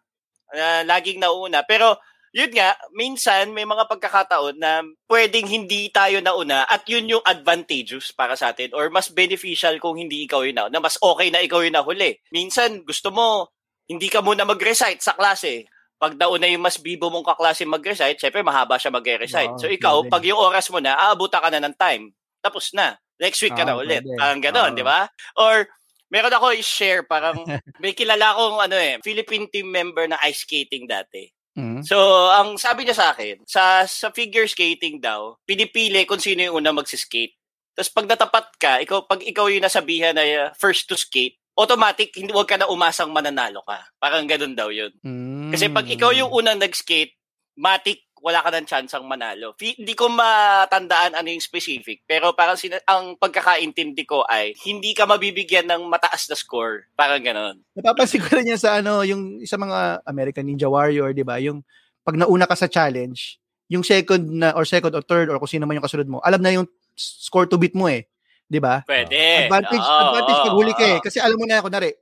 na 0.55 0.87
laging 0.87 1.19
nauna. 1.19 1.67
Pero 1.67 1.99
yun 2.31 2.51
nga, 2.51 2.77
minsan 2.93 3.51
may 3.51 3.65
mga 3.65 3.87
pagkakataon 3.87 4.57
na 4.57 4.81
pwedeng 5.07 5.47
hindi 5.47 5.89
tayo 5.89 6.21
nauna 6.21 6.65
at 6.65 6.85
yun 6.85 7.09
yung 7.09 7.25
advantageous 7.25 8.11
para 8.11 8.35
sa 8.35 8.51
atin 8.51 8.71
or 8.73 8.89
mas 8.89 9.09
beneficial 9.09 9.77
kung 9.79 9.97
hindi 9.97 10.25
ikaw 10.25 10.45
yung 10.45 10.57
nauna. 10.57 10.79
Mas 10.79 10.99
okay 10.99 11.29
na 11.29 11.41
ikaw 11.41 11.61
yung 11.61 11.75
nahuli. 11.75 12.21
Minsan 12.29 12.85
gusto 12.85 13.09
mo, 13.09 13.49
hindi 13.87 14.07
ka 14.07 14.21
muna 14.21 14.45
mag-recite 14.45 15.01
sa 15.01 15.13
klase. 15.13 15.65
Pag 15.97 16.15
nauna 16.15 16.47
yung 16.47 16.63
mas 16.63 16.77
bibo 16.77 17.09
mong 17.09 17.27
kaklase 17.27 17.65
mag-recite, 17.65 18.15
syempre 18.17 18.45
mahaba 18.45 18.77
siya 18.77 18.93
mag-recite. 18.93 19.51
Oo, 19.51 19.59
so 19.59 19.67
ikaw, 19.67 20.05
pwede. 20.05 20.13
pag 20.13 20.23
yung 20.25 20.39
oras 20.39 20.69
mo 20.69 20.79
na, 20.79 20.95
aabutan 20.95 21.41
ka 21.41 21.51
na 21.51 21.61
ng 21.61 21.75
time. 21.75 22.13
Tapos 22.39 22.71
na. 22.71 22.95
Next 23.19 23.43
week 23.43 23.51
ka 23.51 23.67
Ah, 23.67 23.73
na 23.73 23.75
ulit. 23.75 24.07
pwede. 24.07 24.15
Parang 24.15 24.39
gano'n, 24.39 24.79
di 24.79 24.87
ba? 24.87 25.11
Or, 25.35 25.67
meron 26.07 26.31
ako 26.31 26.55
i-share, 26.55 27.03
parang 27.03 27.43
may 27.83 27.93
kilala 27.93 28.31
akong 28.31 28.63
ano 28.63 28.77
eh, 28.79 29.03
Philippine 29.03 29.51
team 29.51 29.69
member 29.69 30.07
na 30.07 30.23
ice 30.23 30.47
skating 30.47 30.87
dati. 30.87 31.27
Mm. 31.59 31.83
So, 31.83 31.99
ang 32.31 32.55
sabi 32.55 32.87
niya 32.87 32.95
sa 32.95 33.11
akin, 33.11 33.43
sa, 33.43 33.83
sa 33.83 34.15
figure 34.15 34.47
skating 34.47 35.03
daw, 35.03 35.35
pinipili 35.43 36.07
kung 36.07 36.23
sino 36.23 36.47
yung 36.47 36.63
una 36.63 36.71
magsiskate. 36.71 37.35
Tapos 37.75 37.91
pag 37.91 38.07
natapat 38.07 38.47
ka, 38.59 38.73
ikaw, 38.83 39.11
pag 39.11 39.23
ikaw 39.27 39.51
yung 39.51 39.67
nasabihan 39.67 40.15
na 40.15 40.23
uh, 40.23 40.51
first 40.55 40.87
to 40.87 40.95
skate, 40.95 41.35
automatic, 41.59 42.15
hindi, 42.15 42.31
huwag 42.31 42.47
ka 42.47 42.55
na 42.55 42.71
umasang 42.71 43.11
mananalo 43.11 43.67
ka. 43.67 43.83
Parang 43.99 44.31
ganun 44.31 44.55
daw 44.55 44.71
yun. 44.71 44.95
Mm. 45.03 45.51
Kasi 45.51 45.67
pag 45.75 45.87
ikaw 45.91 46.15
yung 46.15 46.31
unang 46.31 46.63
nag-skate, 46.63 47.19
matik 47.59 48.07
wala 48.21 48.43
ka 48.43 48.51
ng 48.51 48.67
chance 48.69 48.93
ang 48.95 49.07
manalo. 49.07 49.55
Hindi 49.59 49.95
ko 49.95 50.11
matandaan 50.11 51.15
ano 51.15 51.29
yung 51.31 51.43
specific, 51.43 52.03
pero 52.05 52.35
parang 52.35 52.59
sina- 52.59 52.83
ang 52.87 53.17
pagkakaintindi 53.17 54.05
ko 54.05 54.27
ay 54.27 54.55
hindi 54.67 54.93
ka 54.93 55.07
mabibigyan 55.07 55.67
ng 55.71 55.87
mataas 55.87 56.29
na 56.29 56.37
score. 56.37 56.91
Parang 56.95 57.23
ganon. 57.23 57.63
Napapansin 57.75 58.23
ko 58.23 58.39
rin 58.39 58.55
yan 58.55 58.61
sa 58.61 58.79
ano, 58.83 59.03
yung 59.07 59.43
sa 59.47 59.57
mga 59.57 60.03
American 60.05 60.47
Ninja 60.47 60.69
Warrior, 60.69 61.15
di 61.15 61.25
ba? 61.27 61.39
Yung 61.39 61.63
pag 62.03 62.17
nauna 62.17 62.49
ka 62.49 62.57
sa 62.57 62.71
challenge, 62.71 63.39
yung 63.69 63.85
second 63.85 64.25
na 64.33 64.57
or 64.57 64.65
second 64.65 64.97
or 64.97 65.05
third 65.05 65.29
or 65.29 65.37
kung 65.37 65.51
sino 65.51 65.69
man 65.69 65.77
yung 65.77 65.87
kasunod 65.87 66.09
mo, 66.09 66.19
alam 66.25 66.41
na 66.41 66.57
yung 66.57 66.67
score 66.97 67.47
to 67.47 67.61
beat 67.61 67.77
mo 67.77 67.87
eh. 67.87 68.09
Di 68.49 68.59
ba? 68.59 68.81
Pwede. 68.89 69.45
Advantage, 69.45 69.85
Oo, 69.85 70.01
advantage 70.09 70.41
oo, 70.41 70.47
pag 70.49 70.57
huli 70.57 70.73
ka 70.73 70.85
eh. 70.89 70.99
Kasi 71.05 71.21
alam 71.21 71.37
mo 71.37 71.45
na, 71.45 71.61
kunwari, 71.61 71.93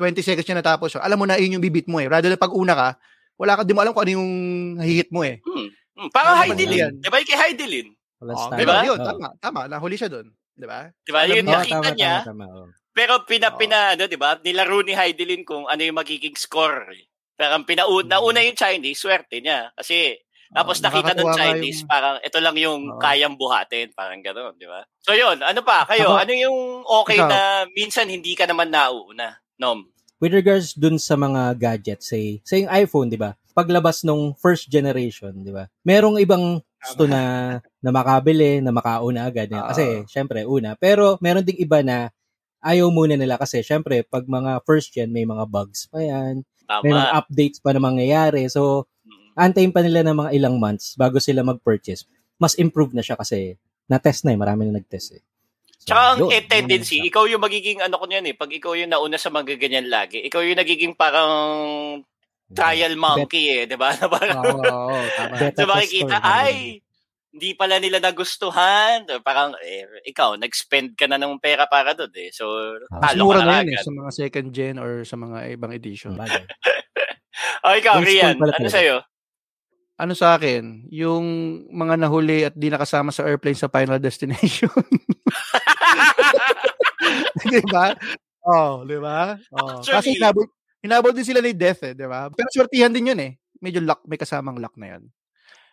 20 0.00 0.24
seconds 0.24 0.48
na 0.48 0.64
natapos. 0.64 0.96
So, 0.96 1.02
alam 1.04 1.20
mo 1.20 1.28
na 1.28 1.36
yun 1.36 1.60
yung 1.60 1.64
bibit 1.64 1.84
mo 1.92 2.00
eh. 2.00 2.08
Rather 2.08 2.32
than 2.32 2.40
pag 2.40 2.56
una 2.56 2.72
ka, 2.72 2.88
wala 3.38 3.54
ka, 3.54 3.62
di 3.62 3.72
mo 3.72 3.80
alam 3.80 3.94
kung 3.94 4.02
ano 4.02 4.12
yung 4.12 4.30
hihit 4.82 5.08
mo 5.08 5.22
eh. 5.22 5.38
Hmm. 5.40 5.70
Hmm. 5.94 6.10
Parang 6.10 6.34
Ano 6.36 6.42
Heidi 6.44 6.66
Lin. 6.66 6.78
yan? 6.78 6.92
Di 6.98 7.08
ba 7.08 7.16
yung 7.18 7.28
kay 7.28 7.38
Heidi 7.38 7.66
Lin? 7.66 7.88
Oh, 8.18 8.50
diba? 8.50 8.58
Diba? 8.58 8.76
Yun, 8.84 8.98
Oo. 8.98 9.06
tama, 9.06 9.26
tama. 9.38 9.60
Nahuli 9.66 9.94
siya 9.94 10.10
doon. 10.10 10.26
Di 10.52 10.66
ba? 10.66 10.90
Di 10.90 11.10
ba? 11.10 11.22
Yun 11.22 11.46
nakita 11.46 11.78
tama, 11.80 11.94
niya. 11.94 12.14
tama, 12.22 12.26
tama, 12.26 12.44
oo. 12.50 12.66
Pero 12.90 13.22
pina, 13.22 13.54
pina, 13.54 13.94
ano, 13.94 14.10
di 14.10 14.18
ba? 14.18 14.34
Nilaro 14.36 14.82
ni 14.82 14.90
Heidi 14.90 15.22
Lin 15.22 15.46
kung 15.46 15.64
ano 15.64 15.78
yung 15.78 15.94
magiging 15.94 16.34
score. 16.34 16.90
eh. 16.90 17.06
Parang 17.38 17.62
pinauna, 17.62 18.02
Hmm. 18.02 18.10
nauna 18.10 18.42
yung 18.42 18.58
Chinese, 18.58 18.98
swerte 18.98 19.38
niya. 19.38 19.70
Kasi 19.72 20.18
tapos 20.48 20.80
Oo, 20.80 20.84
nakita 20.88 21.12
ng 21.12 21.30
Chinese, 21.30 21.84
yung- 21.84 21.90
parang 21.92 22.16
ito 22.18 22.38
lang 22.40 22.56
yung 22.56 22.80
Oo. 22.90 22.98
kayang 22.98 23.36
buhatin. 23.36 23.94
Parang 23.94 24.18
gano'n, 24.18 24.56
di 24.56 24.66
ba? 24.66 24.82
So 24.98 25.14
yun, 25.14 25.38
ano 25.38 25.60
pa? 25.62 25.86
Kayo, 25.86 26.10
Ako- 26.10 26.22
ano 26.24 26.32
yung 26.34 26.58
okay 26.82 27.20
Ikaw. 27.20 27.28
na 27.28 27.40
minsan 27.70 28.08
hindi 28.08 28.34
ka 28.34 28.48
naman 28.48 28.72
nauuna? 28.72 29.38
Nom. 29.58 29.86
With 30.18 30.34
regards 30.34 30.74
dun 30.74 30.98
sa 30.98 31.14
mga 31.14 31.54
gadgets, 31.54 32.10
say, 32.10 32.42
say 32.42 32.66
yung 32.66 32.72
iPhone, 32.74 33.06
di 33.06 33.14
ba? 33.14 33.38
Paglabas 33.54 34.02
nung 34.02 34.34
first 34.34 34.66
generation, 34.66 35.30
di 35.46 35.54
ba? 35.54 35.70
Merong 35.86 36.18
ibang 36.18 36.58
gusto 36.58 37.06
na, 37.06 37.22
na 37.78 37.90
makabili, 37.94 38.58
na 38.58 38.74
makauna 38.74 39.30
agad. 39.30 39.46
Ah. 39.54 39.70
Kasi, 39.70 40.02
syempre, 40.10 40.42
una. 40.42 40.74
Pero, 40.74 41.18
meron 41.22 41.46
ding 41.46 41.58
iba 41.62 41.86
na 41.86 42.10
ayaw 42.58 42.90
muna 42.90 43.14
nila 43.14 43.38
kasi, 43.38 43.62
syempre, 43.62 44.02
pag 44.02 44.26
mga 44.26 44.58
first 44.66 44.90
gen, 44.90 45.14
may 45.14 45.22
mga 45.22 45.46
bugs 45.46 45.86
pa 45.86 46.02
yan. 46.02 46.42
May 46.82 46.90
mga 46.90 47.08
Tama. 47.14 47.18
updates 47.22 47.58
pa 47.62 47.70
na 47.70 47.78
mangyayari. 47.80 48.42
So, 48.50 48.90
Mm. 49.06 49.30
antayin 49.38 49.72
pa 49.72 49.86
nila 49.86 50.02
ng 50.02 50.18
mga 50.18 50.30
ilang 50.34 50.58
months 50.58 50.98
bago 50.98 51.22
sila 51.22 51.46
mag-purchase. 51.46 52.10
Mas 52.42 52.58
improve 52.58 52.90
na 52.90 53.06
siya 53.06 53.14
kasi 53.14 53.54
na-test 53.86 54.26
na 54.26 54.34
eh. 54.34 54.38
Marami 54.38 54.66
na 54.66 54.82
nag-test 54.82 55.14
eh. 55.14 55.22
Tsaka 55.88 56.02
ang 56.14 56.18
yun, 56.20 56.30
yun 56.30 56.44
tendency, 56.46 56.96
siya. 57.00 57.08
ikaw 57.08 57.24
yung 57.24 57.40
magiging 57.40 57.80
ano 57.80 57.96
ko 57.96 58.04
niyan 58.04 58.28
eh. 58.28 58.34
Pag 58.36 58.52
ikaw 58.52 58.72
yung 58.76 58.92
nauna 58.92 59.16
sa 59.16 59.32
mga 59.32 59.56
ganyan 59.56 59.88
lagi, 59.88 60.20
ikaw 60.20 60.44
yung 60.44 60.60
nagiging 60.60 60.92
parang 60.92 61.32
trial 62.52 62.96
monkey 62.96 63.44
eh, 63.52 63.62
'di 63.68 63.76
ba? 63.76 63.92
Na 63.96 64.06
parang 64.16 64.40
Oo, 64.44 64.60
oo, 64.60 65.04
tama. 65.16 65.34
Bet- 65.40 65.56
so 65.60 65.68
makikita, 65.68 66.16
ay, 66.20 66.80
hindi 67.28 67.50
pala 67.52 67.76
nila 67.76 68.00
nagustuhan. 68.00 69.04
Parang, 69.20 69.52
eh, 69.60 69.84
ikaw, 70.08 70.40
nag-spend 70.40 70.96
ka 70.96 71.04
na 71.04 71.20
ng 71.20 71.36
pera 71.40 71.68
para 71.68 71.92
doon 71.92 72.12
eh. 72.16 72.32
So, 72.32 72.48
Ah, 72.88 73.12
talo 73.12 73.28
ka 73.32 73.44
na 73.44 73.44
na 73.44 73.56
yun 73.64 73.76
eh, 73.76 73.84
sa 73.84 73.92
mga 73.92 74.10
second 74.16 74.48
gen 74.48 74.76
or 74.80 75.04
sa 75.04 75.16
mga 75.20 75.52
ibang 75.56 75.72
edition. 75.72 76.16
Bagay. 76.16 76.44
O 77.62 77.70
ikaw, 77.70 78.02
Rian, 78.02 78.34
ano 78.34 78.66
sa'yo? 78.66 78.98
Ano 79.98 80.14
sa 80.14 80.38
akin, 80.38 80.86
yung 80.94 81.26
mga 81.74 81.98
nahuli 81.98 82.46
at 82.46 82.54
di 82.54 82.70
nakasama 82.70 83.10
sa 83.10 83.26
airplane 83.26 83.58
sa 83.58 83.66
final 83.66 83.98
destination. 83.98 84.70
di 87.50 87.58
ba? 87.66 87.98
Oh, 88.46 88.86
di 88.86 88.94
ba? 88.94 89.34
Oh. 89.58 89.82
Kasi 89.82 89.90
Actually- 89.90 90.22
hinabol, 90.22 90.46
hinabol 90.86 91.10
din 91.10 91.26
sila 91.26 91.42
ni 91.42 91.50
Death 91.50 91.82
eh, 91.82 91.98
di 91.98 92.06
ba? 92.06 92.30
Pero 92.30 92.46
swertihan 92.54 92.94
din 92.94 93.10
yun 93.10 93.18
eh. 93.18 93.42
Medyo 93.58 93.82
luck, 93.82 94.06
may 94.06 94.14
kasamang 94.14 94.62
luck 94.62 94.78
na 94.78 94.94
yun. 94.94 95.02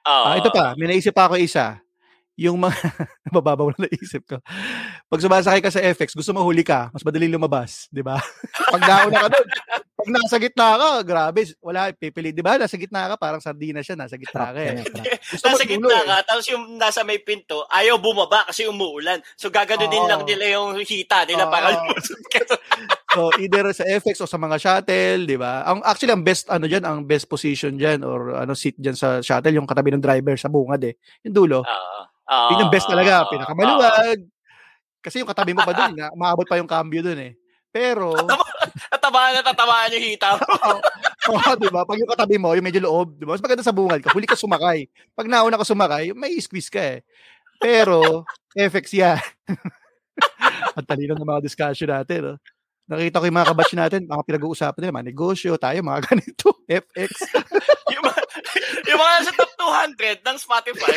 Oo. 0.10 0.26
Ah, 0.26 0.42
ito 0.42 0.50
pa, 0.50 0.74
may 0.74 0.90
naisip 0.90 1.14
pa 1.14 1.30
ako 1.30 1.38
isa. 1.38 1.78
Yung 2.34 2.58
mga, 2.58 2.74
mababaw 3.36 3.78
na 3.78 3.86
naisip 3.86 4.26
ko. 4.26 4.42
Pag 5.06 5.22
sumasakay 5.22 5.62
ka 5.62 5.70
sa 5.70 5.86
FX, 5.86 6.18
gusto 6.18 6.34
mo 6.34 6.42
huli 6.42 6.66
ka, 6.66 6.90
mas 6.90 7.06
madaling 7.06 7.30
lumabas, 7.30 7.86
di 7.94 8.02
ba? 8.02 8.18
Pag 8.74 8.82
nauna 8.90 9.22
ka 9.22 9.30
doon, 9.38 9.48
pag 10.06 10.22
nasa 10.22 10.38
gitna 10.38 10.78
ka, 10.78 10.90
grabe, 11.02 11.42
wala, 11.66 11.90
pipili, 11.90 12.30
di 12.30 12.46
ba? 12.46 12.62
Nasa 12.62 12.78
gitna 12.78 13.10
ka, 13.10 13.16
parang 13.18 13.42
sardina 13.42 13.82
siya, 13.82 13.98
nasa 13.98 14.22
gitna 14.22 14.54
ka 14.54 14.60
eh. 14.62 14.86
trap. 14.86 15.06
Gusto 15.34 15.46
mo 15.50 15.58
nasa 15.58 15.66
gitna 15.66 15.98
eh. 15.98 16.06
ka, 16.06 16.18
tapos 16.30 16.46
yung 16.54 16.64
nasa 16.78 17.02
may 17.02 17.18
pinto, 17.18 17.66
ayaw 17.74 17.98
bumaba 17.98 18.46
kasi 18.46 18.70
umuulan. 18.70 19.18
So, 19.34 19.50
gagano 19.50 19.90
din 19.90 20.06
Oo. 20.06 20.10
lang 20.10 20.22
nila 20.22 20.46
yung 20.62 20.78
hita 20.78 21.26
nila 21.26 21.50
Oo. 21.50 21.52
para 21.52 21.74
lumusot 21.74 22.22
ka. 22.30 22.40
So, 23.16 23.32
either 23.40 23.64
sa 23.72 23.88
FX 23.88 24.20
o 24.20 24.28
sa 24.28 24.36
mga 24.36 24.60
shuttle, 24.60 25.24
di 25.24 25.40
ba? 25.40 25.64
Ang, 25.64 25.80
actually, 25.88 26.12
ang 26.12 26.20
best, 26.20 26.52
ano 26.52 26.68
dyan, 26.68 26.84
ang 26.84 27.08
best 27.08 27.32
position 27.32 27.80
dyan, 27.80 28.04
or 28.04 28.36
ano, 28.36 28.52
seat 28.52 28.76
dyan 28.76 28.92
sa 28.92 29.24
shuttle, 29.24 29.56
yung 29.56 29.64
katabi 29.64 29.96
ng 29.96 30.04
driver 30.04 30.36
sa 30.36 30.52
bungad 30.52 30.84
eh. 30.84 31.00
Yung 31.24 31.32
dulo. 31.32 31.64
Oo. 31.64 32.00
Yun 32.52 32.68
yung 32.68 32.74
best 32.76 32.92
talaga, 32.92 33.24
pinakamaluwag. 33.32 34.20
Kasi 35.00 35.24
yung 35.24 35.32
katabi 35.32 35.56
mo 35.56 35.64
pa 35.64 35.72
dun, 35.80 35.96
na, 35.96 36.12
maabot 36.12 36.44
pa 36.44 36.60
yung 36.60 36.68
cambio 36.68 37.00
dun 37.00 37.24
eh. 37.24 37.40
Pero, 37.72 38.20
Tatamaan 39.16 39.32
na 39.40 39.48
tatamaan 39.48 39.96
yung 39.96 40.06
hita 40.12 40.30
mo. 40.36 40.46
Oo, 41.32 41.52
di 41.56 41.72
ba? 41.72 41.88
Pag 41.88 42.00
yung 42.04 42.12
katabi 42.12 42.36
mo, 42.36 42.52
yung 42.52 42.68
medyo 42.68 42.84
loob, 42.84 43.16
di 43.16 43.24
ba? 43.24 43.40
Mas 43.40 43.40
maganda 43.40 43.64
sa 43.64 43.72
bungad 43.72 44.04
ka. 44.04 44.12
Huli 44.12 44.28
ka 44.28 44.36
sumakay. 44.36 44.92
Pag 45.16 45.32
nauna 45.32 45.56
ka 45.56 45.64
sumakay, 45.64 46.12
may 46.12 46.36
squeeze 46.44 46.68
ka 46.68 46.84
eh. 46.84 47.00
Pero, 47.64 48.28
FX 48.52 48.92
yan. 48.92 49.24
Ang 50.76 50.84
talino 50.84 51.16
ng 51.16 51.24
mga 51.24 51.48
discussion 51.48 51.88
natin. 51.88 52.20
No? 52.28 52.36
Nakita 52.92 53.24
ko 53.24 53.26
yung 53.32 53.40
mga 53.40 53.50
kabatch 53.56 53.74
natin, 53.80 54.04
mga 54.04 54.26
pinag-uusapan 54.28 54.80
nila, 54.84 54.98
mga 55.00 55.10
negosyo, 55.16 55.52
tayo, 55.56 55.80
mga 55.80 56.02
ganito, 56.12 56.48
FX. 56.68 57.12
yung, 57.96 58.04
mga, 58.04 58.22
yung 58.92 59.00
mga 59.00 59.16
sa 59.24 59.32
top 59.32 59.52
200 59.96 60.28
ng 60.28 60.38
Spotify. 60.44 60.96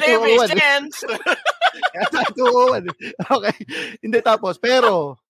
Tuuwan. 0.00 0.48
sense. 0.48 0.96
Kaya 1.92 2.06
tayo 2.08 2.30
tuuwan. 2.40 2.82
Okay. 3.20 3.56
Hindi 4.00 4.18
tapos, 4.24 4.56
pero, 4.56 5.21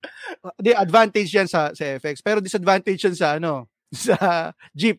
di 0.59 0.75
advantage 0.75 1.31
yan 1.31 1.47
sa, 1.47 1.71
sa 1.71 1.85
FX. 1.99 2.19
Pero 2.23 2.43
disadvantage 2.43 2.99
yan 2.99 3.17
sa, 3.17 3.39
ano, 3.39 3.71
sa 3.95 4.51
Jeep. 4.75 4.99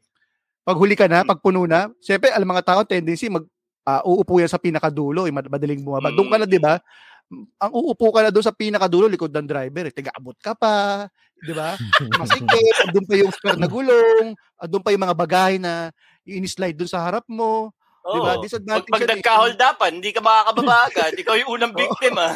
Pag 0.64 0.80
huli 0.80 0.96
ka 0.96 1.12
na, 1.12 1.28
pag 1.28 1.44
puno 1.44 1.68
na, 1.68 1.92
siyempre, 2.00 2.32
alam 2.32 2.48
mga 2.48 2.64
tao, 2.64 2.82
tendency, 2.88 3.28
mag, 3.28 3.44
ah, 3.84 4.00
uupo 4.08 4.40
yan 4.40 4.48
sa 4.48 4.62
pinakadulo, 4.62 5.28
eh, 5.28 5.34
mad- 5.36 5.52
madaling 5.52 5.84
bumaba. 5.84 6.08
Doon 6.16 6.32
ka 6.32 6.38
na, 6.40 6.48
di 6.48 6.56
ba? 6.56 6.80
Ang 7.60 7.72
uupo 7.76 8.16
ka 8.16 8.24
na 8.24 8.32
doon 8.32 8.46
sa 8.48 8.56
pinakadulo, 8.56 9.12
likod 9.12 9.36
ng 9.36 9.44
driver, 9.44 9.92
eh, 9.92 9.94
tiga-abot 9.96 10.38
ka 10.40 10.56
pa, 10.56 11.08
di 11.44 11.52
ba? 11.52 11.76
Masikip, 12.16 12.48
doon 12.96 13.04
pa 13.04 13.14
yung 13.20 13.34
spare 13.36 13.60
na 13.60 13.68
gulong, 13.68 14.32
ah, 14.56 14.68
doon 14.72 14.80
pa 14.80 14.96
yung 14.96 15.04
mga 15.04 15.18
bagay 15.20 15.54
na 15.60 15.92
i-slide 16.24 16.80
doon 16.80 16.88
sa 16.88 17.04
harap 17.04 17.28
mo. 17.28 17.76
Oo. 18.04 18.16
Diba? 18.20 18.32
Pag, 18.36 18.44
Disadvantage 18.44 18.92
pag 18.92 19.02
yan 19.04 19.08
eh. 19.08 19.14
nagka-holdapan, 19.16 19.92
hindi 20.00 20.12
ka 20.12 20.20
makakababa 20.20 20.76
agad. 20.92 21.12
Ikaw 21.16 21.36
yung 21.40 21.52
unang 21.56 21.74
biktima. 21.80 22.36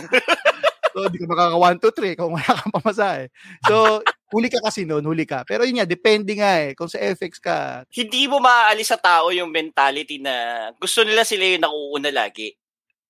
So, 0.97 1.05
hindi 1.05 1.21
ka 1.21 1.29
makaka 1.29 1.57
1, 1.61 1.77
2, 1.77 2.17
3 2.17 2.17
kung 2.17 2.33
wala 2.33 2.51
kang 2.57 2.73
pamasahe. 2.73 3.29
So, 3.69 4.01
huli 4.33 4.49
ka 4.49 4.57
kasi 4.65 4.81
noon, 4.81 5.05
huli 5.05 5.29
ka. 5.29 5.45
Pero 5.45 5.61
yun 5.61 5.77
nga, 5.77 5.85
depende 5.85 6.33
nga 6.33 6.57
eh. 6.57 6.73
Kung 6.73 6.89
sa 6.89 6.97
FX 6.97 7.37
ka, 7.37 7.85
hindi 7.93 8.25
mo 8.25 8.41
maaalis 8.41 8.89
sa 8.89 8.97
tao 8.97 9.29
yung 9.29 9.53
mentality 9.53 10.17
na 10.17 10.67
gusto 10.73 11.05
nila 11.05 11.21
sila 11.21 11.45
yung 11.45 11.61
nakuuna 11.61 12.09
lagi. 12.09 12.49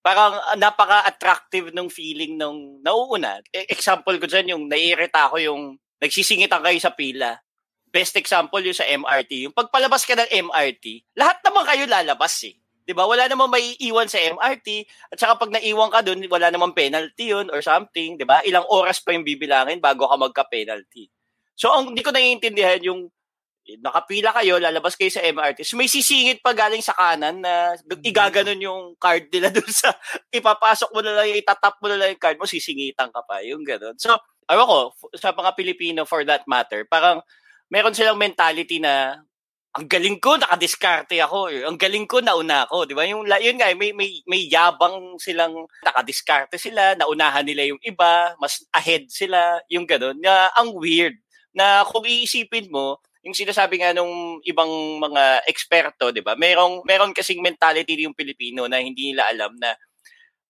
Parang 0.04 0.36
ah, 0.36 0.60
napaka-attractive 0.60 1.71
ng 1.71 1.88
feeling 1.88 2.36
ng 2.36 2.84
nauuna. 2.84 3.39
E- 3.56 3.71
example 3.71 4.19
ko 4.19 4.28
dyan, 4.28 4.52
yung 4.52 4.67
naiirita 4.67 5.32
ako 5.32 5.39
yung 5.39 5.80
nagsisingitan 6.04 6.60
kayo 6.60 6.80
sa 6.84 6.91
pila. 6.91 7.39
Best 7.88 8.19
example 8.19 8.60
yung 8.60 8.76
sa 8.76 8.84
MRT. 8.84 9.47
Yung 9.47 9.56
pagpalabas 9.56 10.04
ka 10.04 10.12
ng 10.12 10.52
MRT, 10.52 11.15
lahat 11.15 11.39
naman 11.39 11.63
kayo 11.63 11.88
lalabas 11.88 12.36
eh. 12.52 12.60
'Di 12.88 12.95
ba? 12.95 13.04
Wala 13.04 13.28
namang 13.28 13.52
may 13.52 13.76
iwan 13.84 14.08
sa 14.08 14.15
MRT 14.15 14.88
at 15.12 15.17
saka 15.19 15.36
pag 15.36 15.52
naiwan 15.52 15.91
ka 15.91 16.00
doon, 16.00 16.23
wala 16.32 16.47
namang 16.47 16.71
penalty 16.71 17.36
yun 17.36 17.52
or 17.52 17.60
something, 17.60 18.15
'di 18.15 18.23
ba? 18.23 18.39
Ilang 18.47 18.63
oras 18.71 19.04
pa 19.04 19.12
yung 19.12 19.28
bibilangin 19.28 19.84
bago 19.84 20.08
ka 20.08 20.15
magka-penalty. 20.15 21.12
So 21.60 21.76
ang 21.76 21.91
hindi 21.91 22.00
ko 22.00 22.15
naiintindihan 22.15 22.80
yung 22.88 23.12
nakapila 23.84 24.32
kayo, 24.32 24.56
lalabas 24.63 24.95
kayo 24.95 25.12
sa 25.12 25.19
MRT. 25.19 25.67
So 25.67 25.76
may 25.76 25.91
sisingit 25.91 26.39
pa 26.39 26.56
galing 26.56 26.80
sa 26.80 26.95
kanan 26.95 27.43
na 27.43 27.76
igaganon 28.00 28.63
yung 28.63 28.95
card 28.95 29.28
nila 29.28 29.52
doon 29.56 29.67
sa 29.67 29.91
ipapasok 30.32 30.95
mo 30.95 31.04
na 31.04 31.19
lang, 31.19 31.36
itatap 31.36 31.76
mo 31.84 31.91
na 31.91 32.00
lang 32.00 32.15
yung 32.15 32.23
card 32.23 32.39
mo, 32.39 32.47
sisingitan 32.47 33.12
ka 33.12 33.19
pa, 33.28 33.43
yung 33.43 33.67
ganon. 33.67 34.00
So, 34.00 34.15
ayaw 34.47 34.63
ko, 34.63 34.80
sa 35.19 35.36
mga 35.36 35.52
Pilipino 35.60 36.08
for 36.08 36.23
that 36.23 36.47
matter, 36.47 36.88
parang 36.88 37.19
meron 37.67 37.91
silang 37.91 38.15
mentality 38.15 38.80
na 38.80 39.19
ang 39.78 39.86
galing 39.86 40.18
ko, 40.18 40.42
nakadiskarte 40.42 41.22
ako. 41.22 41.54
eh. 41.54 41.62
Ang 41.62 41.78
galing 41.78 42.10
ko, 42.10 42.18
nauna 42.18 42.66
ako. 42.66 42.90
Di 42.90 42.98
ba? 42.98 43.06
Yung, 43.06 43.30
yun 43.30 43.58
nga, 43.62 43.70
eh, 43.70 43.78
may, 43.78 43.94
may, 43.94 44.26
may 44.26 44.50
yabang 44.50 45.22
silang 45.22 45.70
nakadiskarte 45.86 46.58
sila, 46.58 46.98
naunahan 46.98 47.46
nila 47.46 47.70
yung 47.70 47.82
iba, 47.86 48.34
mas 48.42 48.66
ahead 48.74 49.06
sila, 49.14 49.62
yung 49.70 49.86
ganon. 49.86 50.18
Na 50.18 50.49
ang 50.58 50.74
weird 50.74 51.14
na 51.54 51.86
kung 51.86 52.06
iisipin 52.06 52.74
mo, 52.74 52.97
yung 53.26 53.36
sinasabi 53.36 53.84
nga 53.84 53.91
nung 53.91 54.39
ibang 54.47 54.70
mga 55.04 55.43
eksperto, 55.51 56.16
'di 56.16 56.24
ba? 56.24 56.39
Merong 56.39 56.88
meron 56.88 57.12
kasing 57.12 57.43
mentality 57.43 58.08
yung 58.08 58.16
Pilipino 58.16 58.72
na 58.72 58.80
hindi 58.80 59.12
nila 59.12 59.28
alam 59.28 59.51
na 59.60 59.76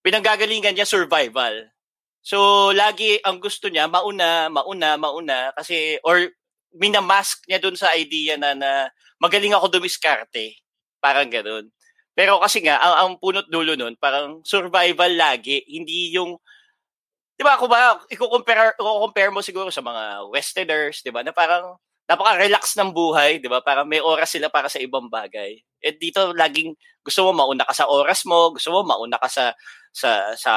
pinanggagalingan 0.06 0.78
niya 0.78 0.86
survival. 0.86 1.74
So 2.22 2.70
lagi 2.78 3.18
ang 3.26 3.42
gusto 3.42 3.72
niya 3.72 3.90
mauna, 3.90 4.52
mauna, 4.54 4.94
mauna 5.00 5.50
kasi 5.58 5.98
or 6.06 6.30
minamask 6.78 7.44
niya 7.50 7.60
dun 7.60 7.76
sa 7.76 7.94
idea 7.98 8.38
na, 8.38 8.54
na 8.54 8.72
magaling 9.22 9.54
ako 9.54 9.68
dumiskarte. 9.82 10.62
Parang 11.02 11.30
ganun. 11.30 11.70
Pero 12.18 12.42
kasi 12.42 12.66
nga, 12.66 12.82
ang, 12.82 12.96
ang 12.98 13.12
punot 13.22 13.46
dulo 13.50 13.78
nun, 13.78 13.94
parang 13.98 14.42
survival 14.42 15.14
lagi. 15.14 15.62
Hindi 15.70 16.18
yung, 16.18 16.38
di 17.38 17.44
ba, 17.46 17.58
kung 17.62 17.70
ba, 17.70 18.02
i-compare, 18.10 18.74
i-compare 18.78 19.30
mo 19.30 19.42
siguro 19.46 19.70
sa 19.70 19.86
mga 19.86 20.26
westerners, 20.34 21.06
di 21.06 21.14
ba, 21.14 21.22
na 21.22 21.34
parang 21.34 21.78
napaka-relax 22.08 22.80
ng 22.80 22.96
buhay, 22.96 23.38
di 23.44 23.52
ba? 23.52 23.60
Parang 23.60 23.86
may 23.86 24.00
oras 24.00 24.32
sila 24.32 24.48
para 24.48 24.72
sa 24.72 24.80
ibang 24.80 25.12
bagay. 25.12 25.60
Eh 25.84 25.94
dito 25.94 26.32
laging 26.34 26.74
gusto 27.04 27.28
mo 27.28 27.32
mauna 27.36 27.68
ka 27.68 27.76
sa 27.76 27.86
oras 27.92 28.24
mo, 28.24 28.56
gusto 28.56 28.72
mo 28.72 28.82
mauna 28.88 29.20
ka 29.20 29.28
sa 29.28 29.46
sa 29.92 30.32
sa 30.40 30.54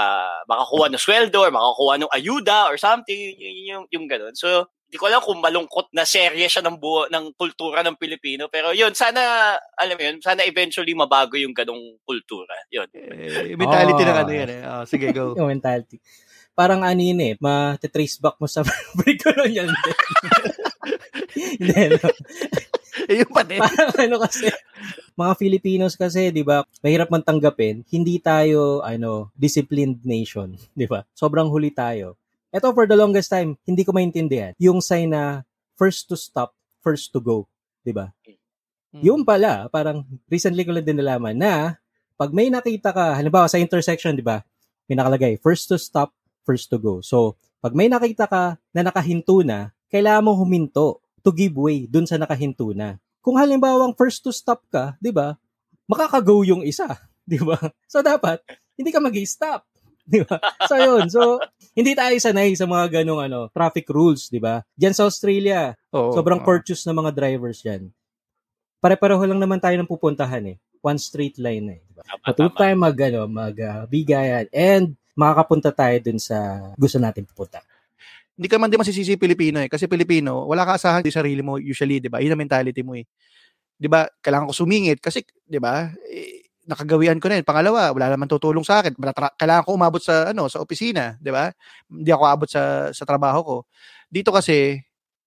makakuha 0.46 0.88
ng 0.88 1.02
sweldo 1.02 1.38
or 1.42 1.50
makakuha 1.50 1.94
ng 2.00 2.12
ayuda 2.14 2.70
or 2.70 2.78
something, 2.78 3.18
yung 3.36 3.58
yung, 3.66 3.84
yung 3.90 4.06
ganun. 4.06 4.32
So, 4.38 4.70
di 4.90 4.98
ko 4.98 5.06
alam 5.06 5.22
kung 5.22 5.38
malungkot 5.38 5.94
na 5.94 6.02
serye 6.02 6.50
siya 6.50 6.66
ng 6.66 6.76
buo 6.82 7.06
ng 7.06 7.38
kultura 7.38 7.86
ng 7.86 7.94
Pilipino, 7.94 8.50
pero 8.50 8.74
yun, 8.74 8.90
sana 8.90 9.54
alam 9.78 9.94
mo 9.94 10.02
yun, 10.02 10.18
sana 10.18 10.42
eventually 10.42 10.90
mabago 10.92 11.38
yung 11.38 11.54
ganong 11.54 11.96
kultura. 12.02 12.58
Yun. 12.74 12.90
Eh, 12.90 13.54
mentality 13.54 14.02
Oh. 14.02 14.08
ng 14.10 14.18
ano 14.18 14.32
yan 14.34 14.50
eh. 14.50 14.60
Oh, 14.66 14.84
sige, 14.84 15.14
go. 15.14 15.32
yung 15.38 15.46
mentality. 15.46 16.02
Parang 16.50 16.82
ano 16.82 16.98
yun 16.98 17.22
eh, 17.22 17.34
ma-trace 17.38 18.18
back 18.18 18.36
mo 18.36 18.50
sa 18.50 18.66
pre-colonial. 18.98 19.70
Hindi, 21.38 21.94
no? 21.94 22.08
Eh, 23.06 23.22
yung 23.22 23.30
pati. 23.32 23.56
Parang 23.56 23.94
ano 23.94 24.16
kasi, 24.18 24.50
mga 25.14 25.32
Filipinos 25.38 25.94
kasi, 25.94 26.34
di 26.34 26.42
ba, 26.42 26.66
mahirap 26.82 27.08
man 27.08 27.22
tanggapin, 27.22 27.86
hindi 27.88 28.18
tayo, 28.18 28.82
ano, 28.82 29.30
disciplined 29.38 30.02
nation, 30.02 30.58
di 30.74 30.90
ba? 30.90 31.06
Sobrang 31.14 31.48
huli 31.48 31.70
tayo. 31.70 32.18
Ito, 32.50 32.74
for 32.74 32.86
the 32.90 32.98
longest 32.98 33.30
time, 33.30 33.54
hindi 33.62 33.86
ko 33.86 33.94
maintindihan. 33.94 34.58
Yung 34.58 34.82
sign 34.82 35.14
na 35.14 35.46
first 35.78 36.10
to 36.10 36.18
stop, 36.18 36.50
first 36.82 37.14
to 37.14 37.22
go, 37.22 37.46
di 37.86 37.94
ba? 37.94 38.10
Hmm. 38.90 39.02
Yung 39.06 39.22
pala, 39.22 39.70
parang 39.70 40.02
recently 40.26 40.66
ko 40.66 40.74
lang 40.74 40.82
din 40.82 40.98
nalaman 40.98 41.38
na 41.38 41.78
pag 42.18 42.34
may 42.34 42.50
nakita 42.50 42.90
ka, 42.90 43.14
halimbawa 43.14 43.46
sa 43.46 43.62
intersection, 43.62 44.18
di 44.18 44.20
ba, 44.20 44.42
may 44.90 44.98
nakalagay, 44.98 45.38
first 45.38 45.70
to 45.70 45.78
stop, 45.78 46.10
first 46.42 46.68
to 46.68 46.76
go. 46.76 46.98
So, 47.00 47.38
pag 47.62 47.72
may 47.72 47.86
nakita 47.86 48.26
ka 48.26 48.58
na 48.74 48.82
nakahinto 48.82 49.46
na, 49.46 49.70
kailangan 49.86 50.26
mo 50.26 50.34
huminto 50.34 50.98
to 51.22 51.30
give 51.30 51.54
way 51.54 51.86
dun 51.86 52.04
sa 52.04 52.18
nakahinto 52.18 52.74
na. 52.74 52.98
Kung 53.22 53.38
halimbawang 53.38 53.94
first 53.94 54.26
to 54.26 54.34
stop 54.34 54.66
ka, 54.68 54.98
di 54.98 55.14
ba, 55.14 55.38
makaka-go 55.86 56.42
yung 56.42 56.66
isa, 56.66 56.98
di 57.30 57.38
ba? 57.38 57.56
So, 57.86 58.02
dapat, 58.02 58.42
hindi 58.74 58.90
ka 58.90 58.98
mag-stop. 58.98 59.62
Di 60.02 60.26
ba? 60.26 60.42
So, 60.66 60.74
yun. 60.74 61.06
So, 61.06 61.38
hindi 61.80 61.96
tayo 61.96 62.12
sanay 62.20 62.52
sa 62.52 62.68
mga 62.68 63.00
ganong 63.00 63.24
ano, 63.24 63.48
traffic 63.48 63.88
rules, 63.88 64.28
di 64.28 64.36
ba? 64.36 64.60
Diyan 64.76 64.92
sa 64.92 65.08
Australia, 65.08 65.72
Oo, 65.96 66.12
Sobrang 66.12 66.38
oo. 66.38 66.46
courteous 66.46 66.84
na 66.84 66.92
mga 66.92 67.10
drivers 67.16 67.64
yan. 67.64 67.88
Pare-pareho 68.84 69.24
lang 69.24 69.40
naman 69.40 69.56
tayo 69.56 69.74
ng 69.80 69.88
pupuntahan 69.88 70.44
eh. 70.44 70.56
One 70.84 71.00
straight 71.00 71.40
line 71.40 71.64
na 71.64 71.74
eh. 71.76 71.82
Diba? 71.88 72.02
Tama. 72.04 72.52
tayo 72.52 72.74
mag, 72.76 72.96
ano, 72.96 73.20
mag 73.28 73.56
ah, 73.64 73.84
bigayan 73.88 74.44
and 74.52 74.96
makakapunta 75.16 75.72
tayo 75.72 75.96
dun 76.00 76.20
sa 76.20 76.70
gusto 76.76 76.96
natin 76.96 77.24
pupunta. 77.28 77.60
Hindi 78.36 78.48
ka 78.48 78.56
man 78.56 78.72
din 78.72 78.80
masisisi 78.80 79.20
Pilipino 79.20 79.60
eh. 79.60 79.68
Kasi 79.68 79.84
Pilipino, 79.84 80.48
wala 80.48 80.64
ka 80.64 80.80
asahan 80.80 81.04
sa 81.04 81.20
sarili 81.20 81.44
mo 81.44 81.60
usually, 81.60 82.00
di 82.00 82.08
ba? 82.08 82.24
Yun 82.24 82.32
ang 82.32 82.40
mentality 82.40 82.80
mo 82.80 82.96
eh. 82.96 83.04
Di 83.76 83.84
ba? 83.84 84.08
Kailangan 84.08 84.48
ko 84.48 84.54
sumingit 84.56 84.96
kasi, 85.00 85.24
di 85.44 85.60
ba? 85.60 85.92
Eh, 86.08 86.39
nakagawian 86.70 87.18
ko 87.18 87.26
na 87.26 87.42
yun. 87.42 87.46
Pangalawa, 87.46 87.90
wala 87.90 88.06
naman 88.14 88.30
tutulong 88.30 88.62
sa 88.62 88.78
akin. 88.80 88.94
Kailangan 89.34 89.66
ko 89.66 89.70
umabot 89.74 89.98
sa 89.98 90.30
ano 90.30 90.46
sa 90.46 90.62
opisina, 90.62 91.18
di 91.18 91.34
ba? 91.34 91.50
Hindi 91.90 92.10
ako 92.14 92.24
abot 92.30 92.48
sa 92.48 92.94
sa 92.94 93.02
trabaho 93.02 93.40
ko. 93.42 93.56
Dito 94.06 94.30
kasi 94.30 94.78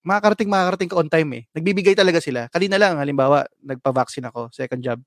makakarating 0.07 0.47
makakarating 0.47 0.89
ka 0.91 0.95
on 0.99 1.09
time 1.11 1.29
eh. 1.39 1.43
Nagbibigay 1.51 1.95
talaga 1.95 2.23
sila. 2.23 2.47
Kanina 2.47 2.79
lang 2.79 2.95
halimbawa, 2.99 3.43
nagpa-vaccine 3.63 4.27
ako, 4.31 4.51
second 4.55 4.79
job. 4.83 4.99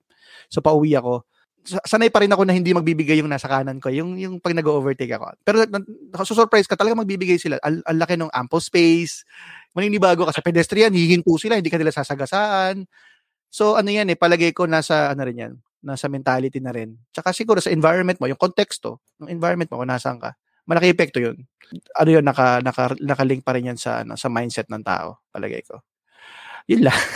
So 0.52 0.60
pauwi 0.60 0.96
ako. 0.96 1.24
Sa- 1.66 1.82
Sanay 1.96 2.08
pa 2.12 2.22
rin 2.22 2.30
ako 2.30 2.46
na 2.46 2.54
hindi 2.54 2.70
magbibigay 2.72 3.18
yung 3.20 3.28
nasa 3.32 3.50
kanan 3.50 3.82
ko, 3.82 3.90
yung 3.90 4.16
yung 4.20 4.38
pag 4.38 4.54
nag-overtake 4.54 5.12
ako. 5.16 5.34
Pero 5.42 5.56
na- 5.66 5.82
na- 5.82 6.24
surprise 6.28 6.68
ka 6.68 6.78
talaga 6.78 7.00
magbibigay 7.02 7.36
sila. 7.40 7.58
Ang 7.64 7.82
laki 7.98 8.14
ng 8.20 8.30
ample 8.32 8.62
space. 8.62 9.24
Maninibago 9.76 10.24
ka 10.28 10.32
sa 10.36 10.44
pedestrian, 10.44 10.92
hihinto 10.94 11.36
sila, 11.36 11.58
hindi 11.60 11.68
ka 11.72 11.76
nila 11.80 11.92
sasagasaan. 11.92 12.86
So 13.50 13.76
ano 13.78 13.88
yan 13.88 14.10
eh, 14.12 14.18
palagay 14.18 14.52
ko 14.52 14.68
nasa 14.68 15.12
ano 15.12 15.22
rin 15.24 15.38
yan, 15.40 15.52
nasa 15.86 16.10
mentality 16.10 16.58
na 16.58 16.74
rin. 16.74 16.98
Tsaka 17.14 17.30
siguro 17.30 17.62
sa 17.62 17.70
environment 17.70 18.18
mo, 18.18 18.26
yung 18.26 18.40
konteksto 18.40 18.98
ng 19.22 19.30
environment 19.30 19.70
mo 19.70 19.78
kung 19.78 19.90
nasaan 19.90 20.18
ka. 20.18 20.34
Malaki 20.66 20.90
epekto 20.90 21.22
yun. 21.22 21.38
Ano 21.94 22.10
yun, 22.10 22.26
naka, 22.26 22.58
naka, 22.58 22.98
nakalink 22.98 23.46
pa 23.46 23.54
rin 23.54 23.70
yan 23.70 23.78
sa, 23.78 24.02
ano, 24.02 24.18
sa 24.18 24.26
mindset 24.26 24.66
ng 24.66 24.82
tao, 24.82 25.22
palagay 25.30 25.62
ko. 25.62 25.78
Yun 26.66 26.90
lang. 26.90 26.98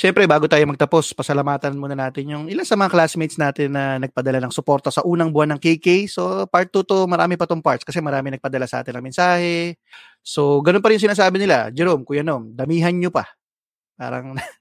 Siyempre, 0.00 0.24
bago 0.24 0.48
tayo 0.48 0.64
magtapos, 0.64 1.12
pasalamatan 1.12 1.76
muna 1.76 1.92
natin 1.92 2.24
yung 2.24 2.44
ilan 2.48 2.64
sa 2.64 2.72
mga 2.72 2.88
classmates 2.88 3.36
natin 3.36 3.76
na 3.76 4.00
nagpadala 4.00 4.40
ng 4.40 4.48
suporta 4.48 4.88
sa 4.88 5.04
unang 5.04 5.28
buwan 5.28 5.54
ng 5.54 5.60
KK. 5.60 6.08
So, 6.08 6.22
part 6.48 6.72
2 6.72 6.88
to, 6.88 7.04
marami 7.04 7.36
pa 7.36 7.44
tong 7.44 7.60
parts 7.60 7.84
kasi 7.84 8.00
marami 8.00 8.32
nagpadala 8.32 8.64
sa 8.64 8.80
atin 8.80 8.96
ng 8.96 9.04
mensahe. 9.04 9.76
So, 10.24 10.64
ganun 10.64 10.80
pa 10.80 10.88
rin 10.88 11.04
sinasabi 11.04 11.36
nila. 11.36 11.68
Jerome, 11.68 12.08
Kuya 12.08 12.24
Nom, 12.24 12.48
damihan 12.56 12.96
nyo 12.96 13.12
pa. 13.12 13.28
Parang 14.00 14.32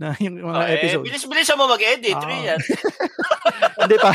na 0.00 0.16
yung 0.24 0.40
mga 0.40 0.56
Oh, 0.56 0.64
eh, 0.64 0.74
episodes. 0.80 1.04
bilis-bilis 1.04 1.50
mo 1.52 1.68
mag-edit. 1.68 2.16
Ah. 2.16 2.56
yan. 2.56 2.60
Hindi 3.84 3.96
pa. 4.00 4.10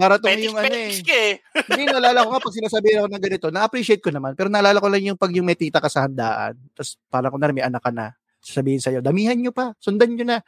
para 0.00 0.16
tong 0.20 0.32
yung 0.40 0.56
ano 0.56 0.72
eh. 0.72 0.88
eh. 1.04 1.32
Hindi, 1.68 1.82
naalala 1.92 2.24
ko 2.24 2.28
nga 2.32 2.44
pag 2.48 2.56
sinasabi 2.56 2.96
ako 2.96 3.06
ng 3.12 3.24
ganito, 3.28 3.46
na-appreciate 3.52 4.00
ko 4.00 4.08
naman. 4.08 4.32
Pero 4.32 4.48
naalala 4.48 4.80
ko 4.80 4.88
lang 4.88 5.04
yung 5.04 5.20
pag 5.20 5.32
yung 5.36 5.44
may 5.44 5.56
tita 5.60 5.84
ka 5.84 5.92
sa 5.92 6.08
handaan, 6.08 6.56
tapos 6.72 6.96
parang 7.12 7.28
kung 7.28 7.40
na 7.44 7.52
may 7.52 7.64
anak 7.64 7.84
ka 7.84 7.92
na, 7.92 8.16
sasabihin 8.40 8.80
sa'yo, 8.80 9.04
damihan 9.04 9.36
nyo 9.36 9.52
pa, 9.52 9.76
sundan 9.76 10.14
nyo 10.14 10.24
na. 10.24 10.38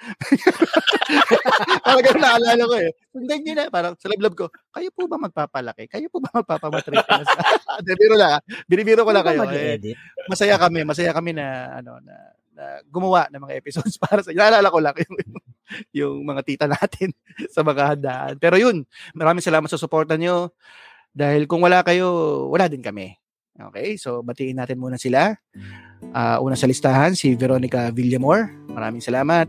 parang 1.85 2.05
ganun 2.07 2.23
naalala 2.23 2.63
ko 2.65 2.75
eh. 2.81 2.91
Sundan 3.13 3.41
nyo 3.43 3.55
na. 3.59 3.65
Parang 3.69 3.93
sa 3.99 4.09
lablab 4.09 4.35
ko, 4.39 4.47
kayo 4.73 4.89
po 4.95 5.05
ba 5.11 5.19
magpapalaki? 5.19 5.85
Kayo 5.91 6.07
po 6.09 6.23
ba 6.23 6.31
magpapamatrikulas? 6.33 7.29
Hindi, 7.83 7.93
biro 7.99 8.17
lang. 8.17 8.39
ah. 8.39 8.41
Binibiro 8.71 9.03
ko 9.05 9.11
lang 9.13 9.27
kayo. 9.27 9.43
Eh, 9.53 9.77
masaya 10.31 10.57
kami, 10.57 10.87
masaya 10.87 11.11
kami 11.13 11.35
na 11.37 11.77
ano 11.83 11.99
na, 12.01 12.15
na 12.61 12.85
gumawa 12.93 13.25
ng 13.33 13.41
mga 13.41 13.57
episodes 13.57 13.97
para 14.05 14.21
sa 14.21 14.37
naalala 14.37 14.69
ko 14.69 14.79
lang 14.85 14.97
yung, 15.01 15.17
yung 15.97 16.17
mga 16.29 16.41
tita 16.45 16.67
natin 16.69 17.17
sa 17.55 17.65
mga 17.65 17.97
handaan. 17.97 18.35
Pero 18.37 18.61
yun, 18.61 18.85
maraming 19.17 19.41
salamat 19.41 19.73
sa 19.73 19.81
suporta 19.81 20.21
nyo 20.21 20.53
dahil 21.17 21.49
kung 21.49 21.65
wala 21.65 21.81
kayo, 21.81 22.45
wala 22.53 22.69
din 22.69 22.85
kami. 22.85 23.17
Okay, 23.61 24.01
so 24.01 24.25
batiin 24.25 24.57
natin 24.57 24.81
muna 24.81 24.97
sila. 24.97 25.37
Ah, 26.17 26.41
una 26.41 26.57
sa 26.57 26.65
listahan, 26.65 27.13
si 27.13 27.37
Veronica 27.37 27.93
Villamor. 27.93 28.49
Maraming 28.73 29.05
salamat. 29.05 29.49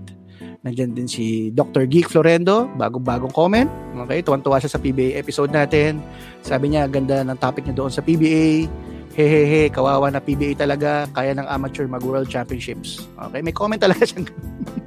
Nandiyan 0.62 0.94
din 0.94 1.10
si 1.10 1.50
Dr. 1.56 1.90
Geek 1.90 2.12
Florendo, 2.12 2.70
bagong-bagong 2.76 3.34
comment. 3.34 3.70
Okay, 4.06 4.22
tuwan-tuwa 4.22 4.60
siya 4.62 4.78
sa 4.78 4.82
PBA 4.82 5.18
episode 5.18 5.50
natin. 5.50 6.04
Sabi 6.44 6.74
niya, 6.74 6.86
ganda 6.92 7.24
ng 7.24 7.40
topic 7.40 7.66
niya 7.66 7.78
doon 7.78 7.94
sa 7.94 8.04
PBA. 8.04 8.68
Hehehe, 9.12 9.68
kawawa 9.68 10.08
na 10.08 10.24
PBA 10.24 10.56
talaga. 10.56 11.04
Kaya 11.12 11.36
ng 11.36 11.48
amateur 11.48 11.84
mag-world 11.88 12.32
championships. 12.32 13.04
Okay, 13.28 13.44
may 13.44 13.52
comment 13.52 13.80
talaga 13.80 14.06
siyang 14.10 14.32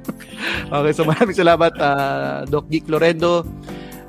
Okay, 0.75 0.93
so 0.93 1.05
maraming 1.05 1.37
salamat 1.37 1.71
uh, 1.77 2.45
Doc 2.49 2.65
Geek 2.73 2.89
Florendo. 2.89 3.45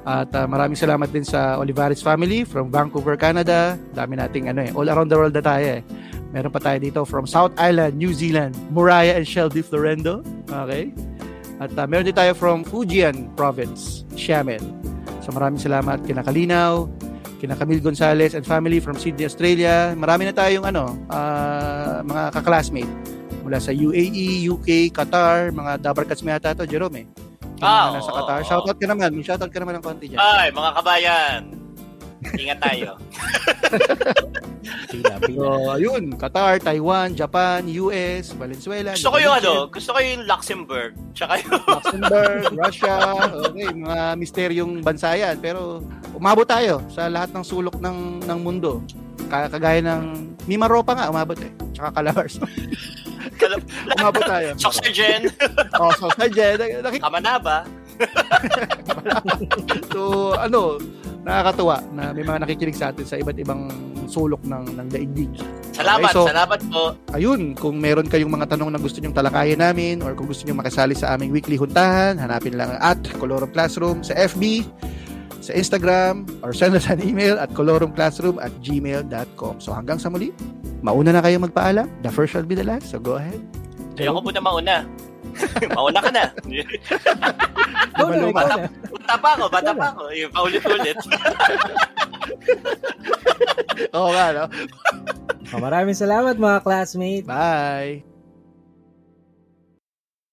At 0.06 0.30
ah, 0.38 0.46
maraming 0.46 0.78
salamat 0.78 1.10
din 1.10 1.26
sa 1.26 1.58
Olivares 1.58 1.98
family 1.98 2.46
from 2.46 2.70
Vancouver, 2.70 3.18
Canada. 3.18 3.74
Dami 3.90 4.14
nating 4.14 4.46
ano 4.46 4.62
eh, 4.62 4.70
all 4.70 4.86
around 4.86 5.10
the 5.10 5.18
world 5.18 5.34
na 5.34 5.42
tayo 5.42 5.66
eh. 5.66 5.82
Meron 6.30 6.54
pa 6.54 6.62
tayo 6.62 6.78
dito 6.78 7.02
from 7.02 7.26
South 7.26 7.50
Island, 7.58 7.98
New 7.98 8.14
Zealand, 8.14 8.54
Muraya 8.70 9.18
and 9.18 9.26
Shelby 9.26 9.66
Florendo. 9.66 10.22
Okay? 10.46 10.94
At 11.58 11.74
ah, 11.74 11.90
meron 11.90 12.06
din 12.06 12.14
tayo 12.14 12.38
from 12.38 12.62
Fujian 12.62 13.34
Province, 13.34 14.06
Xiamen. 14.14 14.62
So 15.26 15.34
maraming 15.34 15.58
salamat 15.58 16.06
kina 16.06 16.22
Kalinaw, 16.22 16.86
kina 17.46 17.54
Camille 17.54 17.78
Gonzalez 17.78 18.34
and 18.34 18.42
family 18.42 18.82
from 18.82 18.98
Sydney, 18.98 19.22
Australia. 19.22 19.94
Marami 19.94 20.26
na 20.26 20.34
tayong 20.34 20.66
ano, 20.66 20.98
ah, 21.06 22.02
mga 22.02 22.34
kaklasmate 22.34 22.90
mula 23.46 23.62
sa 23.62 23.70
UAE, 23.70 24.50
UK, 24.50 24.90
Qatar, 24.90 25.54
mga 25.54 25.78
Dabarkats 25.78 26.26
mo 26.26 26.34
yata 26.34 26.58
to, 26.58 26.66
Jerome 26.66 27.06
eh. 27.06 27.06
Ah, 27.62 27.94
mga 27.94 28.02
nasa 28.02 28.10
Qatar. 28.10 28.38
oo. 28.42 28.48
Shoutout 28.50 28.76
ka 28.82 28.86
naman. 28.90 29.14
May 29.14 29.22
shoutout 29.22 29.54
ka 29.54 29.62
naman 29.62 29.78
ng 29.78 29.84
konti 29.86 30.10
dyan. 30.10 30.18
Ay, 30.18 30.50
mga 30.50 30.70
kabayan. 30.74 31.55
Ingat 32.34 32.58
tayo. 32.58 32.90
Pila, 34.90 35.14
pila. 35.22 35.38
So, 35.38 35.70
ayun. 35.74 36.04
Qatar, 36.18 36.58
Taiwan, 36.58 37.14
Japan, 37.14 37.62
US, 37.86 38.34
Valenzuela. 38.34 38.92
Gusto 38.94 39.14
ko 39.14 39.18
yung 39.22 39.34
ano, 39.36 39.52
gusto 39.70 39.90
ko 39.94 39.98
yung 40.02 40.22
Luxembourg. 40.26 40.92
Tsaka 41.14 41.32
yung 41.38 41.52
Luxembourg, 41.62 42.42
Russia. 42.54 42.94
Okay, 43.46 43.68
mga 43.70 44.00
misteryong 44.18 44.72
bansa 44.82 45.14
yan. 45.14 45.38
Pero 45.38 45.82
umabot 46.12 46.44
tayo 46.44 46.82
sa 46.90 47.06
lahat 47.06 47.30
ng 47.30 47.44
sulok 47.46 47.78
ng 47.78 48.26
ng 48.26 48.38
mundo. 48.42 48.82
Ka- 49.26 49.50
Kagaya 49.50 49.82
ng 49.82 50.34
Mimaropa 50.46 50.94
nga, 50.94 51.10
umabot 51.10 51.38
eh. 51.38 51.50
Tsaka 51.74 52.02
Calabars. 52.02 52.38
umabot 53.98 54.22
tayo. 54.22 54.54
Oxygen, 54.56 55.28
oh, 55.76 55.90
so, 55.98 56.08
sadya, 56.14 56.56
nakik- 56.80 57.02
Kamanaba. 57.02 57.66
so, 59.92 60.32
ano, 60.36 60.78
nakakatuwa 61.26 61.82
na 61.90 62.14
may 62.14 62.22
mga 62.22 62.46
nakikinig 62.46 62.78
sa 62.78 62.94
atin 62.94 63.02
sa 63.02 63.18
iba't 63.18 63.34
ibang 63.36 63.66
sulok 64.06 64.38
ng, 64.46 64.78
ng 64.78 64.86
daigdig. 64.86 65.34
Salamat, 65.74 66.08
Okay, 66.08 66.14
so- 66.14 66.30
salamat 66.30 66.60
po. 66.70 66.94
Ayun, 67.10 67.58
kung 67.58 67.82
meron 67.82 68.06
kayong 68.06 68.30
mga 68.30 68.54
tanong 68.54 68.70
na 68.70 68.78
gusto 68.78 69.02
nyong 69.02 69.12
talakayan 69.12 69.58
namin 69.58 70.00
or 70.00 70.14
kung 70.14 70.30
gusto 70.30 70.46
nyong 70.46 70.62
makasali 70.62 70.94
sa 70.94 71.18
aming 71.18 71.34
weekly 71.34 71.58
huntahan, 71.58 72.14
hanapin 72.16 72.54
lang 72.54 72.78
at 72.78 73.02
Colorum 73.18 73.50
Classroom 73.50 74.06
sa 74.06 74.14
FB, 74.14 74.62
sa 75.42 75.52
Instagram, 75.52 76.22
or 76.40 76.54
send 76.54 76.78
us 76.78 76.86
an 76.86 77.02
email 77.02 77.34
at 77.36 77.50
colorumclassroom 77.52 78.38
at 78.38 78.54
gmail.com. 78.62 79.58
So 79.58 79.74
hanggang 79.74 79.98
sa 79.98 80.06
muli, 80.08 80.30
mauna 80.80 81.10
na 81.10 81.20
kayo 81.20 81.42
magpaalam. 81.42 81.90
The 82.06 82.10
first 82.14 82.32
shall 82.34 82.46
be 82.46 82.54
the 82.54 82.64
last. 82.64 82.88
So 82.88 83.02
go 83.02 83.18
ahead. 83.18 83.42
Ayoko 83.98 84.22
muna 84.22 84.40
mauna. 84.40 84.76
mauna 85.76 86.00
ka 86.00 86.10
na. 86.12 86.24
Ikaw 87.96 88.32
Bata, 88.32 88.54
bata 88.68 89.16
pa 89.16 89.28
ako, 89.36 89.44
bata 89.48 89.72
pa 89.72 89.86
ako. 89.94 90.02
Yung 90.12 90.32
paulit-ulit. 90.32 90.96
Oo 93.96 94.10
nga, 94.12 94.26
no? 94.32 94.44
Oh, 95.54 95.60
maraming 95.62 95.96
salamat 95.96 96.36
mga 96.36 96.62
classmates. 96.64 97.28
Bye! 97.28 98.15